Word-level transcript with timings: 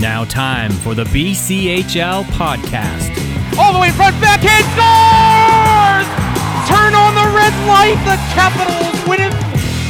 Now, 0.00 0.24
time 0.24 0.72
for 0.72 0.94
the 0.94 1.04
BCHL 1.04 2.24
podcast. 2.32 3.12
All 3.60 3.74
the 3.74 3.78
way 3.78 3.88
in 3.88 3.94
front, 3.94 4.16
backhand 4.16 4.64
scores! 4.72 6.08
Turn 6.64 6.96
on 6.96 7.12
the 7.12 7.28
red 7.36 7.52
light, 7.68 8.00
the 8.08 8.16
Capitals 8.32 8.96
win 9.04 9.20
it. 9.20 9.36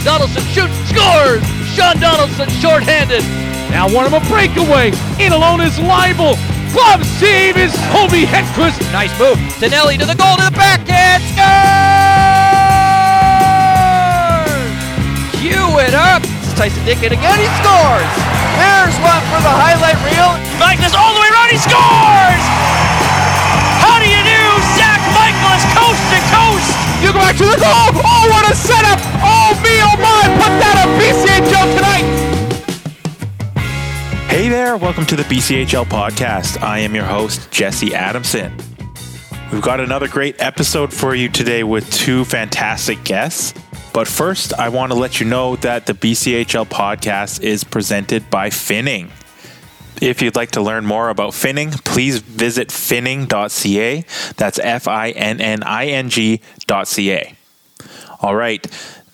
Donaldson 0.02 0.42
shoots, 0.50 0.74
scores! 0.90 1.46
Sean 1.78 1.94
Donaldson 2.02 2.50
shorthanded. 2.58 3.22
Now 3.70 3.86
one 3.86 4.04
of 4.04 4.12
a 4.12 4.18
breakaway. 4.26 4.90
In 5.22 5.30
alone 5.30 5.60
is 5.60 5.78
Leibel. 5.78 6.34
Glove 6.74 7.06
save 7.22 7.56
is 7.56 7.70
Hobie 7.94 8.26
Hedquist. 8.26 8.82
Nice 8.90 9.16
move. 9.16 9.38
Danelli 9.62 9.96
to 9.96 10.06
the 10.06 10.16
goal 10.18 10.34
to 10.38 10.42
the 10.42 10.50
backhand, 10.58 11.22
scores! 11.22 11.70
Cue 15.38 15.78
it 15.78 15.94
up. 15.94 16.22
It's 16.42 16.54
Tyson 16.54 16.84
Dickett 16.84 17.12
again, 17.12 17.38
he 17.38 17.46
scores! 17.62 18.39
There's 18.58 18.96
one 19.04 19.22
for 19.30 19.40
the 19.44 19.52
highlight 19.52 19.98
reel. 20.02 20.34
Magnus 20.58 20.94
all 20.96 21.14
the 21.14 21.20
way 21.22 21.30
around, 21.30 21.50
he 21.54 21.58
scores! 21.60 22.44
How 23.78 23.96
do 24.02 24.06
you 24.08 24.22
do, 24.26 24.42
Zach 24.74 25.00
Michaelis, 25.14 25.64
coast 25.76 26.02
to 26.10 26.18
coast? 26.34 26.70
You 27.02 27.12
go 27.12 27.20
back 27.20 27.36
to 27.38 27.46
the 27.46 27.58
goal. 27.60 28.02
Oh, 28.02 28.24
what 28.30 28.50
a 28.50 28.54
setup. 28.54 28.98
Oh, 29.22 29.54
me, 29.62 29.78
oh, 29.84 29.96
my. 30.00 30.26
Put 30.40 30.52
that 30.58 30.76
on 30.82 30.88
BCHL 30.98 31.66
tonight. 31.76 32.06
Hey 34.28 34.48
there, 34.48 34.76
welcome 34.76 35.06
to 35.06 35.16
the 35.16 35.24
BCHL 35.24 35.86
podcast. 35.86 36.62
I 36.62 36.78
am 36.80 36.94
your 36.94 37.04
host, 37.04 37.50
Jesse 37.50 37.94
Adamson. 37.94 38.56
We've 39.52 39.62
got 39.62 39.80
another 39.80 40.06
great 40.06 40.36
episode 40.40 40.92
for 40.92 41.14
you 41.16 41.28
today 41.28 41.64
with 41.64 41.90
two 41.92 42.24
fantastic 42.24 43.02
guests. 43.02 43.52
But 43.92 44.06
first, 44.06 44.52
I 44.54 44.68
want 44.68 44.92
to 44.92 44.98
let 44.98 45.20
you 45.20 45.26
know 45.26 45.56
that 45.56 45.86
the 45.86 45.94
BCHL 45.94 46.66
podcast 46.68 47.42
is 47.42 47.64
presented 47.64 48.30
by 48.30 48.50
Finning. 48.50 49.10
If 50.00 50.22
you'd 50.22 50.36
like 50.36 50.52
to 50.52 50.62
learn 50.62 50.86
more 50.86 51.08
about 51.10 51.32
Finning, 51.32 51.72
please 51.84 52.20
visit 52.20 52.68
finning.ca. 52.68 54.04
That's 54.36 54.58
F 54.60 54.88
I 54.88 55.10
N 55.10 55.40
N 55.40 55.62
I 55.64 55.86
N 55.86 56.08
G.ca. 56.08 57.34
All 58.20 58.34
right. 58.34 58.66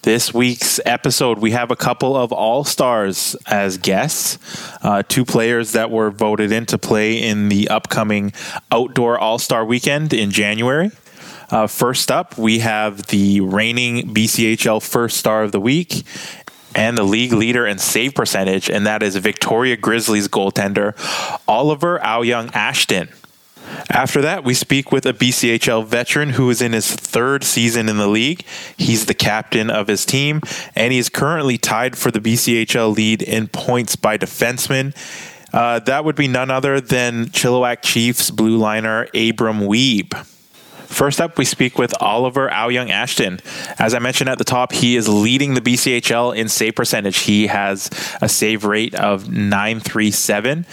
This 0.03 0.33
week's 0.33 0.79
episode, 0.87 1.39
we 1.39 1.51
have 1.51 1.73
a 1.73 1.77
couple 1.77 2.15
of 2.15 2.31
all 2.31 2.63
stars 2.63 3.35
as 3.47 3.77
guests, 3.77 4.39
uh, 4.85 5.03
two 5.03 5.25
players 5.25 5.73
that 5.73 5.91
were 5.91 6.13
voted 6.13 6.53
in 6.53 6.65
to 6.67 6.79
play 6.79 7.21
in 7.21 7.49
the 7.49 7.69
upcoming 7.69 8.33
outdoor 8.71 9.19
all 9.19 9.41
star 9.41 9.65
weekend 9.65 10.13
in 10.13 10.31
January. 10.31 10.93
Uh, 11.51 11.67
first 11.67 12.11
up, 12.11 12.37
we 12.37 12.59
have 12.61 13.07
the 13.07 13.41
reigning 13.41 14.15
BCHL 14.15 14.83
first 14.83 15.17
star 15.17 15.43
of 15.43 15.53
the 15.53 15.61
week 15.61 16.05
and 16.75 16.99
the 16.99 17.05
league 17.05 17.33
leader 17.33 17.67
in 17.67 17.79
save 17.79 18.15
percentage, 18.15 18.69
and 18.69 18.87
that 18.87 19.03
is 19.03 19.17
Victoria 19.17 19.77
Grizzlies 19.77 20.29
goaltender 20.29 20.95
Oliver 21.49 21.99
Auyeung 22.01 22.55
Ashton. 22.55 23.09
After 23.91 24.21
that, 24.21 24.45
we 24.45 24.55
speak 24.55 24.93
with 24.93 25.07
a 25.07 25.13
BCHL 25.13 25.87
veteran 25.87 26.31
who 26.31 26.51
is 26.51 26.63
in 26.63 26.73
his 26.73 26.93
third 26.95 27.43
season 27.43 27.89
in 27.89 27.97
the 27.97 28.07
league. 28.07 28.45
He's 28.77 29.07
the 29.07 29.15
captain 29.15 29.71
of 29.71 29.89
his 29.89 30.05
team, 30.05 30.41
and 30.75 30.93
he 30.93 30.99
is 30.99 31.09
currently 31.09 31.59
tied 31.59 31.97
for 31.97 32.11
the 32.11 32.21
BCHL 32.21 32.95
lead 32.95 33.23
in 33.23 33.49
points 33.49 33.97
by 33.97 34.19
defenseman. 34.19 34.95
Uh, 35.53 35.79
that 35.81 36.05
would 36.05 36.17
be 36.17 36.29
none 36.29 36.51
other 36.51 36.81
than 36.81 37.27
Chilliwack 37.27 37.83
Chiefs 37.83 38.31
blue 38.31 38.59
liner 38.59 39.09
Abram 39.15 39.61
Wiebe. 39.61 40.27
First 40.87 41.21
up, 41.21 41.37
we 41.37 41.45
speak 41.45 41.79
with 41.79 41.95
Oliver 42.01 42.49
Auyeung 42.49 42.91
Ashton. 42.91 43.41
As 43.79 43.93
I 43.93 43.99
mentioned 43.99 44.31
at 44.31 44.39
the 44.39 44.45
top, 44.45 44.73
he 44.73 44.97
is 44.97 45.09
leading 45.09 45.55
the 45.55 45.61
BCHL 45.61 46.37
in 46.37 46.49
save 46.49 46.75
percentage. 46.75 47.19
He 47.19 47.49
has 47.49 47.91
a 48.23 48.29
save 48.29 48.65
rate 48.65 48.95
of 48.95 49.29
937, 49.29 50.65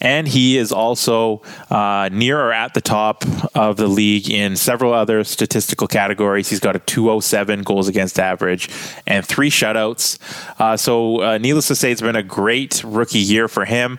and 0.00 0.28
he 0.28 0.58
is 0.58 0.72
also 0.72 1.42
uh, 1.70 2.08
near 2.12 2.40
or 2.40 2.52
at 2.52 2.74
the 2.74 2.80
top 2.80 3.24
of 3.54 3.76
the 3.76 3.88
league 3.88 4.30
in 4.30 4.56
several 4.56 4.92
other 4.92 5.24
statistical 5.24 5.86
categories. 5.86 6.48
He's 6.48 6.60
got 6.60 6.76
a 6.76 6.80
207 6.80 7.62
goals 7.62 7.88
against 7.88 8.18
average 8.18 8.68
and 9.06 9.26
three 9.26 9.50
shutouts. 9.50 10.18
Uh, 10.60 10.76
so, 10.76 11.22
uh, 11.22 11.38
needless 11.38 11.68
to 11.68 11.74
say, 11.74 11.90
it's 11.90 12.00
been 12.00 12.16
a 12.16 12.22
great 12.22 12.82
rookie 12.84 13.18
year 13.18 13.48
for 13.48 13.64
him. 13.64 13.98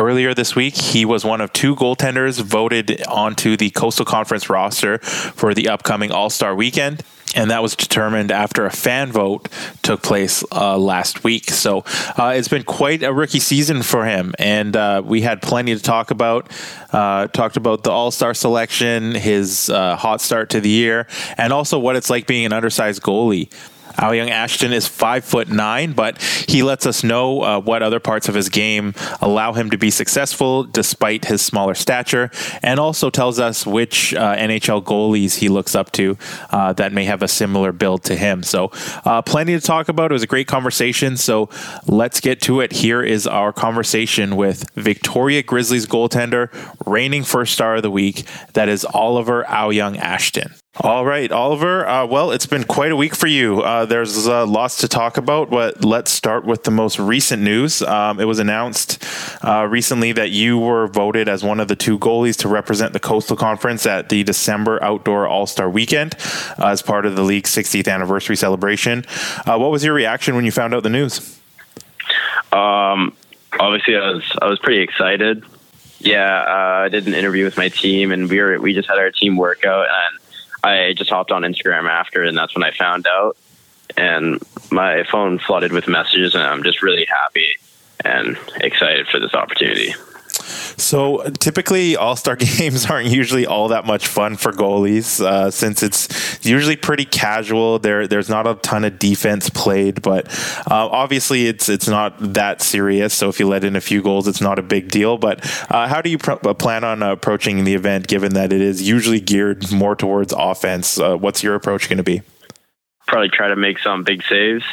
Earlier 0.00 0.32
this 0.32 0.56
week, 0.56 0.76
he 0.76 1.04
was 1.04 1.26
one 1.26 1.42
of 1.42 1.52
two 1.52 1.76
goaltenders 1.76 2.40
voted 2.40 3.06
onto 3.06 3.54
the 3.54 3.68
Coastal 3.68 4.06
Conference 4.06 4.48
roster 4.48 4.96
for 4.96 5.52
the 5.52 5.68
upcoming 5.68 6.10
All 6.10 6.30
Star 6.30 6.54
weekend. 6.54 7.02
And 7.36 7.50
that 7.50 7.60
was 7.60 7.76
determined 7.76 8.30
after 8.30 8.64
a 8.64 8.70
fan 8.70 9.12
vote 9.12 9.50
took 9.82 10.02
place 10.02 10.42
uh, 10.52 10.78
last 10.78 11.22
week. 11.22 11.50
So 11.50 11.84
uh, 12.16 12.32
it's 12.34 12.48
been 12.48 12.64
quite 12.64 13.02
a 13.02 13.12
rookie 13.12 13.40
season 13.40 13.82
for 13.82 14.06
him, 14.06 14.34
and 14.38 14.74
uh, 14.74 15.02
we 15.04 15.20
had 15.20 15.42
plenty 15.42 15.74
to 15.74 15.82
talk 15.82 16.10
about. 16.10 16.50
Uh, 16.94 17.26
talked 17.26 17.58
about 17.58 17.84
the 17.84 17.90
All 17.90 18.10
Star 18.10 18.32
selection, 18.32 19.14
his 19.14 19.68
uh, 19.68 19.96
hot 19.96 20.22
start 20.22 20.48
to 20.50 20.62
the 20.62 20.70
year, 20.70 21.08
and 21.36 21.52
also 21.52 21.78
what 21.78 21.94
it's 21.94 22.08
like 22.08 22.26
being 22.26 22.46
an 22.46 22.54
undersized 22.54 23.02
goalie. 23.02 23.52
Auyeung 24.00 24.30
Ashton 24.30 24.72
is 24.72 24.88
five 24.88 25.24
foot 25.24 25.48
nine, 25.48 25.92
but 25.92 26.20
he 26.48 26.62
lets 26.62 26.86
us 26.86 27.04
know 27.04 27.42
uh, 27.42 27.60
what 27.60 27.82
other 27.82 28.00
parts 28.00 28.28
of 28.28 28.34
his 28.34 28.48
game 28.48 28.94
allow 29.20 29.52
him 29.52 29.70
to 29.70 29.78
be 29.78 29.90
successful 29.90 30.64
despite 30.64 31.26
his 31.26 31.42
smaller 31.42 31.74
stature, 31.74 32.30
and 32.62 32.80
also 32.80 33.10
tells 33.10 33.38
us 33.38 33.66
which 33.66 34.14
uh, 34.14 34.34
NHL 34.36 34.82
goalies 34.82 35.36
he 35.36 35.48
looks 35.48 35.74
up 35.74 35.92
to 35.92 36.16
uh, 36.50 36.72
that 36.72 36.92
may 36.92 37.04
have 37.04 37.22
a 37.22 37.28
similar 37.28 37.72
build 37.72 38.02
to 38.04 38.16
him. 38.16 38.42
So, 38.42 38.70
uh, 39.04 39.20
plenty 39.22 39.52
to 39.52 39.60
talk 39.60 39.88
about. 39.88 40.10
It 40.10 40.14
was 40.14 40.22
a 40.22 40.26
great 40.26 40.46
conversation. 40.46 41.18
So, 41.18 41.50
let's 41.86 42.20
get 42.20 42.40
to 42.42 42.60
it. 42.60 42.72
Here 42.72 43.02
is 43.02 43.26
our 43.26 43.52
conversation 43.52 44.36
with 44.36 44.68
Victoria 44.74 45.42
Grizzlies 45.42 45.86
goaltender, 45.86 46.48
reigning 46.86 47.22
first 47.22 47.52
star 47.52 47.76
of 47.76 47.82
the 47.82 47.90
week. 47.90 48.24
That 48.54 48.68
is 48.68 48.86
Oliver 48.86 49.44
Auyeung 49.44 49.98
Ashton. 49.98 50.54
All 50.76 51.04
right, 51.04 51.32
Oliver. 51.32 51.84
Uh, 51.84 52.06
well, 52.06 52.30
it's 52.30 52.46
been 52.46 52.62
quite 52.62 52.92
a 52.92 52.96
week 52.96 53.16
for 53.16 53.26
you. 53.26 53.60
Uh, 53.60 53.86
there's 53.86 54.28
uh, 54.28 54.46
lots 54.46 54.76
to 54.78 54.88
talk 54.88 55.16
about, 55.16 55.50
but 55.50 55.84
let's 55.84 56.12
start 56.12 56.44
with 56.44 56.62
the 56.62 56.70
most 56.70 57.00
recent 57.00 57.42
news. 57.42 57.82
Um, 57.82 58.20
it 58.20 58.24
was 58.24 58.38
announced 58.38 59.04
uh, 59.44 59.66
recently 59.68 60.12
that 60.12 60.30
you 60.30 60.58
were 60.58 60.86
voted 60.86 61.28
as 61.28 61.42
one 61.42 61.58
of 61.58 61.66
the 61.66 61.74
two 61.74 61.98
goalies 61.98 62.36
to 62.38 62.48
represent 62.48 62.92
the 62.92 63.00
Coastal 63.00 63.36
Conference 63.36 63.84
at 63.84 64.10
the 64.10 64.22
December 64.22 64.80
Outdoor 64.80 65.26
All 65.26 65.44
Star 65.44 65.68
Weekend 65.68 66.14
uh, 66.56 66.68
as 66.68 66.82
part 66.82 67.04
of 67.04 67.16
the 67.16 67.24
league's 67.24 67.50
60th 67.50 67.92
anniversary 67.92 68.36
celebration. 68.36 69.04
Uh, 69.44 69.58
what 69.58 69.72
was 69.72 69.84
your 69.84 69.92
reaction 69.92 70.36
when 70.36 70.44
you 70.44 70.52
found 70.52 70.72
out 70.72 70.84
the 70.84 70.88
news? 70.88 71.40
Um, 72.52 73.12
obviously, 73.58 73.96
I 73.96 74.10
was 74.10 74.38
I 74.40 74.46
was 74.46 74.60
pretty 74.60 74.82
excited. 74.82 75.44
Yeah, 75.98 76.44
I 76.46 76.88
did 76.88 77.08
an 77.08 77.14
interview 77.14 77.44
with 77.44 77.56
my 77.56 77.68
team, 77.70 78.12
and 78.12 78.30
we 78.30 78.38
were 78.38 78.60
we 78.60 78.72
just 78.72 78.88
had 78.88 78.98
our 78.98 79.10
team 79.10 79.36
workout 79.36 79.86
and 79.88 80.19
I 80.62 80.92
just 80.94 81.10
hopped 81.10 81.30
on 81.30 81.42
Instagram 81.42 81.88
after, 81.88 82.22
and 82.22 82.36
that's 82.36 82.54
when 82.54 82.64
I 82.64 82.70
found 82.72 83.06
out. 83.06 83.36
And 83.96 84.42
my 84.70 85.04
phone 85.04 85.38
flooded 85.38 85.72
with 85.72 85.88
messages, 85.88 86.34
and 86.34 86.42
I'm 86.42 86.62
just 86.62 86.82
really 86.82 87.06
happy 87.06 87.56
and 88.04 88.38
excited 88.56 89.08
for 89.08 89.18
this 89.18 89.34
opportunity. 89.34 89.94
So 90.76 91.22
typically, 91.38 91.96
All 91.96 92.16
Star 92.16 92.36
games 92.58 92.86
aren't 92.86 93.08
usually 93.08 93.46
all 93.46 93.68
that 93.68 93.86
much 93.86 94.06
fun 94.06 94.36
for 94.36 94.52
goalies 94.52 95.20
uh, 95.20 95.50
since 95.50 95.82
it's 95.82 96.44
usually 96.44 96.76
pretty 96.76 97.04
casual. 97.04 97.78
There, 97.78 98.06
there's 98.06 98.28
not 98.28 98.46
a 98.46 98.54
ton 98.54 98.84
of 98.84 98.98
defense 98.98 99.50
played, 99.50 100.02
but 100.02 100.28
uh, 100.70 100.88
obviously 100.88 101.46
it's 101.46 101.68
it's 101.68 101.88
not 101.88 102.14
that 102.34 102.62
serious. 102.62 103.14
So 103.14 103.28
if 103.28 103.40
you 103.40 103.48
let 103.48 103.64
in 103.64 103.76
a 103.76 103.80
few 103.80 104.02
goals, 104.02 104.28
it's 104.28 104.40
not 104.40 104.58
a 104.58 104.62
big 104.62 104.90
deal. 104.90 105.18
But 105.18 105.44
uh, 105.70 105.88
how 105.88 106.02
do 106.02 106.10
you 106.10 106.18
pr- 106.18 106.32
uh, 106.32 106.54
plan 106.54 106.84
on 106.84 107.02
approaching 107.02 107.64
the 107.64 107.74
event, 107.74 108.06
given 108.08 108.34
that 108.34 108.52
it 108.52 108.60
is 108.60 108.86
usually 108.86 109.20
geared 109.20 109.70
more 109.72 109.94
towards 109.94 110.32
offense? 110.32 110.98
Uh, 110.98 111.16
what's 111.16 111.42
your 111.42 111.54
approach 111.54 111.88
going 111.88 111.98
to 111.98 112.02
be? 112.02 112.22
Probably 113.06 113.28
try 113.28 113.48
to 113.48 113.56
make 113.56 113.78
some 113.78 114.04
big 114.04 114.22
saves 114.24 114.64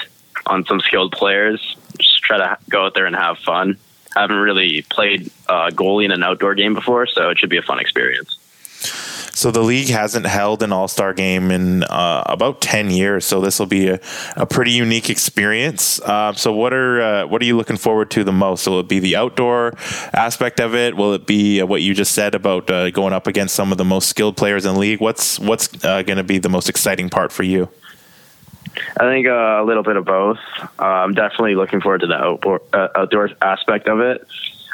on 0.46 0.66
some 0.66 0.80
skilled 0.80 1.12
players. 1.12 1.76
Just 2.00 2.22
try 2.22 2.38
to 2.38 2.58
go 2.70 2.86
out 2.86 2.94
there 2.94 3.06
and 3.06 3.16
have 3.16 3.38
fun. 3.40 3.78
I 4.18 4.22
haven't 4.22 4.38
really 4.38 4.82
played 4.90 5.30
uh, 5.48 5.70
goalie 5.70 6.06
in 6.06 6.12
an 6.12 6.24
outdoor 6.24 6.56
game 6.56 6.74
before, 6.74 7.06
so 7.06 7.30
it 7.30 7.38
should 7.38 7.52
be 7.52 7.58
a 7.58 7.62
fun 7.62 7.80
experience. 7.80 8.40
So 9.38 9.52
the 9.52 9.62
league 9.62 9.90
hasn't 9.90 10.26
held 10.26 10.64
an 10.64 10.72
All 10.72 10.88
Star 10.88 11.14
game 11.14 11.52
in 11.52 11.84
uh, 11.84 12.24
about 12.26 12.60
ten 12.60 12.90
years, 12.90 13.24
so 13.24 13.40
this 13.40 13.60
will 13.60 13.68
be 13.68 13.90
a, 13.90 14.00
a 14.36 14.48
pretty 14.48 14.72
unique 14.72 15.12
experience. 15.12 16.02
Uh, 16.02 16.34
so 16.34 16.52
what 16.52 16.74
are 16.74 17.00
uh, 17.00 17.28
what 17.28 17.44
are 17.44 17.46
you 17.46 17.56
looking 17.56 17.78
forward 17.78 18.10
to 18.12 18.24
the 18.24 18.32
most? 18.32 18.68
Will 18.68 18.80
it 18.80 18.88
be 18.88 18.98
the 18.98 19.16
outdoor 19.16 19.74
aspect 20.14 20.60
of 20.60 20.74
it? 20.74 20.98
Will 20.98 21.14
it 21.14 21.28
be 21.28 21.62
uh, 21.62 21.68
what 21.68 21.84
you 21.84 21.94
just 21.94 22.14
said 22.14 22.34
about 22.34 22.72
uh, 22.72 22.90
going 22.90 23.14
up 23.14 23.28
against 23.28 23.54
some 23.54 23.72
of 23.72 23.78
the 23.78 23.86
most 23.86 24.10
skilled 24.10 24.36
players 24.36 24.66
in 24.66 24.74
the 24.74 24.80
league? 24.80 25.00
What's 25.00 25.38
what's 25.38 25.70
uh, 25.86 26.02
going 26.02 26.18
to 26.18 26.24
be 26.24 26.40
the 26.40 26.50
most 26.50 26.68
exciting 26.68 27.12
part 27.12 27.32
for 27.32 27.44
you? 27.44 27.70
I 29.00 29.04
think 29.04 29.28
uh, 29.28 29.60
a 29.62 29.66
little 29.66 29.84
bit 29.84 29.96
of 29.96 30.06
both. 30.06 30.40
Uh, 30.80 30.84
I'm 30.84 31.14
definitely 31.14 31.56
looking 31.56 31.82
forward 31.82 32.02
to 32.02 32.08
the 32.08 32.16
outdoor, 32.16 32.62
uh, 32.74 32.90
outdoor 32.96 33.30
aspect 33.42 33.88
of 33.88 34.00
it. 34.00 34.26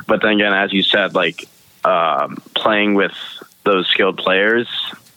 But 0.07 0.21
then 0.21 0.33
again, 0.33 0.53
as 0.53 0.73
you 0.73 0.83
said, 0.83 1.15
like 1.15 1.47
um, 1.85 2.41
playing 2.55 2.95
with 2.95 3.13
those 3.63 3.87
skilled 3.87 4.17
players, 4.17 4.67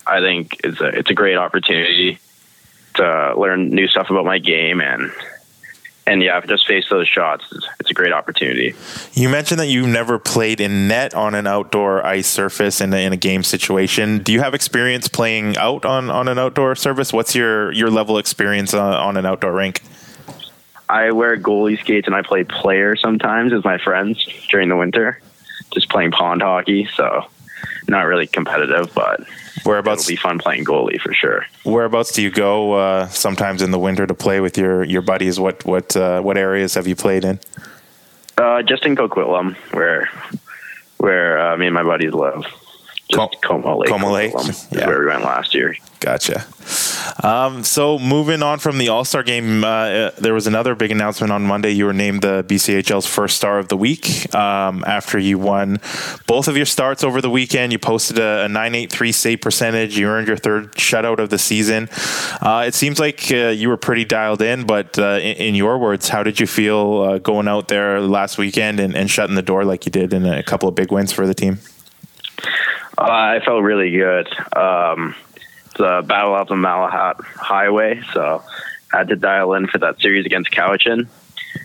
I 0.07 0.21
think 0.21 0.61
is 0.65 0.81
a 0.81 0.89
it's 0.89 1.11
a 1.11 1.15
great 1.15 1.37
opportunity 1.37 2.19
to 2.95 3.35
learn 3.37 3.71
new 3.71 3.89
stuff 3.89 4.11
about 4.11 4.25
my 4.25 4.39
game 4.39 4.81
and 4.81 5.13
and 6.07 6.23
yeah, 6.23 6.41
just 6.41 6.67
face 6.67 6.89
those 6.89 7.09
shots. 7.09 7.45
It's, 7.51 7.67
it's, 7.81 7.91
a 7.91 7.95
great 7.95 8.13
opportunity. 8.13 8.75
You 9.13 9.29
mentioned 9.29 9.59
that 9.61 9.67
you've 9.67 9.89
never 9.89 10.19
played 10.19 10.61
in 10.61 10.87
net 10.89 11.15
on 11.15 11.35
an 11.35 11.47
outdoor 11.47 12.07
ice 12.07 12.29
surface 12.29 12.81
in 12.81 12.93
a, 12.93 13.05
in 13.05 13.13
a 13.13 13.17
game 13.17 13.43
situation. 13.43 14.21
Do 14.21 14.33
you 14.33 14.41
have 14.41 14.55
experience 14.55 15.09
playing 15.09 15.57
out 15.57 15.85
on, 15.85 16.11
on 16.11 16.29
an 16.29 16.39
outdoor 16.39 16.77
surface? 16.77 17.13
What's 17.13 17.35
your, 17.35 17.73
your 17.73 17.91
level 17.91 18.19
experience 18.19 18.73
on, 18.73 18.95
on 18.95 19.17
an 19.17 19.27
outdoor 19.27 19.53
rink? 19.53 19.83
I 20.89 21.11
wear 21.11 21.37
goalie 21.37 21.81
skates 21.81 22.07
and 22.07 22.15
I 22.15 22.23
play 22.23 22.45
player 22.45 22.95
sometimes 22.95 23.53
with 23.53 23.65
my 23.65 23.79
friends 23.79 24.25
during 24.49 24.69
the 24.69 24.77
winter, 24.77 25.21
just 25.73 25.89
playing 25.89 26.13
pond 26.13 26.43
hockey. 26.43 26.89
So 26.95 27.27
not 27.89 28.03
really 28.03 28.27
competitive, 28.27 28.93
but 28.95 29.27
whereabouts 29.65 30.03
it'll 30.03 30.13
be 30.13 30.17
fun 30.17 30.39
playing 30.39 30.65
goalie 30.65 31.01
for 31.01 31.13
sure. 31.15 31.47
Whereabouts 31.65 32.13
do 32.13 32.23
you 32.23 32.31
go 32.31 32.73
uh, 32.73 33.09
sometimes 33.09 33.63
in 33.63 33.71
the 33.71 33.79
winter 33.79 34.07
to 34.07 34.15
play 34.15 34.41
with 34.41 34.59
your 34.59 34.85
your 34.85 35.03
buddies? 35.03 35.39
What 35.39 35.65
what 35.65 35.97
uh, 35.97 36.21
what 36.21 36.37
areas 36.37 36.75
have 36.75 36.87
you 36.87 36.97
played 36.97 37.25
in? 37.25 37.41
Uh, 38.37 38.63
just 38.63 38.85
in 38.85 38.97
Coquitlam, 38.97 39.57
where 39.73 40.11
where 40.99 41.53
uh, 41.53 41.57
me 41.57 41.67
and 41.67 41.75
my 41.75 41.83
buddies 41.83 42.13
live. 42.13 42.45
Just 43.09 43.41
Com- 43.43 43.63
Como 43.63 43.79
Lake. 43.79 43.89
Como 43.89 44.11
Lake, 44.11 44.35
yeah. 44.73 44.87
where 44.87 45.01
we 45.01 45.07
went 45.07 45.23
last 45.23 45.55
year. 45.55 45.77
Gotcha. 46.01 46.45
Um, 47.23 47.63
so 47.63 47.99
moving 47.99 48.43
on 48.43 48.59
from 48.59 48.79
the 48.79 48.89
All 48.89 49.05
Star 49.05 49.23
game, 49.23 49.65
uh, 49.65 49.69
uh, 49.69 50.11
there 50.19 50.35
was 50.35 50.47
another 50.47 50.75
big 50.75 50.91
announcement 50.91 51.33
on 51.33 51.43
Monday. 51.43 51.71
You 51.71 51.87
were 51.87 51.93
named 51.93 52.23
the 52.23 52.45
BCHL's 52.47 53.07
first 53.07 53.37
star 53.37 53.59
of 53.59 53.69
the 53.69 53.77
week 53.77 54.35
um, 54.35 54.85
after 54.87 55.19
you 55.19 55.39
won 55.39 55.81
both 56.27 56.49
of 56.49 56.57
your 56.57 56.67
starts 56.67 57.05
over 57.05 57.21
the 57.21 57.31
weekend. 57.31 57.73
You 57.73 57.79
posted 57.79 58.19
a, 58.19 58.45
a 58.45 58.49
983 58.49 59.13
save 59.13 59.41
percentage. 59.41 59.97
You 59.97 60.09
earned 60.09 60.27
your 60.27 60.37
third 60.37 60.73
shutout 60.73 61.19
of 61.19 61.31
the 61.31 61.39
season. 61.39 61.89
Uh, 62.41 62.65
it 62.67 62.75
seems 62.75 62.99
like 62.99 63.31
uh, 63.31 63.49
you 63.49 63.69
were 63.69 63.77
pretty 63.77 64.05
dialed 64.05 64.43
in, 64.43 64.67
but 64.67 64.99
uh, 64.99 65.19
in, 65.23 65.37
in, 65.37 65.55
your 65.55 65.79
words, 65.79 66.09
how 66.09 66.23
did 66.23 66.39
you 66.41 66.47
feel 66.47 67.01
uh, 67.01 67.19
going 67.19 67.49
out 67.49 67.69
there 67.69 68.01
last 68.01 68.37
weekend 68.37 68.81
and, 68.81 68.95
and 68.95 69.11
shutting 69.11 69.37
the 69.37 69.43
door 69.43 69.65
like 69.65 69.87
you 69.87 69.93
did 69.93 70.13
in 70.13 70.27
a 70.27 70.43
couple 70.43 70.69
of 70.69 70.75
big 70.75 70.91
wins 70.91 71.13
for 71.13 71.27
the 71.27 71.35
team? 71.35 71.59
I 72.99 73.41
felt 73.45 73.63
really 73.63 73.91
good. 73.91 74.29
Um, 74.57 75.15
the 75.77 76.03
Battle 76.07 76.35
of 76.35 76.49
the 76.49 76.55
Malahat 76.55 77.23
Highway, 77.23 78.03
so 78.13 78.43
I 78.93 78.99
had 78.99 79.09
to 79.09 79.17
dial 79.17 79.53
in 79.55 79.67
for 79.67 79.79
that 79.79 80.01
series 80.01 80.25
against 80.27 80.51
Cowichan. 80.51 81.07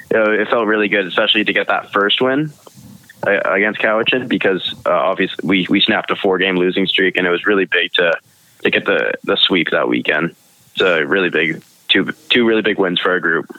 It, 0.10 0.48
felt 0.50 0.68
really 0.68 0.90
good, 0.90 1.06
especially 1.06 1.46
to 1.46 1.54
get 1.54 1.68
that 1.68 1.94
first 1.94 2.22
win 2.22 2.52
uh, 3.26 3.40
against 3.46 3.80
Cowichan 3.80 4.28
because 4.28 4.74
uh, 4.86 4.90
obviously 4.92 5.48
we, 5.48 5.68
we 5.70 5.80
snapped 5.80 6.12
a 6.12 6.16
four 6.16 6.38
game 6.38 6.58
losing 6.58 6.86
streak 6.86 7.16
and 7.18 7.26
it 7.26 7.30
was 7.30 7.46
really 7.46 7.66
big 7.66 7.94
to 7.94 8.18
to 8.64 8.70
get 8.70 8.86
the 8.86 9.14
the 9.24 9.38
sweep 9.38 9.70
that 9.72 9.88
weekend. 9.88 10.36
It's 10.74 10.82
a 10.82 11.04
really 11.06 11.30
big 11.30 11.64
two 11.88 12.12
two 12.30 12.46
really 12.46 12.62
big 12.62 12.78
wins 12.78 13.00
for 13.00 13.12
our 13.12 13.20
group. 13.20 13.50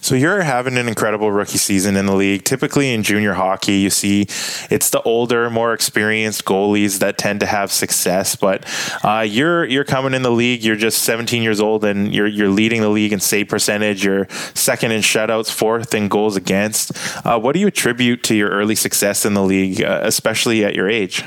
So 0.00 0.14
you're 0.14 0.42
having 0.42 0.78
an 0.78 0.88
incredible 0.88 1.30
rookie 1.30 1.58
season 1.58 1.96
in 1.96 2.06
the 2.06 2.14
league. 2.14 2.44
Typically 2.44 2.92
in 2.92 3.02
junior 3.02 3.34
hockey, 3.34 3.74
you 3.74 3.90
see 3.90 4.22
it's 4.70 4.90
the 4.90 5.02
older, 5.02 5.50
more 5.50 5.74
experienced 5.74 6.44
goalies 6.44 7.00
that 7.00 7.18
tend 7.18 7.40
to 7.40 7.46
have 7.46 7.70
success. 7.70 8.34
But 8.34 8.64
uh, 9.04 9.20
you're 9.20 9.64
you're 9.64 9.84
coming 9.84 10.14
in 10.14 10.22
the 10.22 10.30
league. 10.30 10.64
You're 10.64 10.76
just 10.76 11.02
17 11.02 11.42
years 11.42 11.60
old, 11.60 11.84
and 11.84 12.14
you're 12.14 12.26
you're 12.26 12.48
leading 12.48 12.80
the 12.80 12.88
league 12.88 13.12
in 13.12 13.20
save 13.20 13.48
percentage. 13.48 14.04
You're 14.04 14.26
second 14.54 14.92
in 14.92 15.02
shutouts, 15.02 15.50
fourth 15.50 15.94
in 15.94 16.08
goals 16.08 16.36
against. 16.36 16.92
Uh, 17.26 17.38
what 17.38 17.52
do 17.52 17.60
you 17.60 17.66
attribute 17.66 18.22
to 18.24 18.34
your 18.34 18.48
early 18.48 18.74
success 18.74 19.26
in 19.26 19.34
the 19.34 19.42
league, 19.42 19.82
uh, 19.82 20.00
especially 20.02 20.64
at 20.64 20.74
your 20.74 20.88
age? 20.88 21.24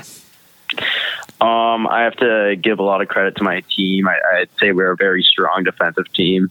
Um, 1.40 1.86
I 1.86 2.02
have 2.02 2.16
to 2.16 2.56
give 2.60 2.78
a 2.78 2.82
lot 2.82 3.02
of 3.02 3.08
credit 3.08 3.36
to 3.36 3.44
my 3.44 3.62
team. 3.76 4.08
I, 4.08 4.18
I'd 4.34 4.48
say 4.58 4.72
we're 4.72 4.92
a 4.92 4.96
very 4.96 5.22
strong 5.22 5.62
defensive 5.62 6.10
team 6.12 6.50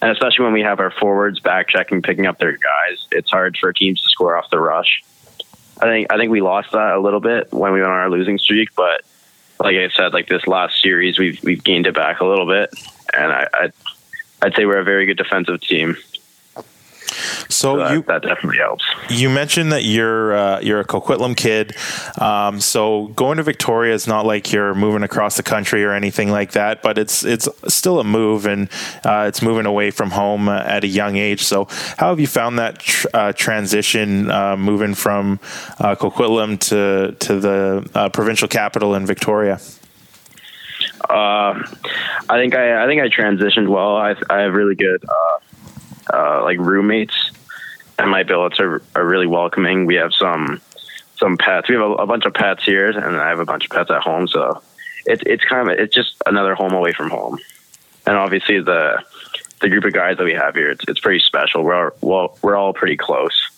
and 0.00 0.10
especially 0.10 0.44
when 0.44 0.54
we 0.54 0.62
have 0.62 0.80
our 0.80 0.90
forwards 0.90 1.40
back 1.40 1.68
checking, 1.68 2.02
picking 2.02 2.26
up 2.26 2.38
their 2.38 2.52
guys, 2.52 3.06
it's 3.10 3.30
hard 3.30 3.56
for 3.58 3.72
teams 3.72 4.02
to 4.02 4.08
score 4.08 4.36
off 4.36 4.50
the 4.50 4.60
rush. 4.60 5.02
I 5.80 5.86
think 5.86 6.12
I 6.12 6.16
think 6.16 6.30
we 6.30 6.40
lost 6.40 6.72
that 6.72 6.94
a 6.94 7.00
little 7.00 7.20
bit 7.20 7.52
when 7.52 7.72
we 7.72 7.80
went 7.80 7.92
on 7.92 7.98
our 7.98 8.10
losing 8.10 8.38
streak, 8.38 8.74
but 8.74 9.02
like 9.60 9.76
I 9.76 9.88
said, 9.88 10.12
like 10.12 10.28
this 10.28 10.46
last 10.46 10.80
series, 10.80 11.18
we've 11.18 11.42
we've 11.42 11.62
gained 11.62 11.86
it 11.86 11.94
back 11.94 12.20
a 12.20 12.24
little 12.24 12.46
bit, 12.46 12.70
and 13.14 13.32
I, 13.32 13.46
I'd, 13.54 13.72
I'd 14.42 14.54
say 14.54 14.66
we're 14.66 14.78
a 14.78 14.84
very 14.84 15.06
good 15.06 15.16
defensive 15.16 15.60
team. 15.60 15.96
So, 17.48 17.78
that, 17.78 17.92
you 17.92 18.02
that 18.02 18.22
definitely 18.22 18.58
helps. 18.58 18.84
You 19.10 19.30
mentioned 19.30 19.72
that 19.72 19.84
you're 19.84 20.34
uh, 20.34 20.60
you're 20.60 20.80
a 20.80 20.84
Coquitlam 20.84 21.36
kid. 21.36 21.74
Um, 22.20 22.60
so 22.60 23.08
going 23.08 23.36
to 23.36 23.42
Victoria 23.42 23.94
is 23.94 24.06
not 24.06 24.26
like 24.26 24.52
you're 24.52 24.74
moving 24.74 25.02
across 25.02 25.36
the 25.36 25.42
country 25.42 25.84
or 25.84 25.92
anything 25.92 26.30
like 26.30 26.52
that, 26.52 26.82
but 26.82 26.98
it's 26.98 27.24
it's 27.24 27.48
still 27.66 28.00
a 28.00 28.04
move 28.04 28.46
and 28.46 28.68
uh, 29.04 29.24
it's 29.28 29.42
moving 29.42 29.66
away 29.66 29.90
from 29.90 30.10
home 30.10 30.48
uh, 30.48 30.62
at 30.62 30.84
a 30.84 30.88
young 30.88 31.16
age. 31.16 31.42
So 31.42 31.66
how 31.96 32.10
have 32.10 32.20
you 32.20 32.26
found 32.26 32.58
that 32.58 32.80
tr- 32.80 33.06
uh, 33.14 33.32
transition 33.32 34.30
uh, 34.30 34.56
moving 34.56 34.94
from 34.94 35.40
uh, 35.78 35.94
Coquitlam 35.94 36.58
to 36.68 37.12
to 37.12 37.40
the 37.40 38.10
provincial 38.12 38.48
capital 38.48 38.94
in 38.94 39.06
Victoria? 39.06 39.60
I 42.30 42.36
think 42.36 42.54
I 42.54 42.84
I 42.84 42.86
think 42.86 43.00
I 43.00 43.08
transitioned 43.08 43.68
well. 43.68 43.96
I 43.96 44.14
I 44.28 44.40
have 44.40 44.54
really 44.54 44.74
good 44.74 45.02
uh, 46.12 46.42
like 46.42 46.58
roommates 46.58 47.30
and 47.98 48.10
my 48.10 48.22
billets 48.22 48.60
are, 48.60 48.82
are 48.94 49.04
really 49.04 49.26
welcoming. 49.26 49.86
We 49.86 49.96
have 49.96 50.14
some 50.14 50.60
some 51.16 51.36
pets. 51.36 51.68
We 51.68 51.74
have 51.74 51.82
a, 51.82 51.94
a, 51.94 52.06
bunch 52.06 52.24
of 52.26 52.34
pets 52.34 52.64
here, 52.64 52.90
and 52.90 53.16
I 53.16 53.28
have 53.28 53.40
a 53.40 53.44
bunch 53.44 53.64
of 53.64 53.70
pets 53.70 53.90
at 53.90 54.02
home. 54.02 54.28
So 54.28 54.62
it's 55.04 55.22
it's 55.26 55.44
kind 55.44 55.68
of 55.68 55.78
it's 55.78 55.94
just 55.94 56.14
another 56.26 56.54
home 56.54 56.72
away 56.72 56.92
from 56.92 57.10
home. 57.10 57.38
And 58.06 58.16
obviously 58.16 58.60
the 58.60 59.02
the 59.60 59.68
group 59.68 59.84
of 59.84 59.92
guys 59.92 60.16
that 60.18 60.24
we 60.24 60.34
have 60.34 60.54
here, 60.54 60.70
it's 60.70 60.84
it's 60.86 61.00
pretty 61.00 61.20
special. 61.20 61.62
We're 61.62 61.86
all, 61.86 61.90
well, 62.00 62.38
we're 62.42 62.56
all 62.56 62.72
pretty 62.72 62.96
close. 62.96 63.50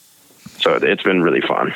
So 0.59 0.75
it's 0.75 1.03
been 1.03 1.21
really 1.21 1.41
fun. 1.41 1.73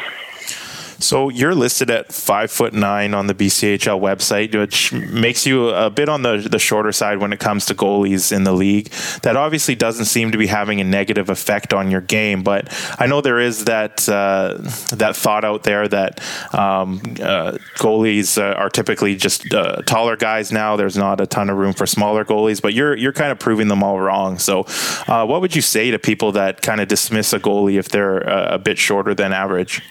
So 1.00 1.30
you're 1.30 1.56
listed 1.56 1.90
at 1.90 2.12
five 2.12 2.52
foot 2.52 2.74
nine 2.74 3.14
on 3.14 3.28
the 3.28 3.34
BCHL 3.34 4.00
website, 4.00 4.58
which 4.58 4.94
makes 4.94 5.46
you 5.46 5.70
a 5.70 5.90
bit 5.90 6.10
on 6.10 6.22
the 6.22 6.48
the 6.50 6.60
shorter 6.60 6.92
side 6.92 7.20
when 7.20 7.34
it 7.34 7.40
comes 7.40 7.66
to 7.68 7.76
goalies 7.76 8.32
in 8.32 8.44
the 8.44 8.54
league. 8.54 8.90
That 9.22 9.36
obviously 9.36 9.76
doesn't 9.76 10.06
seem 10.06 10.32
to 10.32 10.38
be 10.38 10.48
having 10.48 10.80
a 10.80 10.84
negative 10.84 11.30
effect 11.30 11.74
on 11.74 11.92
your 11.92 12.02
game, 12.02 12.44
but 12.44 12.70
I 13.00 13.08
know 13.08 13.22
there 13.22 13.40
is 13.40 13.66
that 13.66 14.08
uh, 14.08 14.58
that 14.96 15.16
thought 15.16 15.44
out 15.44 15.64
there 15.64 15.88
that 15.88 16.22
um, 16.54 17.02
uh, 17.22 17.58
goalies 17.76 18.42
uh, 18.42 18.56
are 18.56 18.70
typically 18.70 19.16
just 19.16 19.54
uh, 19.54 19.82
taller 19.84 20.16
guys 20.16 20.52
now. 20.52 20.76
There's 20.76 20.98
not 20.98 21.22
a 21.22 21.28
ton 21.28 21.50
of 21.50 21.58
room 21.58 21.74
for 21.74 21.86
smaller 21.86 22.26
goalies, 22.26 22.62
but 22.62 22.74
you're 22.74 22.96
you're 22.96 23.14
kind 23.14 23.32
of 23.32 23.40
proving 23.40 23.68
them 23.68 23.84
all 23.84 24.00
wrong. 24.00 24.40
So, 24.40 24.66
uh, 25.08 25.26
what 25.26 25.42
would 25.42 25.56
you 25.56 25.62
say 25.62 25.92
to 25.92 26.00
people 26.00 26.32
that 26.34 26.62
kind 26.62 26.82
of 26.82 26.88
dismiss 26.88 27.34
a 27.34 27.40
goalie 27.40 27.78
if 27.78 27.90
they're 27.90 28.28
uh, 28.28 28.56
a 28.56 28.58
bit 28.58 28.78
shorter 28.78 29.14
than 29.14 29.34
average? 29.34 29.82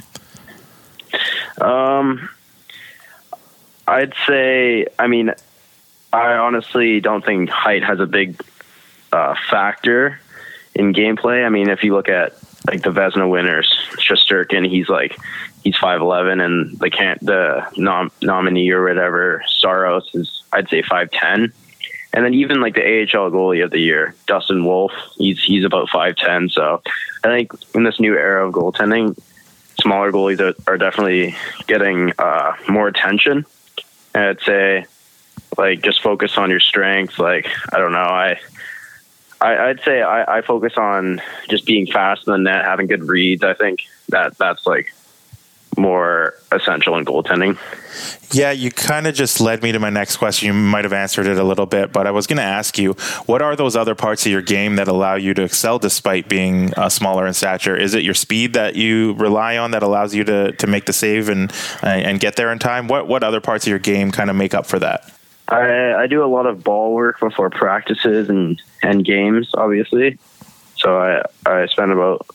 Um, 1.61 2.29
I'd 3.87 4.15
say, 4.27 4.87
I 4.99 5.07
mean, 5.07 5.33
I 6.13 6.35
honestly 6.35 7.01
don't 7.01 7.25
think 7.25 7.51
height 7.51 7.83
has 7.83 8.01
a 8.01 8.07
big 8.07 8.41
uh, 9.13 9.35
factor 9.51 10.21
in 10.75 10.93
gameplay. 10.93 11.45
I 11.45 11.49
mean, 11.49 11.69
if 11.69 11.85
you 11.85 11.95
look 11.95 12.09
at 12.09 12.35
like 12.67 12.83
the 12.83 12.91
Vezina 12.91 13.29
winners, 13.29 13.73
Shesterkin, 13.97 14.69
he's 14.69 14.89
like 14.89 15.17
he's 15.63 15.77
five 15.77 16.01
eleven, 16.01 16.41
and 16.41 16.79
the 16.79 16.91
can't 16.91 17.21
the 17.21 17.67
nom- 17.77 18.13
nominee 18.23 18.71
or 18.71 18.85
whatever 18.85 19.45
Saros 19.49 20.09
is 20.15 20.43
I'd 20.53 20.69
say 20.69 20.83
five 20.83 21.11
ten, 21.11 21.53
and 22.13 22.25
then 22.25 22.35
even 22.35 22.61
like 22.61 22.75
the 22.75 22.83
AHL 22.83 23.31
goalie 23.31 23.65
of 23.65 23.71
the 23.71 23.81
year, 23.81 24.15
Dustin 24.27 24.65
Wolf, 24.65 24.93
he's 25.19 25.43
he's 25.43 25.65
about 25.65 25.91
five 25.91 26.17
ten. 26.17 26.49
So 26.49 26.81
I 27.23 27.29
think 27.29 27.53
in 27.75 27.85
this 27.85 28.01
new 28.01 28.15
era 28.15 28.47
of 28.47 28.55
goaltending, 28.55 29.19
smaller 29.85 30.11
goalies 30.11 30.41
are, 30.41 30.55
are 30.67 30.79
definitely 30.79 31.37
getting 31.69 32.13
uh, 32.19 32.55
more 32.69 32.89
attention. 32.89 33.45
And 34.15 34.25
I'd 34.25 34.41
say, 34.41 34.87
like, 35.57 35.83
just 35.83 36.03
focus 36.03 36.37
on 36.39 36.51
your 36.51 36.61
strengths. 36.61 37.19
Like, 37.19 37.49
I 37.73 37.79
don't 37.79 37.93
know, 37.93 37.99
I. 37.99 38.41
I, 39.41 39.67
would 39.67 39.83
say 39.85 40.01
I, 40.01 40.39
I 40.39 40.41
focus 40.41 40.73
on 40.79 41.21
just 41.51 41.67
being 41.67 41.87
fast 41.87 42.27
in 42.27 42.33
the 42.33 42.39
net, 42.39 42.65
having 42.65 42.87
good 42.87 43.05
reads. 43.05 43.45
I 43.45 43.53
think 43.53 43.81
that 44.09 44.39
that's 44.39 44.67
like 44.67 44.95
more 45.77 46.35
essential 46.53 46.97
in 46.97 47.05
goaltending. 47.05 47.59
Yeah, 48.33 48.51
you 48.51 48.71
kind 48.71 49.07
of 49.07 49.15
just 49.15 49.41
led 49.41 49.63
me 49.63 49.71
to 49.73 49.79
my 49.79 49.91
next 49.91 50.17
question. 50.17 50.47
You 50.49 50.53
might 50.53 50.85
have 50.85 50.93
answered 50.93 51.27
it 51.27 51.39
a 51.39 51.45
little 51.45 51.67
bit, 51.67 51.93
but 51.93 52.07
I 52.07 52.11
was 52.11 52.27
going 52.27 52.39
to 52.39 52.43
ask 52.43 52.77
you, 52.79 52.95
what 53.27 53.43
are 53.43 53.55
those 53.55 53.77
other 53.77 53.95
parts 53.95 54.27
of 54.27 54.33
your 54.33 54.43
game 54.43 54.77
that 54.77 54.89
allow 54.89 55.15
you 55.15 55.35
to 55.35 55.43
excel 55.43 55.79
despite 55.79 56.29
being 56.29 56.75
uh, 56.75 56.89
smaller 56.89 57.27
in 57.27 57.35
stature? 57.35 57.77
Is 57.77 57.95
it 57.95 58.03
your 58.03 58.15
speed 58.15 58.55
that 58.55 58.75
you 58.75 59.13
rely 59.15 59.57
on 59.57 59.71
that 59.71 59.83
allows 59.83 60.15
you 60.15 60.25
to, 60.25 60.53
to 60.53 60.67
make 60.67 60.87
the 60.87 60.93
save 60.93 61.29
and 61.29 61.53
and 61.83 62.19
get 62.19 62.37
there 62.37 62.51
in 62.51 62.59
time? 62.59 62.89
What 62.89 63.07
what 63.07 63.23
other 63.23 63.41
parts 63.41 63.67
of 63.67 63.71
your 63.71 63.79
game 63.79 64.11
kind 64.11 64.31
of 64.31 64.37
make 64.37 64.55
up 64.55 64.67
for 64.67 64.79
that? 64.81 65.13
I, 65.49 65.95
I 65.95 66.07
do 66.07 66.25
a 66.25 66.27
lot 66.27 66.47
of 66.47 66.65
ball 66.65 66.95
work 66.95 67.21
before 67.21 67.51
practices 67.51 68.31
and, 68.31 68.61
and 68.83 69.05
games, 69.05 69.51
obviously. 69.55 70.19
So 70.77 70.99
I, 70.99 71.23
I 71.47 71.67
spend 71.67 71.93
about 71.93 72.27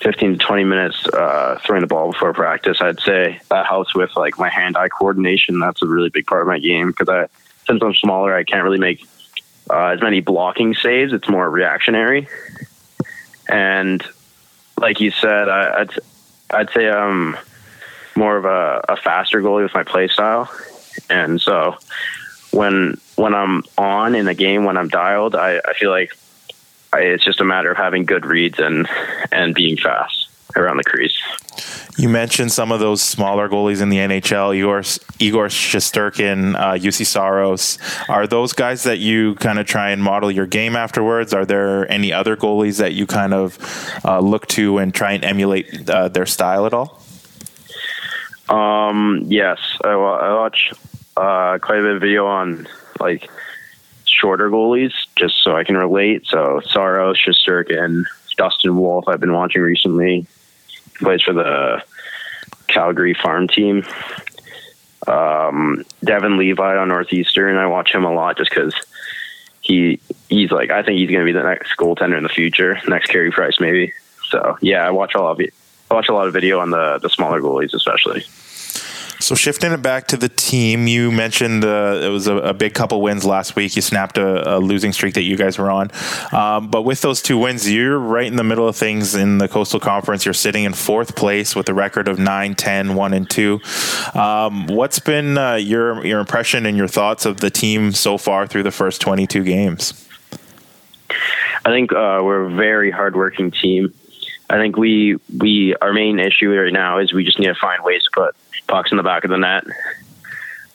15 0.00 0.38
to 0.38 0.38
20 0.38 0.64
minutes 0.64 1.06
uh, 1.06 1.58
throwing 1.64 1.80
the 1.80 1.86
ball 1.86 2.12
before 2.12 2.32
practice. 2.32 2.80
I'd 2.80 3.00
say 3.00 3.40
that 3.50 3.66
helps 3.66 3.94
with 3.94 4.14
like 4.16 4.38
my 4.38 4.48
hand-eye 4.48 4.88
coordination. 4.88 5.58
That's 5.58 5.82
a 5.82 5.86
really 5.86 6.08
big 6.10 6.26
part 6.26 6.42
of 6.42 6.48
my 6.48 6.58
game 6.58 6.88
because 6.88 7.08
I, 7.08 7.26
since 7.66 7.82
I'm 7.82 7.94
smaller, 7.94 8.34
I 8.34 8.44
can't 8.44 8.62
really 8.62 8.78
make 8.78 9.04
uh, 9.70 9.88
as 9.88 10.00
many 10.00 10.20
blocking 10.20 10.74
saves. 10.74 11.12
It's 11.12 11.28
more 11.28 11.48
reactionary, 11.50 12.28
And 13.48 14.02
like 14.76 15.00
you 15.00 15.10
said, 15.10 15.48
I, 15.48 15.80
I'd 15.80 15.90
I'd 16.50 16.70
say 16.70 16.88
I'm 16.88 17.36
more 18.16 18.36
of 18.36 18.44
a, 18.44 18.84
a 18.88 18.96
faster 18.96 19.42
goalie 19.42 19.64
with 19.64 19.74
my 19.74 19.82
play 19.82 20.08
style, 20.08 20.50
and 21.10 21.40
so 21.40 21.76
when 22.52 22.98
when 23.16 23.34
I'm 23.34 23.64
on 23.76 24.14
in 24.14 24.28
a 24.28 24.34
game 24.34 24.64
when 24.64 24.76
I'm 24.76 24.88
dialed, 24.88 25.34
I, 25.34 25.58
I 25.58 25.72
feel 25.74 25.90
like 25.90 26.16
it's 26.94 27.24
just 27.24 27.40
a 27.40 27.44
matter 27.44 27.70
of 27.70 27.76
having 27.76 28.04
good 28.04 28.24
reads 28.24 28.58
and 28.58 28.88
and 29.32 29.54
being 29.54 29.76
fast 29.76 30.28
around 30.56 30.78
the 30.78 30.84
crease. 30.84 31.18
You 31.96 32.08
mentioned 32.08 32.52
some 32.52 32.70
of 32.70 32.80
those 32.80 33.02
smaller 33.02 33.48
goalies 33.48 33.82
in 33.82 33.88
the 33.88 33.96
NHL, 33.96 34.56
Igor, 34.56 34.82
Igor 35.18 35.48
Shesterkin, 35.48 36.54
uh, 36.54 36.74
Juuse 36.74 37.04
Saros. 37.04 37.78
Are 38.08 38.26
those 38.26 38.52
guys 38.52 38.84
that 38.84 38.98
you 38.98 39.34
kind 39.36 39.58
of 39.58 39.66
try 39.66 39.90
and 39.90 40.02
model 40.02 40.30
your 40.30 40.46
game 40.46 40.76
afterwards? 40.76 41.34
Are 41.34 41.44
there 41.44 41.90
any 41.90 42.12
other 42.12 42.36
goalies 42.36 42.78
that 42.78 42.92
you 42.94 43.06
kind 43.06 43.34
of 43.34 43.58
uh, 44.04 44.20
look 44.20 44.46
to 44.48 44.78
and 44.78 44.94
try 44.94 45.12
and 45.12 45.24
emulate 45.24 45.90
uh, 45.90 46.08
their 46.08 46.26
style 46.26 46.66
at 46.66 46.72
all? 46.72 47.02
Um, 48.48 49.24
yes, 49.26 49.58
I, 49.84 49.90
I 49.90 50.34
watch 50.34 50.72
uh, 51.16 51.58
quite 51.60 51.80
a 51.80 51.82
bit 51.82 51.96
of 51.96 52.00
video 52.00 52.26
on 52.26 52.68
like 53.00 53.28
shorter 54.04 54.50
goalies 54.50 54.92
just 55.18 55.42
so 55.42 55.56
I 55.56 55.64
can 55.64 55.76
relate. 55.76 56.26
So 56.26 56.60
Saros, 56.70 57.18
Shesterkin, 57.18 58.04
Dustin 58.36 58.76
Wolf, 58.76 59.08
I've 59.08 59.20
been 59.20 59.32
watching 59.32 59.62
recently 59.62 60.26
plays 60.98 61.22
for 61.22 61.32
the 61.32 61.82
Calgary 62.66 63.14
farm 63.14 63.48
team. 63.48 63.84
Um, 65.06 65.84
Devon 66.04 66.36
Levi 66.36 66.76
on 66.76 66.88
Northeastern. 66.88 67.56
I 67.56 67.66
watch 67.66 67.94
him 67.94 68.04
a 68.04 68.12
lot 68.12 68.36
just 68.36 68.50
because 68.50 68.74
he 69.60 70.00
he's 70.28 70.50
like 70.50 70.70
I 70.70 70.82
think 70.82 70.98
he's 70.98 71.10
going 71.10 71.20
to 71.20 71.26
be 71.26 71.32
the 71.32 71.42
next 71.42 71.76
goaltender 71.76 72.16
in 72.16 72.22
the 72.22 72.28
future, 72.28 72.80
next 72.88 73.08
Carey 73.08 73.30
Price 73.30 73.60
maybe. 73.60 73.92
So 74.28 74.58
yeah, 74.60 74.86
I 74.86 74.90
watch 74.90 75.14
a 75.14 75.20
lot 75.20 75.40
of 75.40 75.46
I 75.90 75.94
watch 75.94 76.08
a 76.08 76.14
lot 76.14 76.26
of 76.26 76.32
video 76.32 76.60
on 76.60 76.70
the 76.70 76.98
the 77.00 77.08
smaller 77.08 77.40
goalies 77.40 77.74
especially. 77.74 78.24
So 79.28 79.34
shifting 79.34 79.72
it 79.72 79.82
back 79.82 80.06
to 80.06 80.16
the 80.16 80.30
team, 80.30 80.86
you 80.86 81.12
mentioned 81.12 81.62
uh, 81.62 82.00
it 82.02 82.08
was 82.08 82.28
a, 82.28 82.36
a, 82.36 82.54
big 82.54 82.72
couple 82.72 83.02
wins 83.02 83.26
last 83.26 83.56
week. 83.56 83.76
You 83.76 83.82
snapped 83.82 84.16
a, 84.16 84.56
a 84.56 84.58
losing 84.58 84.90
streak 84.90 85.12
that 85.16 85.24
you 85.24 85.36
guys 85.36 85.58
were 85.58 85.70
on, 85.70 85.90
um, 86.32 86.70
but 86.70 86.80
with 86.80 87.02
those 87.02 87.20
two 87.20 87.36
wins, 87.36 87.70
you're 87.70 87.98
right 87.98 88.26
in 88.26 88.36
the 88.36 88.42
middle 88.42 88.66
of 88.66 88.74
things 88.74 89.14
in 89.14 89.36
the 89.36 89.46
Coastal 89.46 89.80
Conference. 89.80 90.24
You're 90.24 90.32
sitting 90.32 90.64
in 90.64 90.72
fourth 90.72 91.14
place 91.14 91.54
with 91.54 91.68
a 91.68 91.74
record 91.74 92.08
of 92.08 92.18
9, 92.18 92.54
10, 92.54 92.94
1, 92.94 93.12
and 93.12 93.28
2. 93.28 93.60
Um, 94.14 94.66
what's 94.68 94.98
been 94.98 95.36
uh, 95.36 95.56
your 95.56 96.06
your 96.06 96.20
impression 96.20 96.64
and 96.64 96.78
your 96.78 96.88
thoughts 96.88 97.26
of 97.26 97.40
the 97.40 97.50
team 97.50 97.92
so 97.92 98.16
far 98.16 98.46
through 98.46 98.62
the 98.62 98.70
first 98.70 99.02
22 99.02 99.44
games? 99.44 100.08
I 101.66 101.70
think 101.70 101.92
uh, 101.92 102.22
we're 102.24 102.46
a 102.46 102.50
very 102.50 102.90
hardworking 102.90 103.50
team. 103.50 103.92
I 104.48 104.56
think 104.56 104.78
we 104.78 105.18
we 105.36 105.74
our 105.82 105.92
main 105.92 106.18
issue 106.18 106.50
right 106.50 106.72
now 106.72 106.96
is 106.96 107.12
we 107.12 107.26
just 107.26 107.38
need 107.38 107.48
to 107.48 107.54
find 107.56 107.84
ways 107.84 108.04
to 108.04 108.10
put 108.14 108.34
pucks 108.68 108.90
in 108.90 108.96
the 108.96 109.02
back 109.02 109.24
of 109.24 109.30
the 109.30 109.38
net. 109.38 109.64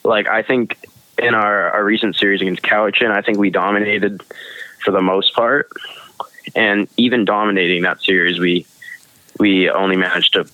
Like 0.03 0.27
I 0.27 0.41
think 0.41 0.77
in 1.17 1.33
our, 1.33 1.71
our 1.71 1.83
recent 1.83 2.15
series 2.15 2.41
against 2.41 2.61
Cowichan, 2.63 3.11
I 3.11 3.21
think 3.21 3.37
we 3.37 3.49
dominated 3.49 4.21
for 4.83 4.91
the 4.91 5.01
most 5.01 5.33
part, 5.33 5.69
and 6.55 6.87
even 6.97 7.23
dominating 7.23 7.83
that 7.83 8.01
series, 8.01 8.39
we 8.39 8.65
we 9.39 9.69
only 9.69 9.95
managed 9.95 10.33
to 10.33 10.47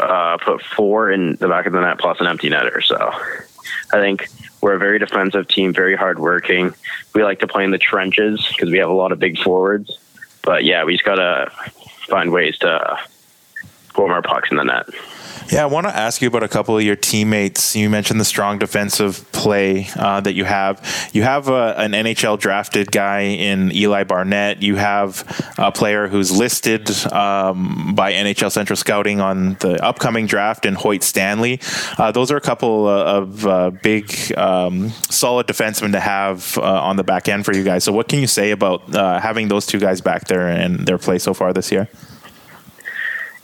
uh, 0.00 0.38
put 0.38 0.62
four 0.62 1.10
in 1.10 1.36
the 1.36 1.48
back 1.48 1.66
of 1.66 1.72
the 1.72 1.80
net 1.80 1.98
plus 1.98 2.20
an 2.20 2.26
empty 2.26 2.48
netter. 2.48 2.82
So 2.82 2.96
I 3.92 4.00
think 4.00 4.28
we're 4.60 4.74
a 4.74 4.78
very 4.78 4.98
defensive 4.98 5.48
team, 5.48 5.72
very 5.72 5.96
hardworking. 5.96 6.74
We 7.14 7.22
like 7.22 7.40
to 7.40 7.46
play 7.46 7.64
in 7.64 7.70
the 7.70 7.78
trenches 7.78 8.46
because 8.48 8.70
we 8.70 8.78
have 8.78 8.88
a 8.88 8.94
lot 8.94 9.12
of 9.12 9.18
big 9.18 9.38
forwards. 9.38 9.98
But 10.42 10.64
yeah, 10.64 10.84
we 10.84 10.92
just 10.92 11.04
gotta 11.04 11.50
find 12.08 12.32
ways 12.32 12.58
to 12.58 12.98
put 13.96 14.08
more 14.08 14.22
pucks 14.22 14.50
in 14.50 14.58
the 14.58 14.64
net. 14.64 14.86
Yeah, 15.50 15.62
I 15.62 15.66
want 15.66 15.86
to 15.86 15.96
ask 15.96 16.20
you 16.20 16.26
about 16.26 16.42
a 16.42 16.48
couple 16.48 16.76
of 16.76 16.82
your 16.82 16.96
teammates. 16.96 17.76
You 17.76 17.88
mentioned 17.88 18.18
the 18.18 18.24
strong 18.24 18.58
defensive 18.58 19.30
play 19.30 19.88
uh, 19.94 20.20
that 20.22 20.32
you 20.32 20.44
have. 20.44 20.84
You 21.12 21.22
have 21.22 21.48
a, 21.48 21.78
an 21.78 21.92
NHL 21.92 22.40
drafted 22.40 22.90
guy 22.90 23.20
in 23.20 23.70
Eli 23.70 24.02
Barnett. 24.02 24.62
You 24.62 24.74
have 24.74 25.54
a 25.56 25.70
player 25.70 26.08
who's 26.08 26.36
listed 26.36 26.90
um, 27.12 27.94
by 27.94 28.12
NHL 28.12 28.50
Central 28.50 28.76
Scouting 28.76 29.20
on 29.20 29.54
the 29.60 29.80
upcoming 29.84 30.26
draft 30.26 30.66
in 30.66 30.74
Hoyt 30.74 31.04
Stanley. 31.04 31.60
Uh, 31.96 32.10
those 32.10 32.32
are 32.32 32.36
a 32.36 32.40
couple 32.40 32.88
of 32.88 33.46
uh, 33.46 33.70
big, 33.70 34.36
um, 34.36 34.88
solid 35.10 35.46
defensemen 35.46 35.92
to 35.92 36.00
have 36.00 36.58
uh, 36.58 36.62
on 36.62 36.96
the 36.96 37.04
back 37.04 37.28
end 37.28 37.44
for 37.44 37.54
you 37.54 37.62
guys. 37.62 37.84
So, 37.84 37.92
what 37.92 38.08
can 38.08 38.18
you 38.18 38.26
say 38.26 38.50
about 38.50 38.92
uh, 38.96 39.20
having 39.20 39.46
those 39.46 39.64
two 39.64 39.78
guys 39.78 40.00
back 40.00 40.26
there 40.26 40.48
and 40.48 40.86
their 40.88 40.98
play 40.98 41.18
so 41.18 41.32
far 41.32 41.52
this 41.52 41.70
year? 41.70 41.88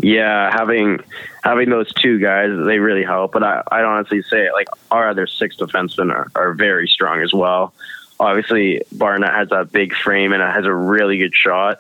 Yeah, 0.03 0.51
having 0.51 0.99
having 1.45 1.71
those 1.71 1.93
two 1.95 2.19
guys, 2.19 2.51
they 2.67 2.79
really 2.79 3.05
help. 3.05 3.33
But 3.33 3.45
I, 3.45 3.63
I'd 3.71 3.85
honestly 3.85 4.23
say, 4.23 4.51
like, 4.53 4.69
our 4.91 5.09
other 5.09 5.29
six 5.29 5.57
defensemen 5.57 6.13
are, 6.13 6.29
are 6.35 6.55
very 6.55 6.89
strong 6.89 7.23
as 7.23 7.33
well. 7.33 7.73
Obviously, 8.19 8.83
Barnett 8.91 9.33
has 9.33 9.49
that 9.51 9.71
big 9.71 9.95
frame 9.95 10.33
and 10.33 10.43
has 10.43 10.65
a 10.65 10.75
really 10.75 11.19
good 11.19 11.35
shot. 11.35 11.79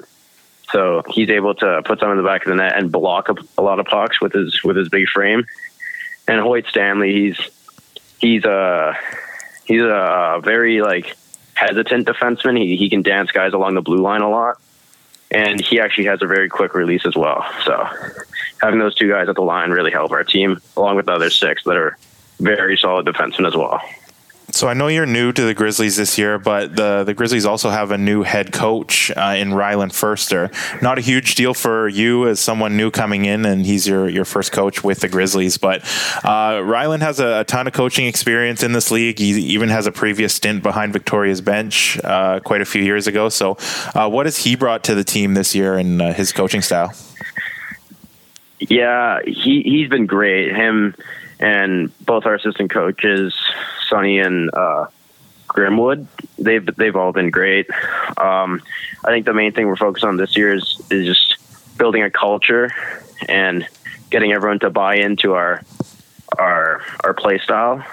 So 0.71 1.02
he's 1.09 1.31
able 1.31 1.55
to 1.57 1.83
put 1.85 2.00
some 2.00 2.12
in 2.12 2.17
the 2.17 2.23
back 2.23 2.47
of 2.47 2.50
the 2.50 2.55
net 2.55 2.79
and 2.79 2.91
block 2.91 3.29
a, 3.29 3.35
a 3.59 3.62
lot 3.62 3.79
of 3.79 3.87
pucks 3.87 4.21
with 4.21 4.33
his 4.33 4.62
with 4.62 4.76
his 4.76 4.88
big 4.88 5.09
frame. 5.09 5.45
And 6.29 6.41
Hoyt 6.41 6.67
Stanley, 6.69 7.12
he's 7.12 7.50
he's 8.21 8.45
a 8.45 8.97
he's 9.64 9.83
a 9.83 10.41
very 10.43 10.81
like 10.81 11.17
hesitant 11.55 12.07
defenseman. 12.07 12.57
He 12.57 12.76
he 12.76 12.88
can 12.88 13.02
dance 13.02 13.33
guys 13.33 13.52
along 13.52 13.75
the 13.75 13.83
blue 13.83 14.00
line 14.00 14.23
a 14.23 14.31
lot, 14.31 14.61
and 15.33 15.61
he 15.61 15.81
actually 15.81 16.05
has 16.05 16.23
a 16.23 16.27
very 16.27 16.49
quick 16.49 16.75
release 16.75 17.07
as 17.07 17.17
well. 17.17 17.45
So 17.65 17.89
having 18.61 18.79
those 18.79 18.95
two 18.95 19.09
guys 19.09 19.29
at 19.29 19.35
the 19.35 19.43
line 19.43 19.71
really 19.71 19.91
help 19.91 20.12
our 20.12 20.25
team, 20.25 20.61
along 20.77 20.97
with 20.97 21.07
the 21.07 21.12
other 21.12 21.31
six 21.31 21.65
that 21.65 21.77
are 21.77 21.97
very 22.39 22.77
solid 22.77 23.07
defensemen 23.07 23.47
as 23.47 23.57
well. 23.57 23.81
So 24.62 24.69
I 24.69 24.75
know 24.75 24.87
you're 24.87 25.07
new 25.07 25.33
to 25.33 25.42
the 25.42 25.54
Grizzlies 25.54 25.97
this 25.97 26.16
year, 26.16 26.38
but 26.38 26.76
the 26.76 27.02
the 27.02 27.14
Grizzlies 27.14 27.45
also 27.45 27.69
have 27.71 27.90
a 27.90 27.99
new 27.99 28.23
head 28.23 28.52
coach 28.52 29.11
uh, 29.11 29.35
in 29.37 29.50
Rylan 29.50 29.92
Ferster. 29.92 30.52
Not 30.81 30.99
a 30.99 31.00
huge 31.00 31.35
deal 31.35 31.52
for 31.52 31.88
you 31.88 32.28
as 32.28 32.38
someone 32.38 32.76
new 32.76 32.92
coming 32.92 33.25
in, 33.25 33.45
and 33.45 33.66
he's 33.66 33.88
your 33.88 34.09
your 34.09 34.25
first 34.25 34.52
coach 34.52 34.85
with 34.85 35.00
the 35.00 35.09
Grizzlies. 35.09 35.59
But 35.59 35.83
uh, 36.23 36.62
Ryland 36.64 37.02
has 37.02 37.19
a, 37.19 37.40
a, 37.40 37.45
ton 37.45 37.66
of 37.66 37.73
coaching 37.73 38.07
experience 38.07 38.62
in 38.62 38.71
this 38.71 38.92
league. 38.92 39.19
He 39.19 39.31
even 39.52 39.69
has 39.69 39.88
a 39.88 39.90
previous 39.90 40.33
stint 40.33 40.62
behind 40.62 40.92
Victoria's 40.92 41.40
bench 41.40 41.99
uh, 42.04 42.38
quite 42.38 42.61
a 42.61 42.64
few 42.64 42.83
years 42.83 43.09
ago. 43.09 43.31
So, 43.31 43.57
uh, 43.97 44.09
what 44.09 44.26
has 44.26 44.37
he 44.45 44.54
brought 44.54 44.85
to 44.85 44.95
the 44.95 45.02
team 45.02 45.35
this 45.35 45.57
year 45.57 45.76
in 45.76 46.00
uh, 46.00 46.12
his 46.12 46.31
coaching 46.31 46.62
style? 46.62 46.95
Yeah, 48.61 49.19
he 49.26 49.62
he's 49.62 49.88
been 49.88 50.07
great. 50.07 50.54
Him 50.54 50.95
and 51.43 51.91
both 51.99 52.25
our 52.25 52.37
assistant 52.37 52.71
coaches, 52.71 53.37
Sonny 53.89 54.21
and 54.21 54.49
uh, 54.55 54.87
Grimwood, 55.49 56.07
they've 56.39 56.65
they've 56.77 56.95
all 56.95 57.13
been 57.13 57.31
great. 57.31 57.69
Um, 58.17 58.63
I 59.05 59.09
think 59.09 59.27
the 59.27 59.35
main 59.35 59.53
thing 59.53 59.67
we're 59.67 59.77
focused 59.77 60.05
on 60.05 60.17
this 60.17 60.37
year 60.37 60.55
is 60.55 60.81
is 60.91 61.05
just 61.05 61.37
building 61.77 62.05
a 62.05 62.11
culture 62.11 62.71
and 63.29 63.67
getting 64.09 64.33
everyone 64.33 64.61
to 64.61 64.71
buy 64.71 64.97
into 64.97 65.35
our 65.35 65.63
our 66.39 66.81
our 67.03 67.13
play 67.13 67.39
style 67.39 67.85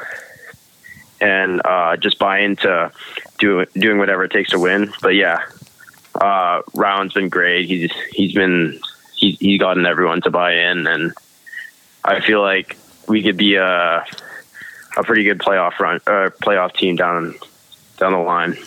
and 1.20 1.60
uh, 1.66 1.98
just 1.98 2.20
buy 2.20 2.40
into 2.40 2.92
do, 3.40 3.66
doing 3.74 3.98
whatever 3.98 4.26
it 4.26 4.32
takes 4.32 4.52
to 4.52 4.60
win. 4.60 4.94
But 5.02 5.16
yeah, 5.16 5.40
uh, 6.14 6.62
Round's 6.76 7.16
been 7.16 7.30
great. 7.30 7.66
He's 7.66 7.92
he's 8.12 8.34
been 8.34 8.80
he's 9.16 9.40
he's 9.40 9.60
gotten 9.60 9.88
everyone 9.88 10.22
to 10.22 10.30
buy 10.30 10.54
in, 10.54 10.86
and 10.86 11.14
I 12.06 12.20
feel 12.22 12.42
like 12.42 12.78
we 13.10 13.24
could 13.24 13.38
be 13.38 13.56
a 13.56 14.06
a 14.98 15.04
pretty 15.04 15.24
good 15.24 15.40
playoff 15.40 15.80
run, 15.80 15.98
uh, 16.08 16.30
playoff 16.42 16.74
team 16.74 16.96
down 16.96 17.36
down 17.98 18.14
the 18.14 18.20
line 18.20 18.58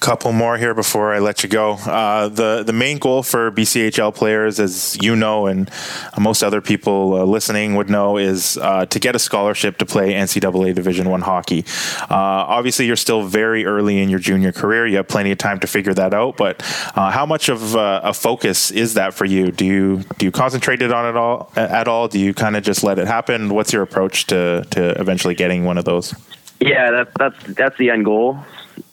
couple 0.00 0.32
more 0.32 0.56
here 0.56 0.74
before 0.74 1.12
I 1.12 1.18
let 1.18 1.42
you 1.42 1.48
go. 1.48 1.72
Uh, 1.72 2.28
the 2.28 2.62
the 2.64 2.72
main 2.72 2.98
goal 2.98 3.22
for 3.22 3.50
BCHL 3.50 4.14
players, 4.14 4.60
as 4.60 4.96
you 5.02 5.16
know, 5.16 5.46
and 5.46 5.70
most 6.18 6.42
other 6.42 6.60
people 6.60 7.14
uh, 7.14 7.24
listening 7.24 7.74
would 7.74 7.90
know, 7.90 8.16
is 8.16 8.56
uh, 8.58 8.86
to 8.86 8.98
get 8.98 9.16
a 9.16 9.18
scholarship 9.18 9.78
to 9.78 9.86
play 9.86 10.12
NCAA 10.12 10.74
Division 10.74 11.10
One 11.10 11.22
hockey. 11.22 11.64
Uh, 12.02 12.14
obviously, 12.56 12.86
you're 12.86 12.96
still 12.96 13.22
very 13.22 13.64
early 13.64 14.00
in 14.00 14.08
your 14.08 14.20
junior 14.20 14.52
career. 14.52 14.86
You 14.86 14.98
have 14.98 15.08
plenty 15.08 15.32
of 15.32 15.38
time 15.38 15.58
to 15.60 15.66
figure 15.66 15.94
that 15.94 16.14
out. 16.14 16.36
But 16.36 16.62
uh, 16.94 17.10
how 17.10 17.26
much 17.26 17.48
of 17.48 17.74
uh, 17.74 18.00
a 18.04 18.14
focus 18.14 18.70
is 18.70 18.94
that 18.94 19.14
for 19.14 19.24
you? 19.24 19.50
Do 19.50 19.64
you 19.64 20.02
do 20.18 20.26
you 20.26 20.32
concentrate 20.32 20.82
it 20.82 20.92
on 20.92 21.06
it 21.06 21.16
all 21.16 21.50
at 21.56 21.88
all? 21.88 22.08
Do 22.08 22.18
you 22.18 22.32
kind 22.34 22.56
of 22.56 22.62
just 22.62 22.84
let 22.84 22.98
it 22.98 23.06
happen? 23.06 23.52
What's 23.54 23.72
your 23.72 23.82
approach 23.82 24.26
to 24.28 24.64
to 24.70 25.00
eventually 25.00 25.34
getting 25.34 25.64
one 25.64 25.78
of 25.78 25.84
those? 25.84 26.14
Yeah, 26.60 26.90
that's 26.90 27.10
that's 27.18 27.54
that's 27.54 27.78
the 27.78 27.90
end 27.90 28.04
goal 28.04 28.38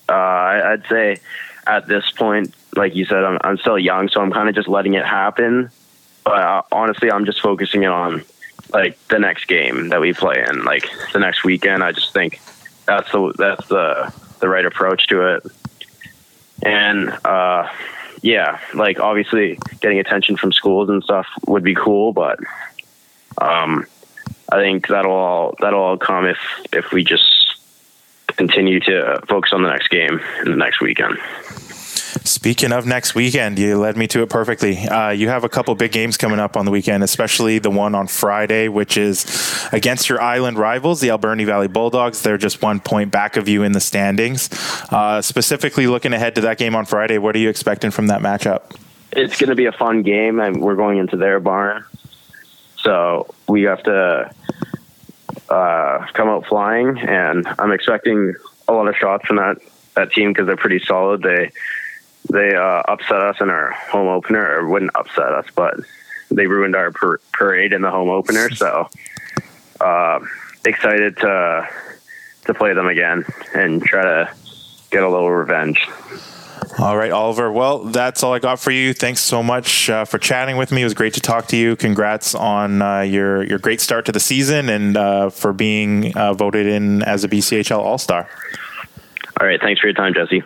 uh, 0.09 0.13
I'd 0.13 0.83
say 0.89 1.17
at 1.67 1.87
this 1.87 2.09
point, 2.11 2.53
like 2.75 2.95
you 2.95 3.05
said, 3.05 3.23
I'm, 3.23 3.37
I'm 3.41 3.57
still 3.57 3.79
young, 3.79 4.09
so 4.09 4.21
I'm 4.21 4.31
kind 4.31 4.49
of 4.49 4.55
just 4.55 4.67
letting 4.67 4.93
it 4.93 5.05
happen. 5.05 5.69
But 6.23 6.39
uh, 6.39 6.61
honestly, 6.71 7.11
I'm 7.11 7.25
just 7.25 7.41
focusing 7.41 7.83
it 7.83 7.87
on 7.89 8.23
like 8.71 8.97
the 9.07 9.19
next 9.19 9.45
game 9.45 9.89
that 9.89 10.01
we 10.01 10.13
play 10.13 10.43
in, 10.47 10.63
like 10.63 10.89
the 11.11 11.19
next 11.19 11.43
weekend. 11.43 11.83
I 11.83 11.91
just 11.91 12.13
think 12.13 12.39
that's 12.85 13.11
the 13.11 13.33
that's 13.37 13.67
the 13.67 14.13
the 14.39 14.49
right 14.49 14.65
approach 14.65 15.07
to 15.07 15.35
it. 15.35 15.43
And 16.63 17.09
uh, 17.25 17.69
yeah, 18.21 18.59
like 18.73 18.99
obviously 18.99 19.59
getting 19.81 19.99
attention 19.99 20.37
from 20.37 20.51
schools 20.53 20.89
and 20.89 21.03
stuff 21.03 21.27
would 21.45 21.63
be 21.63 21.75
cool, 21.75 22.13
but 22.13 22.39
um, 23.37 23.85
I 24.51 24.57
think 24.57 24.87
that'll 24.87 25.11
all 25.11 25.55
that'll 25.59 25.81
all 25.81 25.97
come 25.97 26.25
if 26.25 26.39
if 26.71 26.91
we 26.91 27.03
just 27.03 27.42
continue 28.35 28.79
to 28.81 29.21
focus 29.27 29.51
on 29.53 29.63
the 29.63 29.69
next 29.69 29.89
game 29.89 30.19
in 30.45 30.51
the 30.51 30.57
next 30.57 30.81
weekend. 30.81 31.17
Speaking 32.25 32.71
of 32.71 32.85
next 32.85 33.15
weekend, 33.15 33.57
you 33.57 33.77
led 33.77 33.97
me 33.97 34.07
to 34.07 34.21
it 34.21 34.29
perfectly. 34.29 34.77
Uh, 34.87 35.09
you 35.09 35.29
have 35.29 35.43
a 35.43 35.49
couple 35.49 35.73
big 35.75 35.91
games 35.91 36.15
coming 36.15 36.39
up 36.39 36.55
on 36.55 36.63
the 36.63 36.71
weekend, 36.71 37.03
especially 37.03 37.57
the 37.59 37.71
one 37.71 37.95
on 37.95 38.07
Friday, 38.07 38.67
which 38.67 38.97
is 38.97 39.67
against 39.71 40.09
your 40.09 40.21
island 40.21 40.57
rivals, 40.57 41.01
the 41.01 41.09
Alberni 41.09 41.43
Valley 41.43 41.67
Bulldogs. 41.67 42.21
They're 42.21 42.37
just 42.37 42.61
one 42.61 42.79
point 42.79 43.11
back 43.11 43.35
of 43.35 43.49
you 43.49 43.63
in 43.63 43.71
the 43.71 43.79
standings. 43.79 44.49
Uh, 44.91 45.21
specifically, 45.21 45.87
looking 45.87 46.13
ahead 46.13 46.35
to 46.35 46.41
that 46.41 46.57
game 46.57 46.75
on 46.75 46.85
Friday, 46.85 47.17
what 47.17 47.35
are 47.35 47.39
you 47.39 47.49
expecting 47.49 47.91
from 47.91 48.07
that 48.07 48.21
matchup? 48.21 48.75
It's 49.11 49.39
going 49.39 49.49
to 49.49 49.55
be 49.55 49.65
a 49.65 49.71
fun 49.71 50.03
game, 50.03 50.39
and 50.39 50.61
we're 50.61 50.75
going 50.75 50.99
into 50.99 51.17
their 51.17 51.39
barn, 51.39 51.83
so 52.77 53.33
we 53.47 53.63
have 53.63 53.83
to 53.83 54.33
uh, 55.49 56.05
come 56.13 56.27
out 56.29 56.45
flying. 56.45 56.97
And 56.99 57.47
I'm 57.59 57.71
expecting 57.71 58.35
a 58.67 58.73
lot 58.73 58.87
of 58.87 58.95
shots 58.95 59.25
from 59.25 59.37
that 59.37 59.57
that 59.95 60.11
team 60.11 60.31
because 60.31 60.47
they're 60.47 60.57
pretty 60.57 60.79
solid. 60.79 61.21
They 61.21 61.51
they 62.31 62.55
uh, 62.55 62.81
upset 62.87 63.21
us 63.21 63.41
in 63.41 63.49
our 63.49 63.71
home 63.71 64.07
opener, 64.07 64.59
or 64.59 64.67
wouldn't 64.67 64.95
upset 64.95 65.31
us, 65.33 65.45
but 65.55 65.75
they 66.31 66.47
ruined 66.47 66.75
our 66.75 66.91
par- 66.91 67.21
parade 67.31 67.73
in 67.73 67.81
the 67.81 67.91
home 67.91 68.09
opener. 68.09 68.49
So 68.49 68.89
uh, 69.81 70.19
excited 70.65 71.17
to 71.17 71.67
to 72.45 72.53
play 72.53 72.73
them 72.73 72.87
again 72.87 73.25
and 73.53 73.83
try 73.83 74.03
to 74.03 74.33
get 74.91 75.03
a 75.03 75.09
little 75.09 75.29
revenge. 75.31 75.87
All 76.79 76.97
right, 76.97 77.11
Oliver. 77.11 77.51
Well, 77.51 77.79
that's 77.85 78.23
all 78.23 78.33
I 78.33 78.39
got 78.39 78.59
for 78.59 78.71
you. 78.71 78.93
Thanks 78.93 79.21
so 79.21 79.43
much 79.43 79.89
uh, 79.89 80.05
for 80.05 80.17
chatting 80.17 80.57
with 80.57 80.71
me. 80.71 80.81
It 80.81 80.85
was 80.85 80.93
great 80.93 81.13
to 81.13 81.21
talk 81.21 81.47
to 81.47 81.57
you. 81.57 81.75
Congrats 81.75 82.33
on 82.35 82.81
uh, 82.81 83.01
your 83.01 83.43
your 83.43 83.59
great 83.59 83.79
start 83.79 84.05
to 84.05 84.11
the 84.11 84.19
season 84.19 84.69
and 84.69 84.97
uh, 84.97 85.29
for 85.29 85.53
being 85.53 86.15
uh, 86.17 86.33
voted 86.33 86.65
in 86.65 87.03
as 87.03 87.23
a 87.23 87.29
BCHL 87.29 87.77
All 87.77 87.97
Star. 87.97 88.27
All 89.39 89.47
right. 89.47 89.61
Thanks 89.61 89.81
for 89.81 89.87
your 89.87 89.93
time, 89.93 90.13
Jesse. 90.13 90.43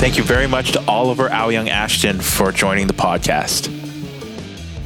Thank 0.00 0.16
you 0.16 0.22
very 0.22 0.46
much 0.46 0.72
to 0.72 0.84
Oliver 0.88 1.28
Young 1.28 1.68
Ashton 1.68 2.20
for 2.20 2.52
joining 2.52 2.86
the 2.86 2.94
podcast. 2.94 3.76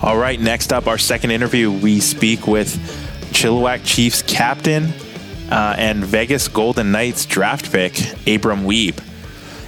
All 0.02 0.18
right, 0.18 0.38
next 0.38 0.72
up, 0.72 0.86
our 0.86 0.98
second 0.98 1.30
interview, 1.30 1.70
we 1.70 2.00
speak 2.00 2.46
with 2.46 3.03
Chilliwack 3.34 3.84
Chiefs 3.84 4.22
captain 4.22 4.84
uh, 5.50 5.74
and 5.76 6.04
Vegas 6.04 6.46
Golden 6.46 6.92
Knights 6.92 7.26
draft 7.26 7.70
pick, 7.72 7.98
Abram 8.28 8.64
Wiebe. 8.64 9.02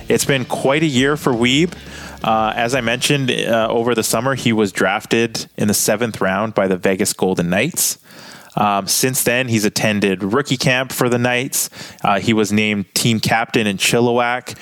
It's 0.09 0.25
been 0.25 0.45
quite 0.45 0.85
a 0.85 0.87
year 0.87 1.17
for 1.17 1.33
Wiebe. 1.33 1.75
Uh, 2.23 2.53
as 2.55 2.77
I 2.77 2.81
mentioned 2.81 3.31
uh, 3.31 3.67
over 3.69 3.95
the 3.95 4.05
summer, 4.05 4.37
he 4.37 4.53
was 4.53 4.71
drafted 4.71 5.47
in 5.57 5.67
the 5.67 5.75
seventh 5.75 6.21
round 6.21 6.55
by 6.55 6.69
the 6.69 6.77
Vegas 6.77 7.13
Golden 7.13 7.51
Knights. 7.51 7.99
Um, 8.55 8.87
since 8.87 9.25
then, 9.25 9.49
he's 9.49 9.65
attended 9.65 10.23
rookie 10.23 10.57
camp 10.57 10.93
for 10.93 11.09
the 11.09 11.19
Knights. 11.19 11.69
Uh, 12.03 12.21
he 12.21 12.33
was 12.33 12.53
named 12.53 12.95
team 12.95 13.21
captain 13.21 13.67
in 13.67 13.77
Chilliwack. 13.77 14.57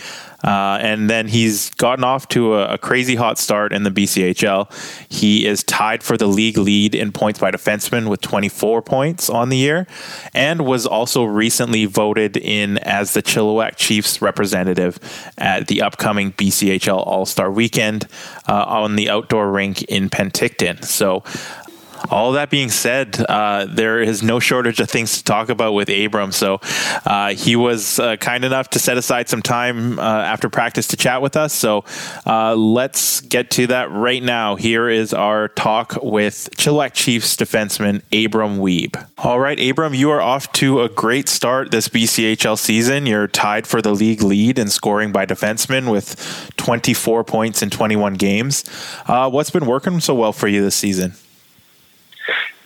Uh, 0.44 0.78
and 0.82 1.08
then 1.08 1.26
he's 1.26 1.70
gotten 1.70 2.04
off 2.04 2.28
to 2.28 2.54
a, 2.54 2.74
a, 2.74 2.78
crazy 2.78 3.14
hot 3.14 3.38
start 3.38 3.72
in 3.72 3.82
the 3.82 3.90
BCHL. 3.90 4.70
He 5.10 5.46
is 5.46 5.64
tied 5.64 6.02
for 6.02 6.18
the 6.18 6.26
league 6.26 6.58
lead 6.58 6.94
in 6.94 7.12
points 7.12 7.38
by 7.40 7.50
defenseman 7.50 8.10
with 8.10 8.20
24 8.20 8.82
points 8.82 9.30
on 9.30 9.48
the 9.48 9.56
year, 9.56 9.86
and 10.34 10.66
was 10.66 10.86
also 10.86 11.24
recently 11.24 11.86
voted 11.86 12.36
in 12.36 12.76
as 12.78 13.14
the 13.14 13.22
Chilliwack 13.22 13.76
Chiefs 13.76 14.20
representative 14.20 14.98
at 15.38 15.68
the 15.68 15.80
upcoming 15.80 16.32
BCHL 16.32 17.06
All 17.06 17.24
Star 17.24 17.50
Weekend 17.50 18.06
uh, 18.46 18.64
on 18.64 18.96
the 18.96 19.09
outdoor 19.09 19.50
rink 19.50 19.83
in 19.85 20.11
Penticton. 20.11 20.85
So 20.85 21.22
all 22.10 22.32
that 22.32 22.50
being 22.50 22.70
said, 22.70 23.24
uh, 23.28 23.66
there 23.68 24.00
is 24.00 24.22
no 24.22 24.38
shortage 24.38 24.80
of 24.80 24.88
things 24.90 25.18
to 25.18 25.24
talk 25.24 25.48
about 25.48 25.72
with 25.72 25.88
Abram. 25.88 26.32
So 26.32 26.60
uh, 27.06 27.34
he 27.34 27.56
was 27.56 27.98
uh, 27.98 28.16
kind 28.16 28.44
enough 28.44 28.70
to 28.70 28.78
set 28.78 28.96
aside 28.96 29.28
some 29.28 29.42
time 29.42 29.98
uh, 29.98 30.02
after 30.02 30.48
practice 30.48 30.86
to 30.88 30.96
chat 30.96 31.22
with 31.22 31.36
us. 31.36 31.52
So 31.52 31.84
uh, 32.26 32.54
let's 32.54 33.20
get 33.20 33.50
to 33.52 33.66
that 33.68 33.90
right 33.90 34.22
now. 34.22 34.56
Here 34.56 34.88
is 34.88 35.14
our 35.14 35.48
talk 35.48 35.96
with 36.02 36.50
Chilliwack 36.56 36.92
Chiefs 36.92 37.36
defenseman 37.36 38.02
Abram 38.12 38.58
Wiebe. 38.58 39.06
All 39.18 39.40
right, 39.40 39.58
Abram, 39.58 39.94
you 39.94 40.10
are 40.10 40.20
off 40.20 40.52
to 40.52 40.82
a 40.82 40.88
great 40.88 41.28
start 41.28 41.70
this 41.70 41.88
BCHL 41.88 42.58
season. 42.58 43.06
You're 43.06 43.28
tied 43.28 43.66
for 43.66 43.80
the 43.80 43.92
league 43.92 44.22
lead 44.22 44.58
in 44.58 44.68
scoring 44.68 45.12
by 45.12 45.26
defensemen 45.26 45.90
with 45.90 46.52
24 46.56 47.24
points 47.24 47.62
in 47.62 47.70
21 47.70 48.14
games. 48.14 48.64
Uh, 49.06 49.30
what's 49.30 49.50
been 49.50 49.66
working 49.66 50.00
so 50.00 50.14
well 50.14 50.32
for 50.32 50.48
you 50.48 50.62
this 50.62 50.76
season? 50.76 51.14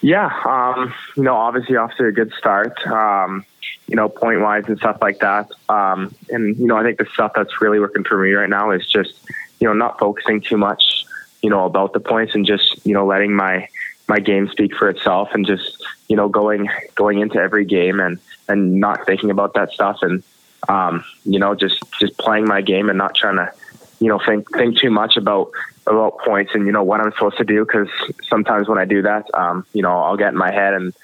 Yeah, 0.00 0.30
um, 0.44 0.94
you 1.16 1.24
know, 1.24 1.34
obviously 1.34 1.76
off 1.76 1.94
to 1.96 2.06
a 2.06 2.12
good 2.12 2.32
start. 2.34 2.78
Um, 2.86 3.44
you 3.88 3.96
know, 3.96 4.08
point 4.08 4.40
wise 4.40 4.64
and 4.68 4.78
stuff 4.78 4.98
like 5.00 5.18
that. 5.20 5.50
Um, 5.68 6.14
and 6.28 6.56
you 6.56 6.66
know, 6.66 6.76
I 6.76 6.82
think 6.82 6.98
the 6.98 7.06
stuff 7.06 7.32
that's 7.34 7.60
really 7.60 7.80
working 7.80 8.04
for 8.04 8.22
me 8.22 8.32
right 8.32 8.48
now 8.48 8.70
is 8.70 8.86
just 8.86 9.14
you 9.60 9.66
know 9.66 9.72
not 9.72 9.98
focusing 9.98 10.40
too 10.40 10.56
much, 10.56 11.04
you 11.42 11.50
know, 11.50 11.64
about 11.64 11.92
the 11.92 12.00
points 12.00 12.34
and 12.34 12.46
just 12.46 12.86
you 12.86 12.94
know 12.94 13.06
letting 13.06 13.34
my 13.34 13.68
my 14.08 14.20
game 14.20 14.48
speak 14.48 14.74
for 14.74 14.88
itself 14.88 15.30
and 15.32 15.46
just 15.46 15.84
you 16.08 16.16
know 16.16 16.28
going 16.28 16.68
going 16.94 17.20
into 17.20 17.38
every 17.38 17.64
game 17.64 18.00
and 18.00 18.18
and 18.48 18.80
not 18.80 19.04
thinking 19.06 19.30
about 19.30 19.54
that 19.54 19.70
stuff 19.72 19.98
and 20.02 20.22
um, 20.68 21.04
you 21.24 21.38
know 21.38 21.54
just 21.54 21.82
just 21.98 22.16
playing 22.18 22.46
my 22.46 22.60
game 22.60 22.88
and 22.88 22.98
not 22.98 23.14
trying 23.14 23.36
to 23.36 23.52
you 24.00 24.08
know 24.08 24.18
think 24.24 24.50
think 24.52 24.78
too 24.78 24.90
much 24.90 25.16
about 25.16 25.50
about 25.88 26.18
points 26.18 26.52
and 26.54 26.66
you 26.66 26.72
know 26.72 26.82
what 26.82 27.00
I'm 27.00 27.12
supposed 27.12 27.38
to 27.38 27.44
do 27.44 27.64
because 27.64 27.88
sometimes 28.28 28.68
when 28.68 28.78
I 28.78 28.84
do 28.84 29.02
that, 29.02 29.26
um, 29.34 29.66
you 29.72 29.82
know, 29.82 29.98
I'll 29.98 30.16
get 30.16 30.28
in 30.28 30.36
my 30.36 30.52
head 30.52 30.74
and 30.74 30.94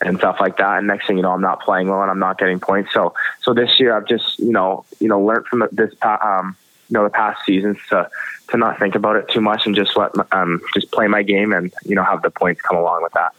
and 0.00 0.18
stuff 0.18 0.36
like 0.40 0.56
that. 0.58 0.78
And 0.78 0.86
next 0.86 1.06
thing 1.06 1.16
you 1.16 1.22
know, 1.22 1.32
I'm 1.32 1.40
not 1.40 1.60
playing 1.62 1.88
well 1.88 2.02
and 2.02 2.10
I'm 2.10 2.18
not 2.18 2.38
getting 2.38 2.60
points. 2.60 2.92
So 2.92 3.14
so 3.42 3.54
this 3.54 3.78
year 3.80 3.96
I've 3.96 4.06
just 4.06 4.38
you 4.38 4.52
know 4.52 4.84
you 5.00 5.08
know 5.08 5.20
learned 5.20 5.46
from 5.46 5.68
this 5.72 5.94
um, 6.02 6.56
you 6.88 6.94
know 6.94 7.04
the 7.04 7.10
past 7.10 7.44
seasons 7.44 7.78
to 7.90 8.08
to 8.50 8.56
not 8.56 8.78
think 8.78 8.94
about 8.94 9.16
it 9.16 9.28
too 9.28 9.40
much 9.40 9.66
and 9.66 9.74
just 9.74 9.96
let 9.96 10.12
um, 10.32 10.60
just 10.74 10.90
play 10.92 11.06
my 11.06 11.22
game 11.22 11.52
and 11.52 11.72
you 11.84 11.94
know 11.94 12.04
have 12.04 12.22
the 12.22 12.30
points 12.30 12.62
come 12.62 12.76
along 12.76 13.02
with 13.02 13.12
that. 13.12 13.34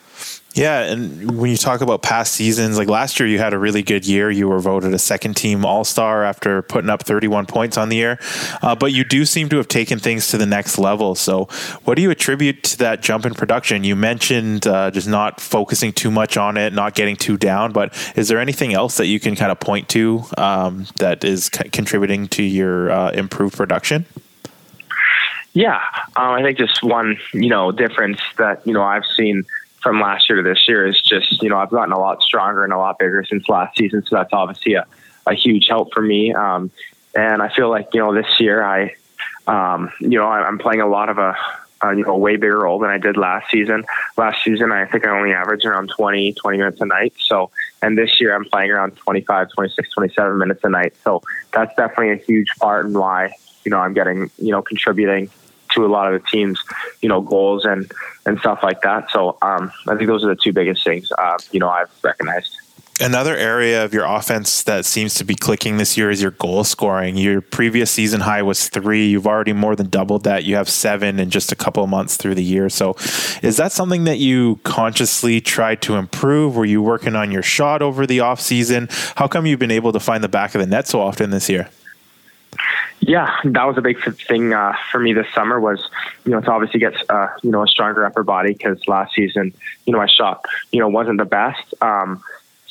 Yeah, 0.59 0.81
and 0.81 1.39
when 1.39 1.51
you 1.51 1.55
talk 1.55 1.79
about 1.79 2.01
past 2.01 2.33
seasons, 2.33 2.77
like 2.77 2.89
last 2.89 3.17
year, 3.17 3.29
you 3.29 3.39
had 3.39 3.53
a 3.53 3.57
really 3.57 3.81
good 3.81 4.05
year. 4.05 4.29
You 4.29 4.49
were 4.49 4.59
voted 4.59 4.93
a 4.93 4.99
second 4.99 5.35
team 5.35 5.63
All 5.63 5.85
Star 5.85 6.25
after 6.25 6.61
putting 6.63 6.89
up 6.89 7.03
31 7.03 7.45
points 7.45 7.77
on 7.77 7.87
the 7.87 7.95
year. 7.95 8.19
Uh, 8.61 8.75
but 8.75 8.91
you 8.91 9.05
do 9.05 9.23
seem 9.23 9.47
to 9.49 9.55
have 9.55 9.69
taken 9.69 9.99
things 9.99 10.27
to 10.31 10.37
the 10.37 10.45
next 10.45 10.77
level. 10.77 11.15
So, 11.15 11.45
what 11.85 11.95
do 11.95 12.01
you 12.01 12.11
attribute 12.11 12.61
to 12.63 12.77
that 12.79 13.01
jump 13.01 13.25
in 13.25 13.35
production? 13.35 13.85
You 13.85 13.95
mentioned 13.95 14.67
uh, 14.67 14.91
just 14.91 15.07
not 15.07 15.39
focusing 15.39 15.93
too 15.93 16.11
much 16.11 16.35
on 16.35 16.57
it, 16.57 16.73
not 16.73 16.93
getting 16.93 17.15
too 17.15 17.37
down. 17.37 17.71
But 17.71 17.93
is 18.17 18.27
there 18.27 18.39
anything 18.39 18.73
else 18.73 18.97
that 18.97 19.05
you 19.05 19.21
can 19.21 19.37
kind 19.37 19.53
of 19.53 19.61
point 19.61 19.87
to 19.89 20.25
um, 20.37 20.87
that 20.97 21.23
is 21.23 21.45
c- 21.45 21.69
contributing 21.69 22.27
to 22.27 22.43
your 22.43 22.91
uh, 22.91 23.11
improved 23.11 23.55
production? 23.55 24.05
Yeah, 25.53 25.81
um, 26.17 26.33
I 26.33 26.43
think 26.43 26.57
just 26.57 26.83
one 26.83 27.17
you 27.31 27.49
know 27.49 27.71
difference 27.71 28.19
that 28.37 28.67
you 28.67 28.73
know 28.73 28.83
I've 28.83 29.05
seen 29.15 29.45
from 29.81 29.99
last 30.01 30.29
year 30.29 30.41
to 30.41 30.47
this 30.47 30.67
year 30.67 30.85
is 30.85 31.01
just, 31.01 31.41
you 31.41 31.49
know, 31.49 31.57
I've 31.57 31.69
gotten 31.69 31.93
a 31.93 31.99
lot 31.99 32.21
stronger 32.21 32.63
and 32.63 32.73
a 32.73 32.77
lot 32.77 32.99
bigger 32.99 33.23
since 33.23 33.47
last 33.47 33.77
season. 33.77 34.03
So 34.05 34.15
that's 34.15 34.33
obviously 34.33 34.73
a, 34.73 34.85
a 35.25 35.33
huge 35.33 35.67
help 35.67 35.93
for 35.93 36.01
me. 36.01 36.33
Um, 36.33 36.71
and 37.15 37.41
I 37.41 37.49
feel 37.49 37.69
like, 37.69 37.89
you 37.93 37.99
know, 37.99 38.13
this 38.13 38.39
year 38.39 38.63
I, 38.63 38.95
um, 39.47 39.91
you 39.99 40.17
know, 40.19 40.27
I'm 40.27 40.59
playing 40.59 40.81
a 40.81 40.87
lot 40.87 41.09
of 41.09 41.17
a, 41.17 41.35
a, 41.81 41.95
you 41.95 42.03
know, 42.03 42.17
way 42.17 42.35
bigger 42.35 42.59
role 42.59 42.79
than 42.79 42.89
I 42.89 42.97
did 42.97 43.17
last 43.17 43.49
season. 43.49 43.85
Last 44.17 44.43
season, 44.43 44.71
I 44.71 44.85
think 44.85 45.07
I 45.07 45.17
only 45.17 45.33
averaged 45.33 45.65
around 45.65 45.89
20, 45.89 46.33
20 46.33 46.57
minutes 46.57 46.81
a 46.81 46.85
night. 46.85 47.13
So, 47.19 47.51
and 47.81 47.97
this 47.97 48.19
year 48.19 48.35
I'm 48.35 48.45
playing 48.45 48.71
around 48.71 48.97
25, 48.97 49.49
26, 49.51 49.89
27 49.91 50.37
minutes 50.37 50.59
a 50.63 50.69
night. 50.69 50.93
So 51.03 51.21
that's 51.53 51.73
definitely 51.75 52.11
a 52.11 52.17
huge 52.17 52.49
part 52.59 52.85
in 52.85 52.93
why, 52.93 53.33
you 53.63 53.71
know, 53.71 53.79
I'm 53.79 53.93
getting, 53.93 54.29
you 54.37 54.51
know, 54.51 54.61
contributing 54.61 55.29
to 55.71 55.85
a 55.85 55.87
lot 55.87 56.11
of 56.13 56.21
the 56.21 56.27
teams, 56.29 56.61
you 57.01 57.09
know, 57.09 57.21
goals 57.21 57.65
and 57.65 57.91
and 58.25 58.39
stuff 58.39 58.59
like 58.63 58.81
that. 58.81 59.09
So 59.11 59.37
um, 59.41 59.71
I 59.87 59.95
think 59.95 60.07
those 60.07 60.23
are 60.23 60.27
the 60.27 60.35
two 60.35 60.53
biggest 60.53 60.83
things, 60.83 61.11
uh, 61.17 61.37
you 61.51 61.59
know, 61.59 61.69
I've 61.69 61.89
recognized. 62.03 62.55
Another 63.01 63.33
area 63.33 63.85
of 63.85 63.93
your 63.93 64.03
offense 64.03 64.61
that 64.63 64.83
seems 64.85 65.13
to 65.15 65.23
be 65.23 65.33
clicking 65.33 65.77
this 65.77 65.97
year 65.97 66.09
is 66.09 66.21
your 66.21 66.31
goal 66.31 66.65
scoring. 66.65 67.15
Your 67.15 67.39
previous 67.39 67.89
season 67.89 68.19
high 68.19 68.41
was 68.41 68.67
three. 68.67 69.07
You've 69.07 69.25
already 69.25 69.53
more 69.53 69.73
than 69.73 69.87
doubled 69.87 70.25
that. 70.25 70.43
You 70.43 70.55
have 70.57 70.67
seven 70.67 71.17
in 71.17 71.29
just 71.29 71.53
a 71.53 71.55
couple 71.55 71.81
of 71.81 71.89
months 71.89 72.17
through 72.17 72.35
the 72.35 72.43
year. 72.43 72.67
So, 72.67 72.95
is 73.41 73.55
that 73.55 73.71
something 73.71 74.03
that 74.03 74.17
you 74.17 74.59
consciously 74.63 75.39
tried 75.39 75.81
to 75.83 75.95
improve? 75.95 76.57
Were 76.57 76.65
you 76.65 76.81
working 76.81 77.15
on 77.15 77.31
your 77.31 77.41
shot 77.41 77.81
over 77.81 78.05
the 78.05 78.19
off 78.19 78.41
season? 78.41 78.89
How 79.15 79.29
come 79.29 79.45
you've 79.45 79.59
been 79.59 79.71
able 79.71 79.93
to 79.93 79.99
find 80.01 80.21
the 80.21 80.27
back 80.27 80.53
of 80.53 80.59
the 80.59 80.67
net 80.67 80.85
so 80.85 80.99
often 80.99 81.29
this 81.29 81.49
year? 81.49 81.69
Yeah, 83.01 83.33
that 83.45 83.63
was 83.63 83.77
a 83.77 83.81
big 83.81 83.97
thing 84.27 84.53
uh, 84.53 84.73
for 84.91 84.99
me 84.99 85.13
this 85.13 85.27
summer. 85.33 85.59
Was 85.59 85.89
you 86.25 86.31
know 86.31 86.41
to 86.41 86.51
obviously 86.51 86.79
get 86.79 86.93
uh, 87.09 87.27
you 87.41 87.51
know 87.51 87.63
a 87.63 87.67
stronger 87.67 88.05
upper 88.05 88.23
body 88.23 88.53
because 88.53 88.85
last 88.87 89.15
season 89.15 89.53
you 89.85 89.93
know 89.93 89.99
my 89.99 90.07
shot 90.07 90.43
you 90.71 90.79
know 90.79 90.89
wasn't 90.89 91.17
the 91.17 91.25
best. 91.25 91.73
Um, 91.81 92.21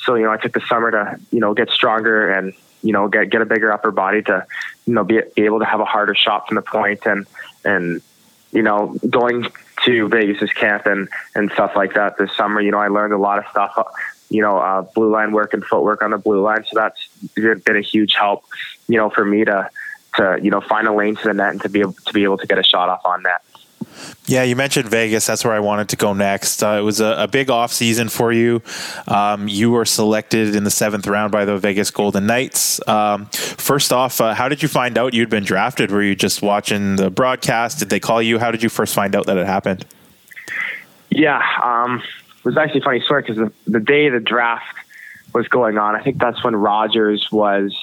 so 0.09 0.15
you 0.15 0.25
know, 0.25 0.33
I 0.33 0.37
took 0.37 0.53
the 0.53 0.63
summer 0.69 0.91
to 0.91 1.21
you 1.31 1.41
know 1.41 1.55
get 1.55 1.71
stronger 1.71 2.31
and 2.31 2.55
you 2.83 2.93
know 2.93 3.09
get 3.09 3.31
get 3.31 3.43
a 3.43 3.47
bigger 3.47 3.73
upper 3.73 3.91
body 3.91 4.23
to 4.23 4.47
you 4.87 4.95
know 4.95 5.05
be, 5.05 5.21
be 5.35 5.43
able 5.43 5.59
to 5.59 5.65
have 5.65 5.81
a 5.81 5.85
harder 5.85 6.15
shot 6.15 6.49
from 6.49 6.57
the 6.57 6.63
point 6.63 7.05
and 7.05 7.27
and 7.65 8.01
you 8.53 8.63
know 8.63 8.97
going 9.11 9.47
to 9.85 10.09
Vegas's 10.09 10.53
camp 10.53 10.87
and 10.87 11.09
and 11.35 11.51
stuff 11.53 11.73
like 11.77 11.95
that 11.95 12.17
this 12.17 12.35
summer. 12.37 12.61
You 12.61 12.71
know, 12.71 12.79
I 12.79 12.89
learned 12.89 13.13
a 13.13 13.19
lot 13.19 13.39
of 13.39 13.45
stuff. 13.51 13.77
You 14.31 14.43
know, 14.43 14.59
uh, 14.59 14.83
blue 14.83 15.11
line 15.11 15.33
work 15.33 15.55
and 15.55 15.65
footwork 15.65 16.03
on 16.03 16.11
the 16.11 16.19
blue 16.19 16.41
line. 16.41 16.65
So 16.65 16.73
that's 16.75 17.09
been 17.35 17.77
a 17.77 17.83
huge 17.83 18.15
help. 18.15 18.45
You 18.87 18.97
know, 18.97 19.11
for 19.11 19.25
me 19.25 19.45
to 19.45 19.71
to 20.19 20.39
you 20.43 20.51
know 20.51 20.61
find 20.61 20.87
a 20.87 20.93
lane 20.93 21.17
to 21.17 21.25
the 21.25 21.35
net 21.35 21.51
and 21.51 21.63
to 21.63 21.69
be 21.69 21.81
able 21.81 21.95
to 21.95 22.13
be 22.13 22.25
able 22.25 22.39
to 22.39 22.47
get 22.47 22.59
a 22.59 22.63
shot 22.63 22.89
off 22.89 23.01
on 23.05 23.23
net. 23.23 23.43
Yeah, 24.27 24.43
you 24.43 24.57
mentioned 24.57 24.89
Vegas. 24.89 25.27
That's 25.27 25.45
where 25.45 25.55
I 25.55 25.61
wanted 25.61 25.89
to 25.89 25.97
go 25.97 26.13
next. 26.13 26.63
Uh, 26.63 26.77
it 26.79 26.83
was 26.83 27.01
a, 27.01 27.23
a, 27.23 27.29
big 27.29 27.51
off 27.51 27.73
season 27.73 28.09
for 28.09 28.31
you. 28.31 28.63
Um, 29.07 29.49
you 29.49 29.71
were 29.71 29.87
selected 29.87 30.55
in 30.55 30.65
the 30.65 30.71
seventh 30.71 31.07
round 31.07 31.33
by 31.33 31.45
the 31.47 31.57
Vegas 31.57 31.91
Golden 31.91 32.27
Knights. 32.27 32.87
Um, 32.87 33.27
first 33.27 33.93
off, 33.93 34.21
uh, 34.21 34.35
how 34.35 34.49
did 34.49 34.63
you 34.63 34.69
find 34.69 34.99
out 34.99 35.15
you'd 35.15 35.31
been 35.31 35.45
drafted? 35.45 35.91
Were 35.91 36.03
you 36.03 36.15
just 36.15 36.43
watching 36.43 36.97
the 36.97 37.11
broadcast? 37.11 37.79
Did 37.79 37.89
they 37.89 38.01
call 38.01 38.21
you? 38.21 38.39
How 38.39 38.51
did 38.51 38.63
you 38.63 38.69
first 38.69 38.95
find 38.95 39.17
out 39.17 39.27
that 39.27 39.39
it 39.39 39.47
happened? 39.47 39.87
Yeah, 41.11 41.43
um, 41.63 42.03
it 42.39 42.45
was 42.45 42.57
actually 42.59 42.81
a 42.81 42.85
funny 42.85 43.01
story 43.01 43.23
because 43.23 43.37
the, 43.37 43.53
the 43.67 43.81
day 43.81 44.11
the 44.11 44.21
draft 44.21 44.77
was 45.33 45.49
going 45.49 45.79
on, 45.79 45.97
I 45.97 46.03
think 46.03 46.19
that's 46.19 46.45
when 46.45 46.55
Rogers 46.55 47.29
was 47.33 47.75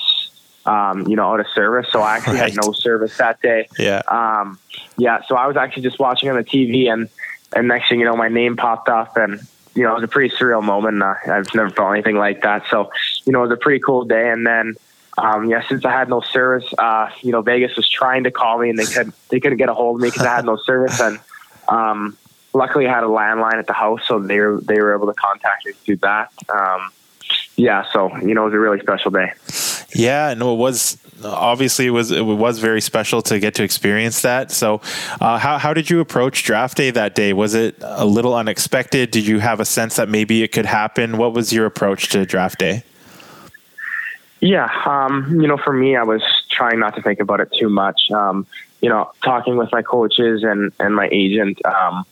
um, 0.66 1.08
you 1.08 1.16
know, 1.16 1.32
out 1.32 1.40
of 1.40 1.48
service. 1.54 1.88
So 1.92 2.02
I 2.02 2.18
actually 2.18 2.40
right. 2.40 2.52
had 2.52 2.60
no 2.64 2.72
service 2.72 3.18
that 3.18 3.42
day. 3.42 3.68
Yeah. 3.78 4.02
Um, 4.08 4.60
yeah. 4.98 5.22
So 5.28 5.36
I 5.36 5.48
was 5.48 5.58
actually 5.58 5.84
just 5.84 6.00
watching 6.00 6.30
on 6.30 6.36
the 6.36 6.44
TV 6.44 6.92
and, 6.92 7.10
and 7.56 7.68
next 7.68 7.90
thing 7.90 8.00
you 8.00 8.06
know, 8.06 8.16
my 8.16 8.30
name 8.30 8.58
popped 8.58 8.90
up 8.90 9.16
and, 9.18 9.40
you 9.76 9.84
know, 9.84 9.92
it 9.92 9.96
was 9.96 10.04
a 10.04 10.08
pretty 10.08 10.36
surreal 10.36 10.64
moment. 10.64 11.02
Uh, 11.02 11.16
I've 11.28 11.54
never 11.54 11.70
felt 11.70 11.94
anything 11.94 12.18
like 12.18 12.42
that. 12.42 12.64
So, 12.70 12.90
you 13.26 13.34
know, 13.34 13.40
it 13.40 13.50
was 13.50 13.58
a 13.58 13.62
pretty 13.62 13.80
cool 13.80 14.06
day. 14.06 14.30
And 14.30 14.46
then, 14.46 14.76
um, 15.18 15.50
yeah, 15.50 15.66
since 15.68 15.86
I 15.86 15.92
had 15.92 16.10
no 16.10 16.22
service, 16.22 16.66
uh, 16.78 17.10
you 17.22 17.32
know, 17.32 17.42
Vegas 17.42 17.76
was 17.76 17.88
trying 17.88 18.24
to 18.24 18.32
call 18.32 18.60
me 18.60 18.70
and 18.70 18.80
they 18.80 18.86
could, 18.86 19.14
they 19.30 19.40
couldn't 19.40 19.58
get 19.58 19.70
a 19.70 19.74
hold 19.74 19.98
of 19.98 20.02
me 20.02 20.10
because 20.10 20.26
I 20.26 20.36
had 20.36 20.46
no 20.46 20.58
service. 20.58 21.00
And, 21.00 21.20
um, 21.68 22.18
luckily 22.54 22.88
I 22.88 22.94
had 22.94 23.04
a 23.04 23.08
landline 23.08 23.60
at 23.60 23.68
the 23.68 23.74
house, 23.74 24.02
so 24.08 24.20
they 24.20 24.40
were, 24.40 24.60
they 24.62 24.80
were 24.80 24.96
able 24.96 25.08
to 25.08 25.14
contact 25.14 25.66
me 25.66 25.74
through 25.74 25.98
that. 25.98 26.32
Um, 26.50 26.92
yeah, 27.58 27.86
so, 27.94 28.16
you 28.18 28.34
know, 28.34 28.44
it 28.44 28.46
was 28.46 28.54
a 28.54 28.60
really 28.60 28.80
special 28.80 29.12
day. 29.12 29.32
Yeah, 29.94 30.34
no, 30.34 30.54
it 30.54 30.58
was 30.58 30.98
obviously 31.24 31.86
it 31.86 31.92
was 31.92 32.12
it 32.12 32.22
was 32.22 32.60
very 32.60 32.82
special 32.82 33.22
to 33.24 33.40
get 33.40 33.56
to 33.56 33.64
experience 33.64 34.22
that. 34.24 34.52
So, 34.52 34.82
uh, 35.22 35.38
how 35.38 35.58
how 35.58 35.74
did 35.74 35.90
you 35.90 36.02
approach 36.02 36.44
draft 36.44 36.76
day 36.76 36.92
that 36.92 37.16
day? 37.16 37.32
Was 37.32 37.54
it 37.54 37.76
a 37.82 38.06
little 38.06 38.36
unexpected? 38.36 39.12
Did 39.12 39.26
you 39.26 39.40
have 39.40 39.60
a 39.60 39.66
sense 39.66 39.96
that 39.96 40.10
maybe 40.10 40.44
it 40.44 40.52
could 40.52 40.66
happen? 40.66 41.18
What 41.18 41.34
was 41.34 41.54
your 41.54 41.66
approach 41.66 42.10
to 42.10 42.26
draft 42.26 42.60
day? 42.60 42.84
Yeah, 44.42 44.70
um, 44.86 45.40
you 45.42 45.48
know, 45.48 45.58
for 45.58 45.74
me, 45.74 45.96
I 45.96 46.04
was 46.04 46.22
trying 46.52 46.80
not 46.80 46.96
to 46.96 47.02
think 47.02 47.20
about 47.20 47.40
it 47.40 47.52
too 47.58 47.70
much. 47.70 48.12
Um, 48.12 48.46
you 48.82 48.90
know, 48.90 49.12
talking 49.24 49.56
with 49.56 49.72
my 49.72 49.82
coaches 49.82 50.44
and 50.44 50.74
and 50.80 50.94
my 50.94 51.08
agent, 51.12 51.66
um, 51.66 52.06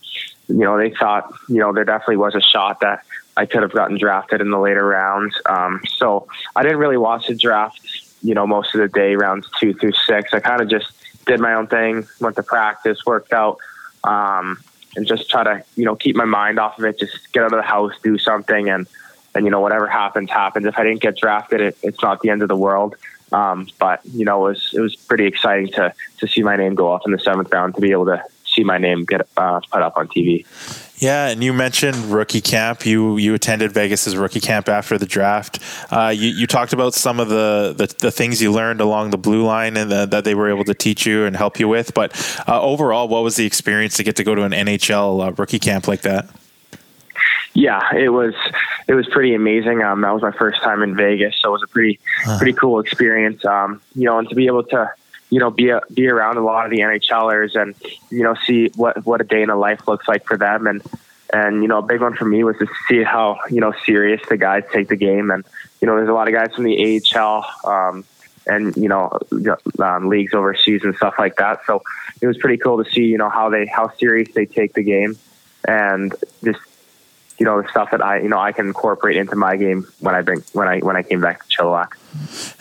you 0.48 0.60
know, 0.60 0.78
they 0.78 0.92
thought 0.92 1.32
you 1.50 1.58
know 1.58 1.74
there 1.74 1.84
definitely 1.84 2.18
was 2.18 2.34
a 2.34 2.42
shot 2.42 2.80
that 2.80 3.04
I 3.36 3.46
could 3.46 3.62
have 3.62 3.72
gotten 3.72 3.98
drafted 3.98 4.42
in 4.42 4.52
the 4.52 4.60
later 4.60 4.86
rounds. 4.86 5.36
Um, 5.46 5.82
so 5.88 6.28
I 6.56 6.64
didn't 6.64 6.78
really 6.78 6.98
watch 6.98 7.28
the 7.28 7.36
draft, 7.36 7.80
you 8.22 8.34
know, 8.34 8.46
most 8.46 8.76
of 8.76 8.82
the 8.82 8.88
day, 8.88 9.16
rounds 9.16 9.48
two 9.60 9.74
through 9.74 9.94
six. 9.94 10.34
I 10.34 10.40
kind 10.40 10.62
of 10.62 10.70
just 10.70 10.92
did 11.26 11.40
my 11.40 11.54
own 11.54 11.68
thing, 11.68 12.08
went 12.20 12.36
to 12.36 12.44
practice, 12.44 13.06
worked 13.06 13.34
out, 13.34 13.58
um, 14.04 14.62
and 14.96 15.08
just 15.08 15.30
try 15.30 15.44
to, 15.44 15.64
you 15.76 15.86
know, 15.86 15.96
keep 15.96 16.16
my 16.16 16.26
mind 16.26 16.60
off 16.60 16.78
of 16.78 16.86
it. 16.86 17.00
Just 17.00 17.34
get 17.34 17.44
out 17.44 17.54
of 17.54 17.58
the 17.58 17.64
house, 17.64 17.94
do 18.04 18.18
something, 18.18 18.70
and 18.70 18.88
and 19.36 19.46
you 19.46 19.52
know, 19.52 19.62
whatever 19.62 19.88
happens, 19.88 20.30
happens. 20.30 20.66
If 20.66 20.78
I 20.78 20.84
didn't 20.84 21.02
get 21.02 21.18
drafted, 21.18 21.62
it, 21.62 21.78
it's 21.82 22.02
not 22.04 22.22
the 22.22 22.30
end 22.30 22.44
of 22.44 22.50
the 22.50 22.56
world. 22.56 22.96
Um, 23.32 23.68
but 23.80 24.02
you 24.06 24.26
know, 24.26 24.46
it 24.46 24.50
was 24.52 24.70
it 24.74 24.80
was 24.80 24.96
pretty 24.96 25.26
exciting 25.26 25.70
to 25.74 25.94
to 26.20 26.28
see 26.28 26.44
my 26.44 26.56
name 26.56 26.76
go 26.76 26.92
off 26.92 27.02
in 27.06 27.12
the 27.12 27.20
seventh 27.20 27.52
round 27.52 27.74
to 27.76 27.82
be 27.82 27.92
able 27.92 28.06
to 28.06 28.24
see 28.54 28.64
my 28.64 28.78
name 28.78 29.06
get 29.06 29.28
uh, 29.38 29.60
put 29.72 29.82
up 29.82 29.98
on 29.98 30.08
TV. 30.08 30.46
Yeah, 30.98 31.28
and 31.28 31.44
you 31.44 31.52
mentioned 31.52 31.98
rookie 32.06 32.40
camp. 32.40 32.86
You 32.86 33.18
you 33.18 33.34
attended 33.34 33.74
Vegas's 33.74 34.16
rookie 34.16 34.40
camp 34.40 34.70
after 34.70 34.98
the 34.98 35.06
draft. 35.06 35.60
Uh, 35.92 36.14
you, 36.16 36.30
you 36.30 36.48
talked 36.48 36.72
about 36.72 36.94
some 36.94 37.20
of 37.20 37.28
the, 37.28 37.74
the, 37.76 37.94
the, 38.00 38.12
things 38.12 38.42
you 38.42 38.54
learned 38.54 38.80
along 38.80 39.10
the 39.10 39.18
blue 39.18 39.44
line 39.44 39.76
and 39.76 39.92
the, 39.92 40.06
that 40.06 40.24
they 40.24 40.34
were 40.34 40.50
able 40.50 40.64
to 40.64 40.74
teach 40.74 41.06
you 41.06 41.26
and 41.26 41.36
help 41.36 41.60
you 41.60 41.68
with. 41.68 41.94
But 41.94 42.14
uh, 42.48 42.62
overall, 42.62 43.10
what 43.10 43.22
was 43.22 43.36
the 43.36 43.46
experience 43.46 43.98
to 43.98 44.04
get 44.04 44.16
to 44.16 44.24
go 44.24 44.34
to 44.34 44.44
an 44.44 44.54
NHL 44.54 45.28
uh, 45.28 45.32
rookie 45.34 45.60
camp 45.60 45.90
like 45.90 46.04
that? 46.04 46.30
Yeah, 47.54 47.94
it 47.94 48.10
was 48.10 48.34
it 48.88 48.94
was 48.94 49.08
pretty 49.10 49.36
amazing. 49.36 49.82
Um, 49.82 50.02
that 50.02 50.14
was 50.14 50.22
my 50.22 50.32
first 50.32 50.62
time 50.64 50.82
in 50.82 50.96
Vegas, 50.96 51.36
so 51.42 51.50
it 51.50 51.52
was 51.52 51.64
a 51.64 51.68
pretty 51.68 52.00
pretty 52.38 52.54
cool 52.54 52.80
experience. 52.80 53.44
Um, 53.46 53.82
you 53.94 54.06
know, 54.06 54.20
and 54.20 54.30
to 54.30 54.36
be 54.36 54.48
able 54.48 54.64
to 54.66 54.92
you 55.34 55.40
know, 55.40 55.50
be 55.50 55.70
a, 55.70 55.82
be 55.92 56.08
around 56.08 56.38
a 56.38 56.44
lot 56.44 56.66
of 56.66 56.70
the 56.70 56.82
NHLers 56.82 57.60
and 57.60 57.74
you 58.12 58.22
know 58.22 58.36
see 58.46 58.68
what 58.76 59.04
what 59.04 59.20
a 59.20 59.24
day 59.24 59.42
in 59.42 59.50
a 59.50 59.56
life 59.56 59.88
looks 59.88 60.08
like 60.08 60.28
for 60.28 60.38
them. 60.38 60.68
And 60.68 60.84
and 61.34 61.64
you 61.64 61.68
know 61.68 61.80
a 61.80 61.82
big 61.82 62.02
one 62.02 62.16
for 62.16 62.26
me 62.26 62.44
was 62.44 62.56
to 62.58 62.68
see 62.88 63.02
how 63.02 63.40
you 63.50 63.60
know 63.60 63.74
serious 63.84 64.22
the 64.30 64.38
guys 64.38 64.64
take 64.72 64.90
the 64.90 64.96
game. 64.96 65.32
And 65.32 65.44
you 65.82 65.88
know 65.88 65.96
there's 65.96 66.08
a 66.08 66.14
lot 66.14 66.28
of 66.28 66.36
guys 66.36 66.54
from 66.54 66.66
the 66.66 67.02
AHL 67.16 67.46
um, 67.66 68.06
and 68.46 68.78
you 68.78 68.88
know 68.88 69.18
um, 69.80 70.08
leagues 70.08 70.36
overseas 70.36 70.84
and 70.84 70.96
stuff 70.98 71.16
like 71.18 71.38
that. 71.38 71.62
So 71.66 71.82
it 72.22 72.28
was 72.28 72.38
pretty 72.38 72.58
cool 72.58 72.84
to 72.84 72.88
see 72.92 73.06
you 73.06 73.18
know 73.18 73.30
how 73.30 73.50
they 73.50 73.66
how 73.66 73.92
serious 73.98 74.32
they 74.36 74.46
take 74.46 74.74
the 74.74 74.84
game. 74.84 75.18
And 75.68 76.14
just 76.44 76.60
you 77.40 77.48
know 77.48 77.60
the 77.60 77.68
stuff 77.70 77.90
that 77.90 78.04
I 78.04 78.20
you 78.20 78.30
know 78.30 78.38
I 78.38 78.52
can 78.52 78.68
incorporate 78.68 79.18
into 79.18 79.36
my 79.36 79.58
game 79.58 79.88
when 80.00 80.14
I 80.14 80.22
bring 80.22 80.44
when 80.54 80.68
I 80.68 80.78
when 80.82 80.96
I 80.96 81.02
came 81.02 81.22
back 81.22 81.44
to 81.44 81.58
Chilliwack. 81.58 81.94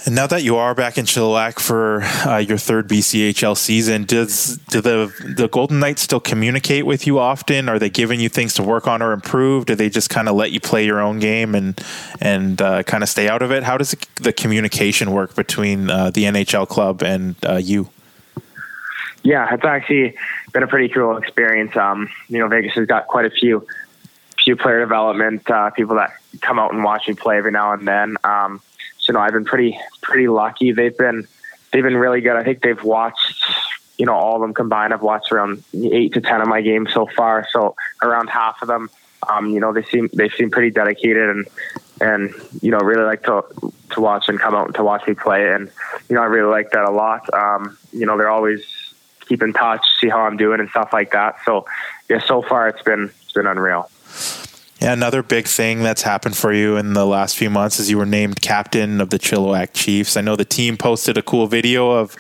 And 0.06 0.14
now 0.14 0.26
that 0.26 0.42
you 0.42 0.56
are 0.56 0.74
back 0.74 0.98
in 0.98 1.04
Chilliwack 1.04 1.60
for 1.60 2.02
uh, 2.28 2.38
your 2.38 2.58
third 2.58 2.88
BCHL 2.88 3.56
season, 3.56 4.04
does 4.04 4.56
do 4.68 4.80
the 4.80 5.12
the 5.36 5.48
Golden 5.48 5.78
Knights 5.78 6.02
still 6.02 6.20
communicate 6.20 6.86
with 6.86 7.06
you 7.06 7.18
often? 7.18 7.68
Are 7.68 7.78
they 7.78 7.90
giving 7.90 8.18
you 8.18 8.28
things 8.28 8.54
to 8.54 8.62
work 8.62 8.86
on 8.86 9.02
or 9.02 9.12
improve? 9.12 9.66
Do 9.66 9.74
they 9.74 9.88
just 9.88 10.10
kind 10.10 10.28
of 10.28 10.34
let 10.34 10.52
you 10.52 10.60
play 10.60 10.84
your 10.84 11.00
own 11.00 11.18
game 11.18 11.54
and 11.54 11.80
and 12.20 12.60
uh, 12.60 12.82
kind 12.82 13.02
of 13.02 13.08
stay 13.08 13.28
out 13.28 13.42
of 13.42 13.52
it? 13.52 13.62
How 13.62 13.76
does 13.76 13.94
the 14.16 14.32
communication 14.32 15.12
work 15.12 15.34
between 15.34 15.90
uh, 15.90 16.10
the 16.10 16.24
NHL 16.24 16.68
club 16.68 17.02
and 17.02 17.36
uh, 17.46 17.56
you? 17.56 17.90
Yeah, 19.22 19.52
it's 19.54 19.64
actually 19.64 20.16
been 20.52 20.62
a 20.62 20.66
pretty 20.66 20.88
cool 20.88 21.16
experience. 21.16 21.76
Um, 21.76 22.10
you 22.28 22.38
know, 22.38 22.48
Vegas 22.48 22.72
has 22.74 22.86
got 22.86 23.06
quite 23.06 23.26
a 23.26 23.30
few 23.30 23.66
few 24.42 24.56
player 24.56 24.80
development 24.80 25.48
uh, 25.48 25.70
people 25.70 25.96
that 25.96 26.12
come 26.40 26.58
out 26.58 26.72
and 26.72 26.82
watch 26.82 27.06
me 27.06 27.14
play 27.14 27.38
every 27.38 27.52
now 27.52 27.72
and 27.72 27.86
then. 27.86 28.16
Um, 28.24 28.60
you 29.08 29.14
know, 29.14 29.20
I've 29.20 29.32
been 29.32 29.44
pretty 29.44 29.78
pretty 30.00 30.28
lucky. 30.28 30.72
They've 30.72 30.96
been 30.96 31.26
they've 31.72 31.82
been 31.82 31.96
really 31.96 32.20
good. 32.20 32.36
I 32.36 32.44
think 32.44 32.62
they've 32.62 32.82
watched 32.82 33.44
you 33.98 34.06
know 34.06 34.14
all 34.14 34.36
of 34.36 34.42
them 34.42 34.54
combined. 34.54 34.92
I've 34.92 35.02
watched 35.02 35.32
around 35.32 35.64
eight 35.74 36.14
to 36.14 36.20
ten 36.20 36.40
of 36.40 36.48
my 36.48 36.60
games 36.60 36.92
so 36.92 37.06
far. 37.06 37.46
So 37.52 37.76
around 38.02 38.28
half 38.28 38.62
of 38.62 38.68
them, 38.68 38.90
um, 39.28 39.50
you 39.50 39.60
know, 39.60 39.72
they 39.72 39.82
seem 39.84 40.08
they 40.12 40.28
seem 40.28 40.50
pretty 40.50 40.70
dedicated 40.70 41.28
and 41.28 41.46
and 42.00 42.34
you 42.60 42.70
know 42.70 42.78
really 42.78 43.04
like 43.04 43.22
to 43.24 43.42
to 43.90 44.00
watch 44.00 44.28
and 44.28 44.38
come 44.38 44.54
out 44.54 44.74
to 44.74 44.82
watch 44.82 45.06
me 45.06 45.14
play. 45.14 45.50
And 45.50 45.70
you 46.08 46.16
know, 46.16 46.22
I 46.22 46.26
really 46.26 46.50
like 46.50 46.70
that 46.70 46.84
a 46.84 46.90
lot. 46.90 47.32
Um, 47.32 47.78
you 47.92 48.06
know, 48.06 48.16
they're 48.16 48.30
always 48.30 48.64
keep 49.28 49.42
in 49.42 49.52
touch, 49.52 49.84
see 50.00 50.08
how 50.08 50.20
I'm 50.20 50.36
doing 50.36 50.60
and 50.60 50.68
stuff 50.70 50.92
like 50.92 51.12
that. 51.12 51.36
So 51.44 51.66
yeah, 52.08 52.20
so 52.20 52.42
far 52.42 52.68
it's 52.68 52.82
been 52.82 53.10
it's 53.22 53.32
been 53.32 53.46
unreal. 53.46 53.88
Another 54.84 55.22
big 55.22 55.46
thing 55.46 55.84
that's 55.84 56.02
happened 56.02 56.36
for 56.36 56.52
you 56.52 56.76
in 56.76 56.94
the 56.94 57.06
last 57.06 57.36
few 57.36 57.48
months 57.48 57.78
is 57.78 57.88
you 57.88 57.96
were 57.96 58.06
named 58.06 58.40
captain 58.40 59.00
of 59.00 59.10
the 59.10 59.18
Chilliwack 59.18 59.70
Chiefs. 59.74 60.16
I 60.16 60.22
know 60.22 60.34
the 60.34 60.44
team 60.44 60.76
posted 60.76 61.16
a 61.16 61.22
cool 61.22 61.46
video 61.46 61.92
of 61.92 62.16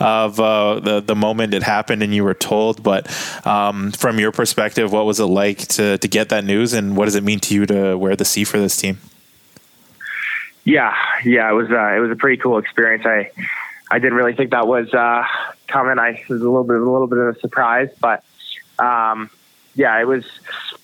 of 0.00 0.40
uh, 0.40 0.80
the 0.80 1.00
the 1.00 1.14
moment 1.14 1.52
it 1.52 1.62
happened 1.62 2.02
and 2.02 2.14
you 2.14 2.24
were 2.24 2.32
told. 2.32 2.82
But 2.82 3.06
um, 3.46 3.92
from 3.92 4.18
your 4.18 4.32
perspective, 4.32 4.92
what 4.92 5.04
was 5.04 5.20
it 5.20 5.26
like 5.26 5.58
to 5.68 5.98
to 5.98 6.08
get 6.08 6.30
that 6.30 6.44
news, 6.44 6.72
and 6.72 6.96
what 6.96 7.04
does 7.04 7.16
it 7.16 7.22
mean 7.22 7.38
to 7.40 7.54
you 7.54 7.66
to 7.66 7.96
wear 7.98 8.16
the 8.16 8.24
C 8.24 8.44
for 8.44 8.58
this 8.58 8.76
team? 8.78 8.98
Yeah, 10.64 10.96
yeah, 11.22 11.50
it 11.50 11.54
was 11.54 11.70
uh, 11.70 11.94
it 11.96 12.00
was 12.00 12.10
a 12.10 12.16
pretty 12.16 12.40
cool 12.40 12.56
experience. 12.56 13.04
I 13.04 13.30
I 13.90 13.98
didn't 13.98 14.14
really 14.14 14.34
think 14.34 14.52
that 14.52 14.66
was 14.66 14.92
uh, 14.94 15.24
coming. 15.68 15.98
I 15.98 16.24
was 16.30 16.40
a 16.40 16.44
little 16.44 16.64
bit 16.64 16.76
a 16.76 16.90
little 16.90 17.08
bit 17.08 17.18
of 17.18 17.36
a 17.36 17.40
surprise, 17.40 17.90
but 18.00 18.24
um, 18.78 19.28
yeah, 19.76 20.00
it 20.00 20.06
was 20.06 20.24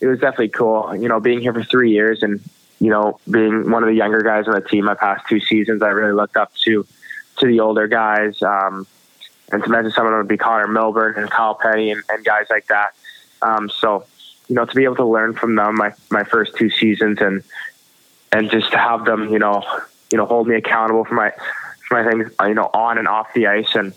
it 0.01 0.07
was 0.07 0.21
definitely 0.21 0.51
cool. 0.51 0.95
You 0.95 1.09
know, 1.09 1.19
being 1.19 1.41
here 1.41 1.53
for 1.53 1.65
three 1.65 1.91
years 1.91 2.23
and 2.23 2.41
you 2.79 2.91
know 2.91 3.19
being 3.31 3.71
one 3.71 3.83
of 3.83 3.89
the 3.89 3.95
younger 3.95 4.23
guys 4.23 4.47
on 4.47 4.55
the 4.55 4.61
team. 4.61 4.85
My 4.85 4.95
past 4.95 5.27
two 5.29 5.41
seasons, 5.41 5.83
I 5.83 5.89
really 5.89 6.13
looked 6.13 6.37
up 6.37 6.55
to 6.65 6.87
to 7.39 7.47
the 7.47 7.61
older 7.61 7.89
guys. 7.89 8.41
Um, 8.43 8.87
and 9.53 9.63
to 9.63 9.69
mention 9.69 9.93
some 9.93 10.07
of 10.07 10.13
them 10.13 10.19
would 10.19 10.29
be 10.29 10.39
Connor 10.39 10.67
Milburn 10.67 11.15
and 11.17 11.31
Kyle 11.31 11.55
Penny 11.55 11.91
and, 11.91 12.03
and 12.09 12.25
guys 12.25 12.47
like 12.49 12.67
that. 12.69 12.95
Um, 13.43 13.69
so, 13.69 14.07
you 14.49 14.55
know, 14.55 14.65
to 14.65 14.75
be 14.75 14.85
able 14.85 14.97
to 14.97 15.05
learn 15.05 15.35
from 15.35 15.57
them 15.57 15.77
my, 15.77 15.93
my 16.11 16.25
first 16.25 16.57
two 16.57 16.71
seasons 16.71 17.21
and 17.21 17.45
and 18.35 18.51
just 18.51 18.71
to 18.71 18.79
have 18.79 19.05
them, 19.05 19.29
you 19.29 19.39
know, 19.39 19.63
you 20.11 20.17
know, 20.17 20.25
hold 20.25 20.49
me 20.49 20.57
accountable 20.57 21.05
for 21.05 21.15
my 21.15 21.33
for 21.87 22.03
my 22.03 22.11
things, 22.11 22.33
you 22.41 22.55
know, 22.55 22.71
on 22.73 22.97
and 22.97 23.07
off 23.07 23.33
the 23.35 23.47
ice 23.47 23.75
and 23.75 23.93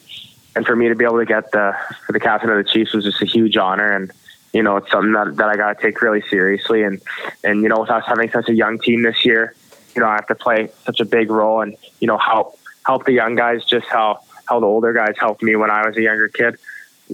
and 0.57 0.65
for 0.65 0.75
me 0.75 0.89
to 0.89 0.95
be 0.95 1.05
able 1.05 1.19
to 1.19 1.25
get 1.25 1.51
the 1.51 1.73
the 2.09 2.19
captain 2.19 2.49
of 2.49 2.57
the 2.57 2.69
Chiefs 2.69 2.93
was 2.93 3.05
just 3.05 3.21
a 3.21 3.25
huge 3.25 3.55
honor 3.55 3.89
and 3.89 4.11
you 4.55 4.63
know, 4.63 4.77
it's 4.77 4.89
something 4.89 5.11
that, 5.11 5.35
that 5.35 5.49
I 5.49 5.55
got 5.55 5.77
to 5.77 5.81
take 5.81 6.01
really 6.01 6.23
seriously. 6.29 6.83
And, 6.83 7.01
and, 7.43 7.61
you 7.61 7.69
know, 7.69 7.81
with 7.81 7.89
us 7.89 8.03
having 8.07 8.31
such 8.31 8.49
a 8.49 8.53
young 8.53 8.79
team 8.79 9.03
this 9.03 9.25
year, 9.25 9.53
you 9.95 10.01
know 10.01 10.07
I 10.07 10.15
have 10.15 10.27
to 10.27 10.35
play 10.35 10.69
such 10.83 10.99
a 10.99 11.05
big 11.05 11.31
role 11.31 11.61
and 11.61 11.75
you 11.99 12.07
know 12.07 12.17
help 12.17 12.59
help 12.85 13.05
the 13.05 13.13
young 13.13 13.35
guys 13.35 13.63
just 13.65 13.87
how 13.87 14.19
how 14.45 14.59
the 14.59 14.67
older 14.67 14.93
guys 14.93 15.15
helped 15.17 15.41
me 15.41 15.55
when 15.55 15.71
I 15.71 15.87
was 15.87 15.97
a 15.97 16.01
younger 16.01 16.27
kid. 16.27 16.57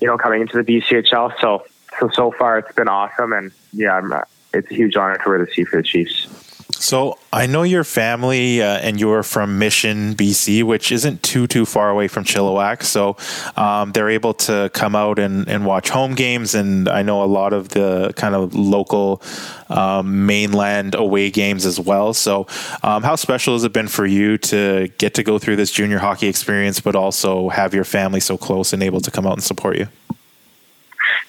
You 0.01 0.07
know, 0.07 0.17
coming 0.17 0.41
into 0.41 0.61
the 0.61 0.63
BCHL. 0.63 1.39
So 1.39 1.65
so 1.99 2.09
so 2.09 2.31
far 2.31 2.57
it's 2.59 2.73
been 2.73 2.87
awesome, 2.87 3.33
and 3.33 3.51
yeah, 3.73 3.95
I'm, 3.95 4.11
uh, 4.11 4.21
it's 4.53 4.69
a 4.71 4.73
huge 4.73 4.95
honor 4.95 5.17
to 5.17 5.29
wear 5.29 5.45
the 5.45 5.51
C 5.51 5.63
for 5.63 5.77
the 5.77 5.83
Chiefs. 5.83 6.27
So 6.75 7.17
I 7.33 7.45
know 7.45 7.63
your 7.63 7.83
family 7.83 8.61
uh, 8.61 8.77
and 8.79 8.99
you're 8.99 9.23
from 9.23 9.59
Mission, 9.59 10.15
BC, 10.15 10.63
which 10.63 10.91
isn't 10.91 11.23
too 11.23 11.47
too 11.47 11.65
far 11.65 11.89
away 11.89 12.07
from 12.07 12.23
Chilliwack. 12.23 12.83
So 12.83 13.17
um, 13.55 13.91
they're 13.91 14.09
able 14.09 14.33
to 14.35 14.69
come 14.73 14.95
out 14.95 15.19
and, 15.19 15.47
and 15.47 15.65
watch 15.65 15.89
home 15.89 16.15
games, 16.15 16.55
and 16.55 16.89
I 16.89 17.01
know 17.01 17.23
a 17.23 17.25
lot 17.25 17.53
of 17.53 17.69
the 17.69 18.13
kind 18.15 18.35
of 18.35 18.53
local 18.53 19.21
um, 19.69 20.25
mainland 20.25 20.95
away 20.95 21.29
games 21.29 21.65
as 21.65 21.79
well. 21.79 22.13
So 22.13 22.47
um, 22.83 23.03
how 23.03 23.15
special 23.15 23.53
has 23.53 23.63
it 23.63 23.73
been 23.73 23.87
for 23.87 24.05
you 24.05 24.37
to 24.39 24.89
get 24.97 25.13
to 25.15 25.23
go 25.23 25.39
through 25.39 25.55
this 25.55 25.71
junior 25.71 25.99
hockey 25.99 26.27
experience, 26.27 26.79
but 26.79 26.95
also 26.95 27.49
have 27.49 27.73
your 27.73 27.85
family 27.85 28.19
so 28.19 28.37
close 28.37 28.73
and 28.73 28.83
able 28.83 29.01
to 29.01 29.11
come 29.11 29.25
out 29.25 29.33
and 29.33 29.43
support 29.43 29.77
you? 29.77 29.87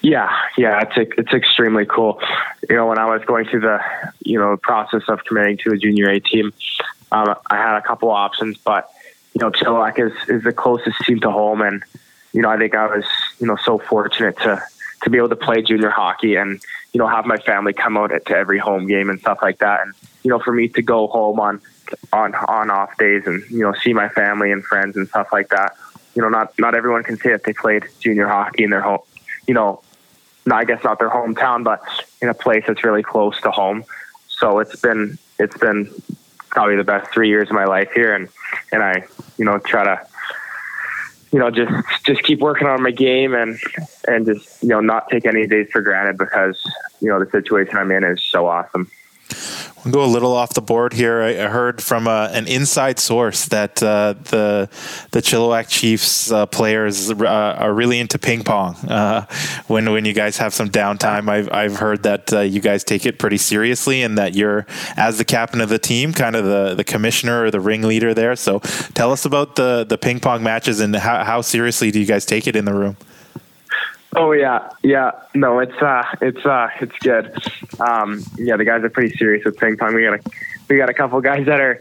Yeah, 0.00 0.30
yeah, 0.56 0.82
it's 0.82 1.12
it's 1.18 1.32
extremely 1.32 1.86
cool. 1.86 2.20
You 2.68 2.76
know, 2.76 2.86
when 2.86 2.98
I 2.98 3.06
was 3.06 3.24
going 3.24 3.46
through 3.46 3.60
the 3.60 3.80
you 4.20 4.38
know 4.38 4.56
process 4.56 5.02
of 5.08 5.24
committing 5.24 5.58
to 5.58 5.72
a 5.72 5.78
junior 5.78 6.08
A 6.10 6.20
team, 6.20 6.52
um, 7.12 7.34
I 7.50 7.56
had 7.56 7.76
a 7.76 7.82
couple 7.82 8.10
options, 8.10 8.58
but 8.58 8.90
you 9.34 9.40
know, 9.40 9.50
Chilliwack 9.50 9.98
is 9.98 10.12
is 10.28 10.42
the 10.42 10.52
closest 10.52 10.98
team 11.00 11.20
to 11.20 11.30
home, 11.30 11.62
and 11.62 11.82
you 12.32 12.42
know, 12.42 12.50
I 12.50 12.56
think 12.56 12.74
I 12.74 12.86
was 12.86 13.04
you 13.38 13.46
know 13.46 13.56
so 13.56 13.78
fortunate 13.78 14.36
to 14.38 14.62
to 15.02 15.10
be 15.10 15.18
able 15.18 15.28
to 15.28 15.36
play 15.36 15.62
junior 15.62 15.90
hockey 15.90 16.36
and 16.36 16.60
you 16.92 16.98
know 16.98 17.06
have 17.06 17.26
my 17.26 17.36
family 17.38 17.72
come 17.72 17.96
out 17.96 18.08
to 18.08 18.36
every 18.36 18.58
home 18.58 18.86
game 18.86 19.10
and 19.10 19.20
stuff 19.20 19.38
like 19.42 19.58
that, 19.58 19.82
and 19.82 19.94
you 20.22 20.30
know, 20.30 20.38
for 20.38 20.52
me 20.52 20.68
to 20.68 20.82
go 20.82 21.06
home 21.06 21.40
on 21.40 21.60
on 22.12 22.34
on 22.34 22.70
off 22.70 22.96
days 22.98 23.22
and 23.26 23.42
you 23.50 23.60
know 23.60 23.74
see 23.82 23.92
my 23.92 24.08
family 24.08 24.50
and 24.50 24.64
friends 24.64 24.96
and 24.96 25.08
stuff 25.08 25.28
like 25.32 25.48
that. 25.48 25.76
You 26.14 26.22
know, 26.22 26.28
not 26.28 26.58
not 26.58 26.74
everyone 26.74 27.02
can 27.04 27.16
say 27.16 27.30
that 27.30 27.44
they 27.44 27.52
played 27.52 27.84
junior 28.00 28.28
hockey 28.28 28.64
in 28.64 28.70
their 28.70 28.80
home, 28.80 29.00
you 29.46 29.54
know, 29.54 29.82
not, 30.46 30.60
I 30.60 30.64
guess 30.64 30.82
not 30.82 30.98
their 30.98 31.10
hometown, 31.10 31.64
but 31.64 31.82
in 32.20 32.28
a 32.28 32.34
place 32.34 32.64
that's 32.66 32.84
really 32.84 33.02
close 33.02 33.40
to 33.42 33.50
home. 33.50 33.84
So 34.28 34.58
it's 34.58 34.76
been 34.76 35.18
it's 35.38 35.56
been 35.56 35.92
probably 36.50 36.76
the 36.76 36.84
best 36.84 37.12
three 37.12 37.28
years 37.28 37.48
of 37.48 37.54
my 37.54 37.64
life 37.64 37.90
here, 37.94 38.14
and 38.14 38.28
and 38.72 38.82
I 38.82 39.04
you 39.38 39.44
know 39.44 39.58
try 39.58 39.84
to 39.84 40.06
you 41.32 41.38
know 41.38 41.50
just 41.50 41.72
just 42.04 42.22
keep 42.22 42.40
working 42.40 42.66
on 42.66 42.82
my 42.82 42.90
game 42.90 43.34
and 43.34 43.58
and 44.08 44.26
just 44.26 44.62
you 44.62 44.68
know 44.68 44.80
not 44.80 45.08
take 45.08 45.26
any 45.26 45.46
days 45.46 45.68
for 45.70 45.80
granted 45.80 46.18
because 46.18 46.60
you 47.00 47.08
know 47.08 47.22
the 47.22 47.30
situation 47.30 47.76
I'm 47.76 47.90
in 47.90 48.04
is 48.04 48.22
so 48.22 48.46
awesome. 48.46 48.90
Go 49.90 50.04
a 50.04 50.06
little 50.06 50.32
off 50.32 50.54
the 50.54 50.62
board 50.62 50.92
here. 50.92 51.22
I, 51.22 51.48
heard 51.48 51.82
from 51.82 52.06
uh, 52.06 52.28
an 52.30 52.46
inside 52.46 53.00
source 53.00 53.46
that 53.46 53.82
uh, 53.82 54.14
the 54.30 54.68
the 55.10 55.20
Chilliwack 55.20 55.68
Chiefs 55.68 56.30
uh, 56.30 56.46
players 56.46 57.10
uh, 57.10 57.24
are 57.24 57.74
really 57.74 57.98
into 57.98 58.16
ping 58.16 58.44
pong. 58.44 58.76
Uh, 58.88 59.26
when 59.66 59.90
when 59.90 60.04
you 60.04 60.12
guys 60.12 60.36
have 60.36 60.54
some 60.54 60.70
downtime, 60.70 61.28
I've 61.28 61.50
I've 61.50 61.76
heard 61.76 62.04
that 62.04 62.30
you 62.48 62.60
guys 62.60 62.84
take 62.84 63.06
it 63.06 63.18
pretty 63.18 63.38
seriously, 63.38 64.02
and 64.02 64.16
that 64.18 64.36
you're 64.36 64.66
as 64.96 65.18
the 65.18 65.24
captain 65.24 65.60
of 65.60 65.68
the 65.68 65.80
team, 65.80 66.12
kind 66.12 66.36
of 66.36 66.44
the, 66.44 66.74
the 66.74 66.84
commissioner 66.84 67.44
or 67.44 67.50
the 67.50 67.60
ringleader 67.60 68.14
there. 68.14 68.36
So 68.36 68.60
tell 68.94 69.10
us 69.10 69.24
about 69.24 69.56
the 69.56 69.84
the 69.84 69.98
ping 69.98 70.20
pong 70.20 70.44
matches 70.44 70.78
and 70.78 70.94
how 70.94 71.24
how 71.24 71.40
seriously 71.40 71.90
do 71.90 71.98
you 71.98 72.06
guys 72.06 72.24
take 72.24 72.46
it 72.46 72.54
in 72.54 72.66
the 72.66 72.74
room? 72.74 72.96
Oh 74.14 74.32
yeah, 74.32 74.70
yeah. 74.82 75.12
No, 75.34 75.58
it's 75.60 75.76
uh, 75.80 76.04
it's 76.20 76.44
uh, 76.44 76.68
it's 76.80 76.96
good. 76.98 77.34
Um, 77.80 78.22
yeah, 78.36 78.56
the 78.56 78.64
guys 78.64 78.84
are 78.84 78.90
pretty 78.90 79.16
serious 79.16 79.44
with 79.44 79.56
ping 79.56 79.76
pong. 79.76 79.94
We 79.94 80.02
got 80.02 80.14
a 80.14 80.30
we 80.68 80.76
got 80.76 80.90
a 80.90 80.94
couple 80.94 81.20
guys 81.22 81.46
that 81.46 81.60
are 81.60 81.80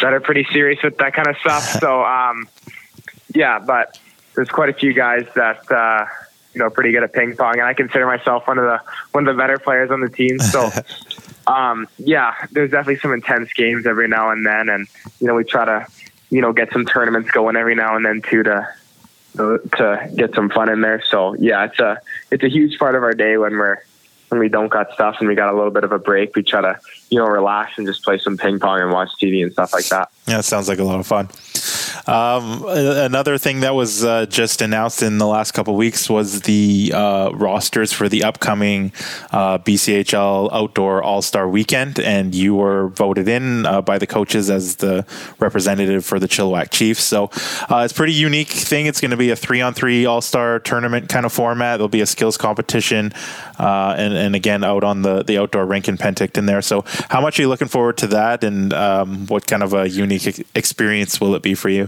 that 0.00 0.12
are 0.12 0.20
pretty 0.20 0.46
serious 0.52 0.82
with 0.82 0.96
that 0.98 1.14
kind 1.14 1.28
of 1.28 1.36
stuff. 1.38 1.62
So 1.80 2.02
um, 2.04 2.48
yeah, 3.34 3.60
but 3.60 3.98
there's 4.34 4.48
quite 4.48 4.68
a 4.68 4.72
few 4.72 4.92
guys 4.92 5.26
that 5.36 5.70
uh, 5.70 6.06
you 6.54 6.60
know 6.60 6.70
pretty 6.70 6.90
good 6.90 7.04
at 7.04 7.12
ping 7.12 7.36
pong, 7.36 7.54
and 7.54 7.62
I 7.62 7.74
consider 7.74 8.06
myself 8.06 8.48
one 8.48 8.58
of 8.58 8.64
the 8.64 8.80
one 9.12 9.28
of 9.28 9.36
the 9.36 9.40
better 9.40 9.58
players 9.58 9.90
on 9.90 10.00
the 10.00 10.10
team. 10.10 10.38
So. 10.38 10.70
Um, 11.46 11.88
yeah, 11.98 12.32
there's 12.52 12.70
definitely 12.70 13.00
some 13.00 13.12
intense 13.12 13.52
games 13.52 13.84
every 13.84 14.08
now 14.08 14.30
and 14.30 14.46
then, 14.46 14.70
and 14.70 14.88
you 15.20 15.26
know 15.26 15.34
we 15.34 15.44
try 15.44 15.66
to, 15.66 15.86
you 16.30 16.40
know, 16.40 16.54
get 16.54 16.72
some 16.72 16.86
tournaments 16.86 17.30
going 17.32 17.54
every 17.54 17.74
now 17.74 17.96
and 17.96 18.06
then 18.06 18.22
too 18.22 18.42
to 18.44 18.66
to 19.36 20.10
get 20.16 20.34
some 20.34 20.50
fun 20.50 20.68
in 20.68 20.80
there. 20.80 21.02
So 21.08 21.34
yeah, 21.34 21.64
it's 21.64 21.78
a 21.78 22.00
it's 22.30 22.44
a 22.44 22.48
huge 22.48 22.78
part 22.78 22.94
of 22.94 23.02
our 23.02 23.14
day 23.14 23.36
when 23.36 23.52
we're 23.52 23.78
when 24.28 24.40
we 24.40 24.48
don't 24.48 24.68
got 24.68 24.92
stuff 24.92 25.16
and 25.20 25.28
we 25.28 25.34
got 25.34 25.52
a 25.52 25.56
little 25.56 25.70
bit 25.70 25.84
of 25.84 25.92
a 25.92 25.98
break. 25.98 26.34
We 26.34 26.42
try 26.42 26.60
to 26.60 26.78
you 27.10 27.18
know 27.18 27.26
relax 27.26 27.78
and 27.78 27.86
just 27.86 28.04
play 28.04 28.18
some 28.18 28.36
ping 28.36 28.58
pong 28.58 28.80
and 28.80 28.92
watch 28.92 29.10
TV 29.20 29.42
and 29.42 29.52
stuff 29.52 29.72
like 29.72 29.86
that. 29.86 30.10
Yeah, 30.26 30.38
it 30.38 30.44
sounds 30.44 30.68
like 30.68 30.78
a 30.78 30.84
lot 30.84 31.00
of 31.00 31.06
fun. 31.06 31.28
Um, 32.06 32.64
another 32.66 33.38
thing 33.38 33.60
that 33.60 33.74
was 33.74 34.04
uh, 34.04 34.26
just 34.26 34.62
announced 34.62 35.02
in 35.02 35.18
the 35.18 35.26
last 35.26 35.52
couple 35.52 35.74
weeks 35.76 36.08
was 36.08 36.42
the 36.42 36.92
uh, 36.94 37.30
rosters 37.32 37.92
for 37.92 38.08
the 38.08 38.24
upcoming 38.24 38.92
uh, 39.30 39.58
BCHL 39.58 40.50
Outdoor 40.52 41.02
All 41.02 41.22
Star 41.22 41.48
Weekend, 41.48 41.98
and 41.98 42.34
you 42.34 42.54
were 42.54 42.88
voted 42.88 43.28
in 43.28 43.66
uh, 43.66 43.82
by 43.82 43.98
the 43.98 44.06
coaches 44.06 44.50
as 44.50 44.76
the 44.76 45.06
representative 45.38 46.04
for 46.04 46.18
the 46.18 46.28
Chilliwack 46.28 46.70
Chiefs. 46.70 47.02
So 47.02 47.30
uh, 47.70 47.82
it's 47.84 47.92
a 47.92 47.96
pretty 47.96 48.12
unique 48.12 48.48
thing. 48.48 48.86
It's 48.86 49.00
going 49.00 49.10
to 49.10 49.16
be 49.16 49.30
a 49.30 49.36
three 49.36 49.60
on 49.60 49.74
three 49.74 50.06
All 50.06 50.20
Star 50.20 50.58
tournament 50.58 51.08
kind 51.08 51.26
of 51.26 51.32
format. 51.32 51.78
There'll 51.78 51.88
be 51.88 52.00
a 52.00 52.06
skills 52.06 52.36
competition, 52.36 53.12
uh, 53.58 53.94
and, 53.96 54.14
and 54.14 54.34
again 54.34 54.64
out 54.64 54.84
on 54.84 55.02
the 55.02 55.22
the 55.22 55.38
outdoor 55.38 55.66
rink 55.66 55.88
in 55.88 55.96
Penticton 55.96 56.46
there. 56.46 56.62
So 56.62 56.84
how 57.08 57.20
much 57.20 57.38
are 57.38 57.42
you 57.42 57.48
looking 57.48 57.68
forward 57.68 57.96
to 57.98 58.06
that, 58.08 58.44
and 58.44 58.72
um, 58.72 59.26
what 59.26 59.46
kind 59.46 59.62
of 59.62 59.72
a 59.74 59.88
unique 59.88 60.46
experience 60.54 61.20
will 61.20 61.34
it 61.34 61.42
be 61.42 61.54
for 61.54 61.68
you? 61.68 61.83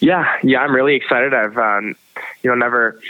Yeah, 0.00 0.36
yeah, 0.42 0.60
I'm 0.60 0.74
really 0.74 0.94
excited. 0.94 1.32
I've 1.32 1.56
um, 1.56 1.96
you 2.42 2.50
know 2.50 2.56
never 2.56 3.00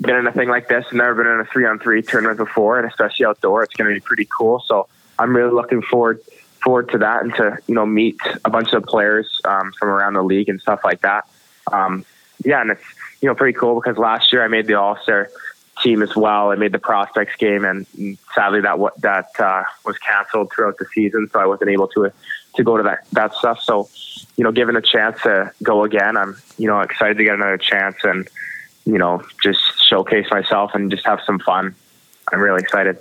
been 0.00 0.16
in 0.16 0.26
a 0.26 0.32
thing 0.32 0.48
like 0.48 0.68
this, 0.68 0.86
never 0.92 1.14
been 1.14 1.26
in 1.26 1.40
a 1.40 1.44
three 1.44 1.66
on 1.66 1.78
three 1.78 2.02
tournament 2.02 2.38
before, 2.38 2.78
and 2.78 2.88
especially 2.88 3.26
outdoor, 3.26 3.62
it's 3.62 3.74
going 3.74 3.88
to 3.88 3.94
be 3.94 4.00
pretty 4.00 4.26
cool. 4.36 4.62
So 4.66 4.88
I'm 5.18 5.36
really 5.36 5.52
looking 5.52 5.82
forward 5.82 6.20
forward 6.62 6.90
to 6.90 6.98
that 6.98 7.22
and 7.22 7.34
to 7.34 7.58
you 7.66 7.74
know 7.74 7.86
meet 7.86 8.18
a 8.44 8.50
bunch 8.50 8.72
of 8.72 8.84
players 8.84 9.40
um, 9.44 9.72
from 9.78 9.88
around 9.88 10.14
the 10.14 10.22
league 10.22 10.48
and 10.48 10.60
stuff 10.60 10.80
like 10.84 11.02
that. 11.02 11.26
Um, 11.70 12.04
yeah, 12.44 12.60
and 12.60 12.70
it's 12.70 12.84
you 13.20 13.28
know 13.28 13.34
pretty 13.34 13.58
cool 13.58 13.80
because 13.80 13.98
last 13.98 14.32
year 14.32 14.42
I 14.44 14.48
made 14.48 14.66
the 14.66 14.74
All 14.74 14.96
Star 15.02 15.30
team 15.82 16.02
as 16.02 16.14
well. 16.14 16.50
I 16.50 16.56
made 16.56 16.72
the 16.72 16.78
prospects 16.78 17.36
game, 17.36 17.64
and 17.64 17.86
sadly 18.34 18.60
that 18.62 18.78
that 18.98 19.40
uh, 19.40 19.64
was 19.84 19.98
canceled 19.98 20.52
throughout 20.52 20.78
the 20.78 20.86
season, 20.94 21.28
so 21.32 21.40
I 21.40 21.46
wasn't 21.46 21.70
able 21.70 21.88
to 21.88 22.12
to 22.54 22.64
go 22.64 22.76
to 22.76 22.82
that 22.82 23.06
that 23.12 23.34
stuff. 23.34 23.60
So 23.62 23.88
you 24.40 24.44
know, 24.44 24.52
given 24.52 24.74
a 24.74 24.80
chance 24.80 25.20
to 25.22 25.52
go 25.62 25.84
again, 25.84 26.16
I'm, 26.16 26.34
you 26.56 26.66
know, 26.66 26.80
excited 26.80 27.18
to 27.18 27.24
get 27.24 27.34
another 27.34 27.58
chance 27.58 27.96
and, 28.04 28.26
you 28.86 28.96
know, 28.96 29.22
just 29.42 29.60
showcase 29.86 30.30
myself 30.30 30.74
and 30.74 30.90
just 30.90 31.04
have 31.04 31.20
some 31.26 31.38
fun. 31.38 31.74
I'm 32.32 32.40
really 32.40 32.60
excited. 32.62 32.96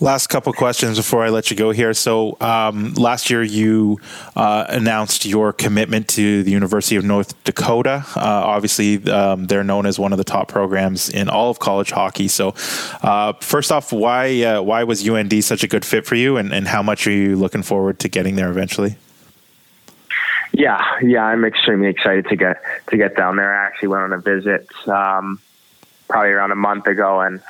Last 0.00 0.28
couple 0.28 0.52
questions 0.54 0.96
before 0.96 1.24
I 1.24 1.28
let 1.28 1.50
you 1.50 1.56
go 1.56 1.72
here. 1.72 1.92
So, 1.92 2.38
um, 2.40 2.94
last 2.94 3.28
year 3.28 3.42
you 3.42 4.00
uh, 4.34 4.64
announced 4.68 5.26
your 5.26 5.52
commitment 5.52 6.08
to 6.08 6.42
the 6.42 6.50
University 6.50 6.96
of 6.96 7.04
North 7.04 7.42
Dakota. 7.44 8.04
Uh, 8.16 8.20
obviously, 8.20 9.04
um, 9.10 9.46
they're 9.46 9.64
known 9.64 9.84
as 9.84 9.98
one 9.98 10.12
of 10.12 10.18
the 10.18 10.24
top 10.24 10.48
programs 10.48 11.10
in 11.10 11.28
all 11.28 11.50
of 11.50 11.58
college 11.58 11.90
hockey. 11.90 12.28
So, 12.28 12.54
uh, 13.02 13.34
first 13.40 13.70
off, 13.70 13.92
why 13.92 14.42
uh, 14.42 14.62
why 14.62 14.84
was 14.84 15.06
UND 15.06 15.44
such 15.44 15.62
a 15.62 15.68
good 15.68 15.84
fit 15.84 16.06
for 16.06 16.14
you, 16.14 16.38
and, 16.38 16.52
and 16.52 16.66
how 16.66 16.82
much 16.82 17.06
are 17.06 17.12
you 17.12 17.36
looking 17.36 17.62
forward 17.62 17.98
to 18.00 18.08
getting 18.08 18.36
there 18.36 18.50
eventually? 18.50 18.96
Yeah, 20.52 20.82
yeah, 21.02 21.24
I'm 21.24 21.44
extremely 21.44 21.88
excited 21.88 22.26
to 22.28 22.36
get 22.36 22.62
to 22.88 22.96
get 22.96 23.16
down 23.16 23.36
there. 23.36 23.54
I 23.54 23.66
actually 23.66 23.88
went 23.88 24.04
on 24.04 24.12
a 24.12 24.18
visit 24.18 24.68
um, 24.88 25.40
probably 26.08 26.30
around 26.30 26.52
a 26.52 26.56
month 26.56 26.86
ago, 26.86 27.20
and 27.20 27.40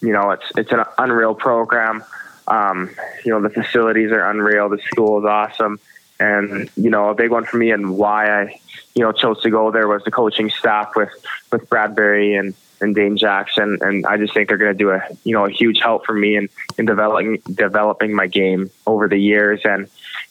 you 0.00 0.12
know 0.12 0.30
it's 0.30 0.44
it's 0.56 0.72
an 0.72 0.84
unreal 0.98 1.34
program. 1.34 2.04
Um, 2.46 2.90
you 3.24 3.32
know 3.32 3.40
the 3.40 3.50
facilities 3.50 4.10
are 4.10 4.30
unreal. 4.30 4.68
The 4.68 4.78
school 4.78 5.18
is 5.18 5.24
awesome, 5.24 5.80
and 6.18 6.70
you 6.76 6.90
know 6.90 7.10
a 7.10 7.14
big 7.14 7.30
one 7.30 7.44
for 7.44 7.56
me 7.56 7.70
and 7.70 7.96
why 7.96 8.42
I 8.42 8.60
you 8.94 9.02
know 9.02 9.12
chose 9.12 9.40
to 9.42 9.50
go 9.50 9.70
there 9.70 9.88
was 9.88 10.02
the 10.04 10.10
coaching 10.10 10.50
staff 10.50 10.92
with 10.96 11.10
with 11.52 11.68
Brad 11.68 11.94
Berry 11.94 12.34
and 12.34 12.54
and 12.80 12.94
Dane 12.94 13.16
Jackson, 13.16 13.78
and 13.80 14.06
I 14.06 14.16
just 14.18 14.34
think 14.34 14.48
they're 14.48 14.56
going 14.56 14.72
to 14.72 14.78
do 14.78 14.90
a 14.90 15.02
you 15.24 15.32
know 15.34 15.44
a 15.44 15.50
huge 15.50 15.80
help 15.80 16.06
for 16.06 16.14
me 16.14 16.36
in 16.36 16.48
in 16.78 16.86
developing 16.86 17.42
developing 17.52 18.14
my 18.14 18.26
game 18.26 18.70
over 18.86 19.08
the 19.08 19.18
years 19.18 19.60
and 19.64 19.88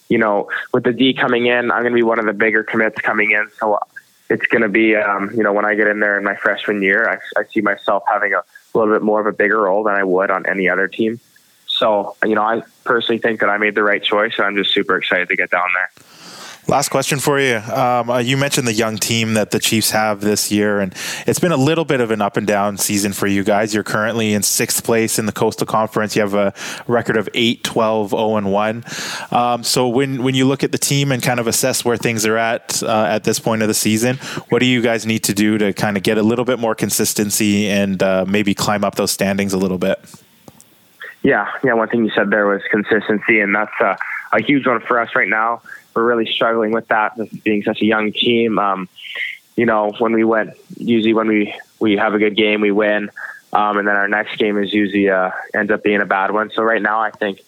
you 0.10 0.18
know, 0.18 0.50
with 0.74 0.84
the 0.84 0.94
D 0.94 1.14
coming 1.14 1.48
in, 1.48 1.72
I'm 1.72 1.82
going 1.82 1.92
to 1.92 1.96
be 1.96 2.04
one 2.04 2.20
of 2.20 2.26
the 2.26 2.34
bigger 2.34 2.64
commits 2.64 3.00
coming 3.02 3.32
in. 3.32 3.50
So 3.60 3.80
it's 4.30 4.46
going 4.48 4.62
to 4.62 4.70
be, 4.70 4.96
um, 4.96 5.32
you 5.36 5.44
know, 5.44 5.54
when 5.54 5.66
I 5.66 5.76
get 5.76 5.88
in 5.88 6.00
there 6.00 6.18
in 6.18 6.24
my 6.24 6.36
freshman 6.36 6.82
year, 6.82 7.10
I, 7.10 7.40
I 7.40 7.44
see 7.46 7.62
myself 7.62 8.04
having 8.12 8.34
a 8.34 8.42
little 8.78 8.94
bit 8.94 9.02
more 9.02 9.20
of 9.20 9.28
a 9.28 9.34
bigger 9.34 9.62
role 9.62 9.84
than 9.84 9.96
I 9.96 10.04
would 10.04 10.32
on 10.32 10.46
any 10.46 10.70
other 10.70 10.88
team. 10.88 11.20
So, 11.68 12.16
you 12.24 12.36
know, 12.36 12.42
I 12.42 12.64
personally 12.86 13.20
think 13.20 13.42
that 13.42 13.50
I 13.50 13.58
made 13.58 13.76
the 13.76 13.84
right 13.84 14.04
choice, 14.04 14.34
and 14.38 14.48
I'm 14.48 14.56
just 14.56 14.74
super 14.74 14.98
excited 14.98 15.28
to 15.30 15.36
get 15.36 15.52
down 15.52 15.68
there. 15.76 15.92
Last 16.70 16.90
question 16.90 17.20
for 17.20 17.40
you. 17.40 17.56
Um, 17.56 18.10
uh, 18.10 18.18
you 18.18 18.36
mentioned 18.36 18.68
the 18.68 18.74
young 18.74 18.98
team 18.98 19.36
that 19.36 19.52
the 19.52 19.60
Chiefs 19.60 19.92
have 19.92 20.20
this 20.20 20.52
year, 20.52 20.82
and 20.82 20.94
it's 21.26 21.40
been 21.40 21.54
a 21.54 21.58
little 21.58 21.86
bit 21.86 22.02
of 22.02 22.12
an 22.12 22.22
up 22.22 22.36
and 22.36 22.46
down 22.46 22.78
season 22.78 23.14
for 23.14 23.26
you 23.26 23.46
guys. 23.46 23.74
You're 23.74 23.86
currently 23.86 24.34
in 24.34 24.44
sixth 24.44 24.84
place 24.84 25.18
in 25.18 25.28
the 25.28 25.32
Coastal 25.32 25.66
Conference. 25.66 26.14
You 26.18 26.24
have 26.24 26.34
a 26.34 26.54
record 26.86 27.16
of 27.16 27.30
8, 27.34 27.64
12, 27.64 28.10
0, 28.10 28.36
and 28.36 28.52
1. 28.52 28.84
Um, 29.32 29.64
so 29.64 29.88
when, 29.88 30.24
when 30.24 30.36
you 30.36 30.46
look 30.46 30.62
at 30.62 30.74
the 30.74 30.78
team 30.78 31.14
and 31.14 31.24
kind 31.24 31.40
of 31.40 31.48
assess 31.48 31.86
where 31.86 31.96
things 31.96 32.26
are 32.26 32.38
at 32.38 32.84
uh, 32.84 33.06
at 33.06 33.24
this 33.24 33.40
point 33.40 33.62
of 33.62 33.70
the 33.70 33.74
season, 33.74 34.18
what 34.50 34.60
do 34.60 34.66
you 34.66 34.82
guys 34.82 35.06
need 35.06 35.24
to 35.24 35.34
do 35.34 35.58
to 35.58 35.72
kind 35.72 35.96
of 35.96 36.04
get 36.04 36.18
a 36.18 36.24
little 36.24 36.44
bit 36.44 36.60
more 36.60 36.76
consistency 36.76 37.70
and 37.70 38.04
uh, 38.04 38.26
maybe 38.28 38.54
climb 38.54 38.84
up 38.84 38.96
those 38.96 39.12
standings 39.12 39.54
a 39.54 39.58
little 39.58 39.78
bit? 39.78 40.00
Yeah, 41.24 41.50
yeah. 41.64 41.76
One 41.76 41.88
thing 41.88 42.04
you 42.04 42.12
said 42.14 42.30
there 42.30 42.46
was 42.46 42.62
consistency, 42.70 43.40
and 43.40 43.56
that's 43.56 43.80
a, 43.80 43.98
a 44.34 44.42
huge 44.42 44.68
one 44.68 44.82
for 44.82 45.00
us 45.00 45.16
right 45.16 45.30
now 45.30 45.62
we're 45.98 46.06
really 46.06 46.32
struggling 46.32 46.72
with 46.72 46.88
that, 46.90 47.18
with 47.18 47.44
being 47.44 47.64
such 47.64 47.82
a 47.82 47.86
young 47.86 48.12
team. 48.12 48.60
Um, 48.60 48.88
you 49.56 49.66
know, 49.66 49.92
when 49.98 50.14
we 50.14 50.24
went, 50.24 50.56
usually 50.78 51.16
when 51.16 51.28
we 51.28 51.56
we 51.80 51.98
have 51.98 52.14
a 52.14 52.20
good 52.20 52.38
game, 52.38 52.62
we 52.62 52.72
win, 52.72 53.10
um, 53.52 53.80
and 53.80 53.88
then 53.88 53.96
our 53.96 54.08
next 54.08 54.38
game 54.38 54.62
is 54.62 54.72
usually 54.72 55.10
uh, 55.10 55.32
ends 55.56 55.72
up 55.72 55.82
being 55.82 56.00
a 56.00 56.06
bad 56.06 56.32
one. 56.32 56.52
So 56.52 56.62
right 56.62 56.82
now, 56.82 57.00
I 57.00 57.10
think 57.10 57.40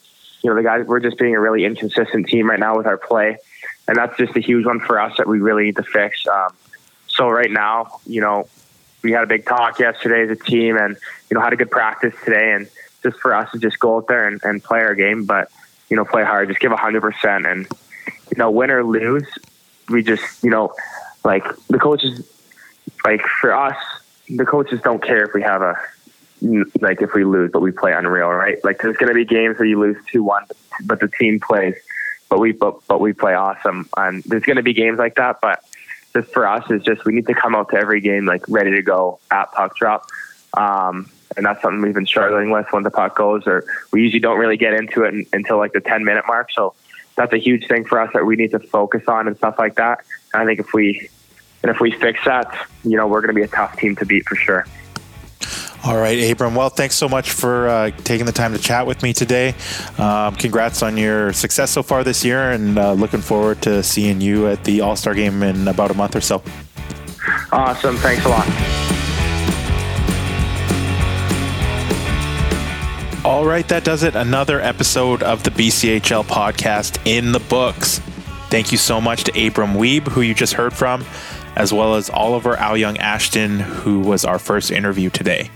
you 0.42 0.50
know 0.50 0.56
the 0.56 0.64
guys 0.64 0.84
we're 0.84 0.98
just 0.98 1.16
being 1.16 1.36
a 1.36 1.40
really 1.40 1.64
inconsistent 1.64 2.26
team 2.26 2.50
right 2.50 2.58
now 2.58 2.76
with 2.76 2.88
our 2.88 2.98
play, 2.98 3.38
and 3.86 3.96
that's 3.96 4.16
just 4.16 4.36
a 4.36 4.40
huge 4.40 4.66
one 4.66 4.80
for 4.80 5.00
us 5.00 5.16
that 5.18 5.28
we 5.28 5.38
really 5.38 5.66
need 5.66 5.76
to 5.76 5.84
fix. 5.84 6.26
Um, 6.26 6.56
so 7.06 7.28
right 7.28 7.50
now, 7.50 8.00
you 8.04 8.20
know, 8.20 8.48
we 9.04 9.12
had 9.12 9.22
a 9.22 9.28
big 9.28 9.46
talk 9.46 9.78
yesterday 9.78 10.24
as 10.24 10.36
a 10.36 10.42
team, 10.42 10.76
and 10.76 10.96
you 11.30 11.36
know 11.36 11.40
had 11.40 11.52
a 11.52 11.56
good 11.56 11.70
practice 11.70 12.14
today, 12.24 12.52
and 12.52 12.68
just 13.04 13.20
for 13.20 13.32
us 13.32 13.48
to 13.52 13.60
just 13.60 13.78
go 13.78 13.98
out 13.98 14.08
there 14.08 14.26
and, 14.26 14.40
and 14.42 14.64
play 14.64 14.80
our 14.80 14.96
game, 14.96 15.24
but 15.24 15.52
you 15.88 15.96
know 15.96 16.04
play 16.04 16.24
hard, 16.24 16.48
just 16.48 16.58
give 16.58 16.72
hundred 16.72 17.02
percent, 17.02 17.46
and 17.46 17.68
you 18.06 18.36
know, 18.36 18.50
win 18.50 18.70
or 18.70 18.84
lose, 18.84 19.26
we 19.88 20.02
just, 20.02 20.42
you 20.42 20.50
know, 20.50 20.72
like 21.24 21.44
the 21.68 21.78
coaches, 21.78 22.28
like 23.04 23.22
for 23.40 23.54
us, 23.54 23.76
the 24.28 24.44
coaches 24.44 24.80
don't 24.82 25.02
care 25.02 25.24
if 25.24 25.34
we 25.34 25.42
have 25.42 25.62
a, 25.62 25.76
like 26.80 27.02
if 27.02 27.12
we 27.14 27.24
lose, 27.24 27.50
but 27.52 27.60
we 27.60 27.70
play 27.70 27.92
unreal, 27.92 28.28
right? 28.28 28.62
Like 28.64 28.78
there's 28.80 28.96
going 28.96 29.08
to 29.08 29.14
be 29.14 29.24
games 29.24 29.58
where 29.58 29.66
you 29.66 29.78
lose 29.78 29.96
two 30.10 30.22
one, 30.22 30.44
but 30.84 31.00
the 31.00 31.08
team 31.08 31.40
plays, 31.40 31.74
but 32.28 32.38
we 32.38 32.52
but 32.52 32.86
but 32.86 33.00
we 33.00 33.12
play 33.12 33.34
awesome, 33.34 33.88
and 33.96 34.22
there's 34.24 34.44
going 34.44 34.56
to 34.56 34.62
be 34.62 34.72
games 34.72 34.98
like 34.98 35.16
that. 35.16 35.40
But 35.42 35.62
just 36.14 36.32
for 36.32 36.46
us, 36.46 36.68
is 36.70 36.82
just 36.82 37.04
we 37.04 37.12
need 37.12 37.26
to 37.26 37.34
come 37.34 37.54
out 37.54 37.70
to 37.70 37.76
every 37.76 38.00
game 38.00 38.24
like 38.24 38.42
ready 38.48 38.70
to 38.70 38.82
go 38.82 39.18
at 39.30 39.52
puck 39.52 39.76
drop. 39.76 40.06
Um, 40.56 41.10
and 41.36 41.46
that's 41.46 41.62
something 41.62 41.80
we've 41.80 41.94
been 41.94 42.06
struggling 42.06 42.50
with 42.50 42.66
when 42.70 42.82
the 42.82 42.90
puck 42.90 43.16
goes, 43.16 43.46
or 43.46 43.64
we 43.92 44.02
usually 44.02 44.20
don't 44.20 44.38
really 44.38 44.56
get 44.56 44.74
into 44.74 45.04
it 45.04 45.28
until 45.32 45.58
like 45.58 45.72
the 45.72 45.80
10 45.80 46.04
minute 46.04 46.24
mark. 46.26 46.50
So 46.52 46.74
that's 47.20 47.34
a 47.34 47.38
huge 47.38 47.68
thing 47.68 47.84
for 47.84 48.00
us 48.00 48.10
that 48.14 48.24
we 48.24 48.34
need 48.34 48.50
to 48.50 48.58
focus 48.58 49.02
on 49.06 49.28
and 49.28 49.36
stuff 49.36 49.58
like 49.58 49.74
that. 49.74 50.02
And 50.32 50.42
I 50.42 50.46
think 50.46 50.58
if 50.58 50.72
we 50.72 51.10
and 51.62 51.70
if 51.70 51.78
we 51.78 51.90
fix 51.90 52.24
that, 52.24 52.66
you 52.82 52.96
know, 52.96 53.06
we're 53.06 53.20
going 53.20 53.28
to 53.28 53.34
be 53.34 53.42
a 53.42 53.48
tough 53.48 53.76
team 53.76 53.94
to 53.96 54.06
beat 54.06 54.24
for 54.24 54.36
sure. 54.36 54.66
All 55.84 55.98
right, 55.98 56.30
Abram. 56.30 56.54
Well, 56.54 56.70
thanks 56.70 56.94
so 56.94 57.10
much 57.10 57.32
for 57.32 57.68
uh, 57.68 57.90
taking 58.04 58.24
the 58.24 58.32
time 58.32 58.54
to 58.54 58.58
chat 58.58 58.86
with 58.86 59.02
me 59.02 59.12
today. 59.12 59.54
Um, 59.98 60.34
congrats 60.34 60.82
on 60.82 60.96
your 60.96 61.34
success 61.34 61.70
so 61.70 61.82
far 61.82 62.04
this 62.04 62.24
year, 62.24 62.52
and 62.52 62.78
uh, 62.78 62.92
looking 62.92 63.20
forward 63.20 63.60
to 63.62 63.82
seeing 63.82 64.22
you 64.22 64.48
at 64.48 64.64
the 64.64 64.80
All 64.80 64.96
Star 64.96 65.14
game 65.14 65.42
in 65.42 65.68
about 65.68 65.90
a 65.90 65.94
month 65.94 66.16
or 66.16 66.22
so. 66.22 66.42
Awesome. 67.52 67.96
Thanks 67.96 68.24
a 68.24 68.28
lot. 68.28 68.89
All 73.40 73.46
right, 73.46 73.66
that 73.68 73.84
does 73.84 74.02
it. 74.02 74.16
Another 74.16 74.60
episode 74.60 75.22
of 75.22 75.44
the 75.44 75.50
BCHL 75.50 76.24
podcast 76.24 77.00
in 77.06 77.32
the 77.32 77.38
books. 77.38 77.98
Thank 78.50 78.70
you 78.70 78.76
so 78.76 79.00
much 79.00 79.24
to 79.24 79.46
Abram 79.46 79.72
Wiebe, 79.72 80.08
who 80.08 80.20
you 80.20 80.34
just 80.34 80.52
heard 80.52 80.74
from, 80.74 81.06
as 81.56 81.72
well 81.72 81.94
as 81.94 82.10
Oliver 82.10 82.56
Auyeung-Ashton, 82.56 83.60
who 83.60 84.00
was 84.00 84.26
our 84.26 84.38
first 84.38 84.70
interview 84.70 85.08
today. 85.08 85.50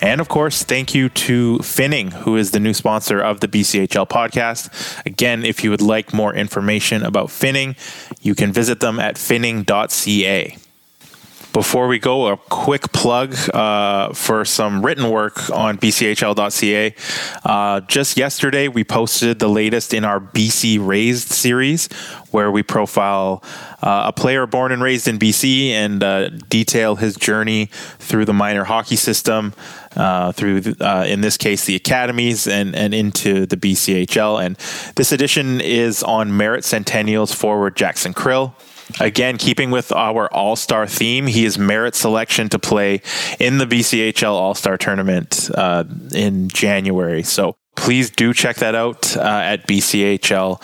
And 0.00 0.22
of 0.22 0.28
course, 0.28 0.62
thank 0.62 0.94
you 0.94 1.10
to 1.10 1.58
Finning, 1.58 2.14
who 2.14 2.38
is 2.38 2.52
the 2.52 2.60
new 2.60 2.72
sponsor 2.72 3.20
of 3.20 3.40
the 3.40 3.48
BCHL 3.48 4.08
podcast. 4.08 5.04
Again, 5.04 5.44
if 5.44 5.62
you 5.62 5.68
would 5.68 5.82
like 5.82 6.14
more 6.14 6.34
information 6.34 7.02
about 7.02 7.28
Finning, 7.28 7.76
you 8.22 8.34
can 8.34 8.54
visit 8.54 8.80
them 8.80 8.98
at 8.98 9.16
finning.ca. 9.16 10.56
Before 11.58 11.88
we 11.88 11.98
go, 11.98 12.28
a 12.28 12.36
quick 12.36 12.92
plug 12.92 13.34
uh, 13.52 14.12
for 14.12 14.44
some 14.44 14.86
written 14.86 15.10
work 15.10 15.50
on 15.50 15.76
bchl.ca. 15.76 16.94
Uh, 17.44 17.80
just 17.80 18.16
yesterday, 18.16 18.68
we 18.68 18.84
posted 18.84 19.40
the 19.40 19.48
latest 19.48 19.92
in 19.92 20.04
our 20.04 20.20
BC 20.20 20.78
Raised 20.80 21.30
series, 21.30 21.88
where 22.30 22.52
we 22.52 22.62
profile 22.62 23.42
uh, 23.82 24.04
a 24.06 24.12
player 24.12 24.46
born 24.46 24.70
and 24.70 24.80
raised 24.80 25.08
in 25.08 25.18
BC 25.18 25.70
and 25.70 26.04
uh, 26.04 26.28
detail 26.28 26.94
his 26.94 27.16
journey 27.16 27.66
through 27.98 28.24
the 28.24 28.32
minor 28.32 28.62
hockey 28.62 28.94
system, 28.94 29.52
uh, 29.96 30.30
through, 30.30 30.60
the, 30.60 30.88
uh, 30.88 31.06
in 31.06 31.22
this 31.22 31.36
case, 31.36 31.64
the 31.64 31.74
academies 31.74 32.46
and, 32.46 32.76
and 32.76 32.94
into 32.94 33.46
the 33.46 33.56
BCHL. 33.56 34.46
And 34.46 34.54
this 34.94 35.10
edition 35.10 35.60
is 35.60 36.04
on 36.04 36.36
Merritt 36.36 36.62
Centennials 36.62 37.34
forward 37.34 37.74
Jackson 37.74 38.14
Krill. 38.14 38.54
Again, 39.00 39.36
keeping 39.36 39.70
with 39.70 39.92
our 39.92 40.32
All 40.32 40.56
Star 40.56 40.86
theme, 40.86 41.26
he 41.26 41.44
is 41.44 41.58
merit 41.58 41.94
selection 41.94 42.48
to 42.50 42.58
play 42.58 43.02
in 43.38 43.58
the 43.58 43.66
BCHL 43.66 44.32
All 44.32 44.54
Star 44.54 44.76
tournament 44.76 45.50
uh, 45.54 45.84
in 46.12 46.48
January. 46.48 47.22
So 47.22 47.56
please 47.76 48.10
do 48.10 48.34
check 48.34 48.56
that 48.56 48.74
out 48.74 49.16
uh, 49.16 49.20
at 49.20 49.66
bchl.ca. 49.66 50.62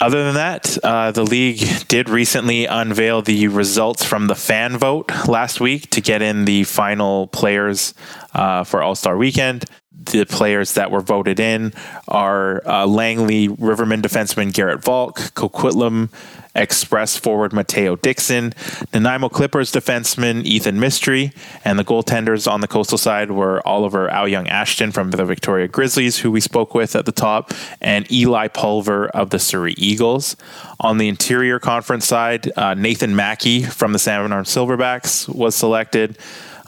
Other 0.00 0.24
than 0.24 0.34
that, 0.34 0.78
uh, 0.82 1.12
the 1.12 1.22
league 1.22 1.86
did 1.86 2.08
recently 2.08 2.66
unveil 2.66 3.22
the 3.22 3.46
results 3.46 4.04
from 4.04 4.26
the 4.26 4.34
fan 4.34 4.76
vote 4.76 5.12
last 5.28 5.60
week 5.60 5.90
to 5.90 6.00
get 6.00 6.22
in 6.22 6.44
the 6.44 6.64
final 6.64 7.28
players 7.28 7.94
uh, 8.34 8.64
for 8.64 8.82
All 8.82 8.96
Star 8.96 9.16
Weekend 9.16 9.64
the 9.94 10.24
players 10.24 10.74
that 10.74 10.90
were 10.90 11.00
voted 11.00 11.38
in 11.38 11.72
are 12.08 12.66
uh, 12.66 12.86
Langley 12.86 13.48
Rivermen 13.48 14.02
defenseman 14.02 14.52
Garrett 14.52 14.82
Valk, 14.82 15.18
Coquitlam 15.34 16.10
Express 16.54 17.16
forward 17.16 17.54
Mateo 17.54 17.96
Dixon, 17.96 18.52
Nanaimo 18.92 19.30
Clippers 19.30 19.72
defenseman 19.72 20.44
Ethan 20.44 20.78
Mystery, 20.78 21.32
and 21.64 21.78
the 21.78 21.84
goaltenders 21.84 22.50
on 22.50 22.60
the 22.60 22.68
coastal 22.68 22.98
side 22.98 23.30
were 23.30 23.66
Oliver 23.66 24.08
Auyeung-Ashton 24.08 24.92
from 24.92 25.12
the 25.12 25.24
Victoria 25.24 25.66
Grizzlies, 25.66 26.18
who 26.18 26.30
we 26.30 26.40
spoke 26.40 26.74
with 26.74 26.94
at 26.94 27.06
the 27.06 27.12
top, 27.12 27.52
and 27.80 28.10
Eli 28.12 28.48
Pulver 28.48 29.08
of 29.08 29.30
the 29.30 29.38
Surrey 29.38 29.74
Eagles. 29.78 30.36
On 30.78 30.98
the 30.98 31.08
interior 31.08 31.58
conference 31.58 32.06
side, 32.06 32.50
uh, 32.58 32.74
Nathan 32.74 33.16
Mackey 33.16 33.62
from 33.62 33.94
the 33.94 33.98
Salmon 33.98 34.32
Arm 34.32 34.44
Silverbacks 34.44 35.34
was 35.34 35.54
selected. 35.54 36.18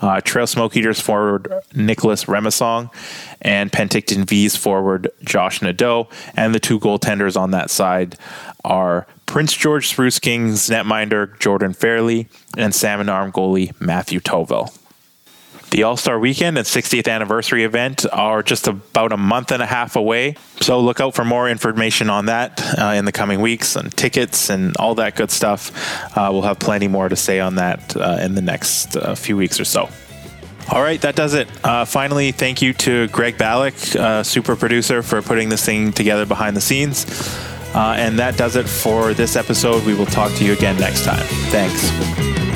Uh, 0.00 0.20
Trail 0.20 0.46
Smoke 0.46 0.76
Eaters 0.76 1.00
forward 1.00 1.52
Nicholas 1.74 2.24
Remisong 2.24 2.92
and 3.40 3.70
Penticton 3.72 4.24
Vees 4.24 4.56
forward 4.56 5.10
Josh 5.24 5.62
Nadeau. 5.62 6.08
And 6.36 6.54
the 6.54 6.60
two 6.60 6.80
goaltenders 6.80 7.36
on 7.36 7.52
that 7.52 7.70
side 7.70 8.18
are 8.64 9.06
Prince 9.26 9.54
George 9.54 9.88
Spruce 9.88 10.18
Kings 10.18 10.68
netminder 10.68 11.38
Jordan 11.38 11.72
Fairley 11.72 12.28
and 12.56 12.74
Salmon 12.74 13.08
Arm 13.08 13.32
goalie 13.32 13.78
Matthew 13.80 14.20
Toville. 14.20 14.76
The 15.74 15.82
All 15.82 15.96
Star 15.96 16.20
Weekend 16.20 16.56
and 16.56 16.64
60th 16.64 17.10
anniversary 17.10 17.64
event 17.64 18.06
are 18.12 18.44
just 18.44 18.68
about 18.68 19.10
a 19.10 19.16
month 19.16 19.50
and 19.50 19.60
a 19.60 19.66
half 19.66 19.96
away. 19.96 20.36
So 20.60 20.78
look 20.78 21.00
out 21.00 21.16
for 21.16 21.24
more 21.24 21.50
information 21.50 22.08
on 22.08 22.26
that 22.26 22.62
uh, 22.78 22.92
in 22.94 23.06
the 23.06 23.10
coming 23.10 23.40
weeks 23.40 23.74
and 23.74 23.90
tickets 23.96 24.50
and 24.50 24.76
all 24.76 24.94
that 24.94 25.16
good 25.16 25.32
stuff. 25.32 25.72
Uh, 26.16 26.28
we'll 26.30 26.42
have 26.42 26.60
plenty 26.60 26.86
more 26.86 27.08
to 27.08 27.16
say 27.16 27.40
on 27.40 27.56
that 27.56 27.96
uh, 27.96 28.18
in 28.22 28.36
the 28.36 28.40
next 28.40 28.96
uh, 28.96 29.16
few 29.16 29.36
weeks 29.36 29.58
or 29.58 29.64
so. 29.64 29.88
All 30.70 30.80
right, 30.80 31.00
that 31.00 31.16
does 31.16 31.34
it. 31.34 31.48
Uh, 31.64 31.84
finally, 31.84 32.30
thank 32.30 32.62
you 32.62 32.72
to 32.74 33.08
Greg 33.08 33.36
Ballack, 33.36 33.96
uh, 33.96 34.22
super 34.22 34.54
producer, 34.54 35.02
for 35.02 35.22
putting 35.22 35.48
this 35.48 35.66
thing 35.66 35.90
together 35.90 36.24
behind 36.24 36.56
the 36.56 36.60
scenes. 36.60 37.04
Uh, 37.74 37.96
and 37.98 38.20
that 38.20 38.36
does 38.36 38.54
it 38.54 38.68
for 38.68 39.12
this 39.12 39.34
episode. 39.34 39.84
We 39.84 39.94
will 39.94 40.06
talk 40.06 40.30
to 40.34 40.44
you 40.44 40.52
again 40.52 40.78
next 40.78 41.04
time. 41.04 41.26
Thanks. 41.50 42.53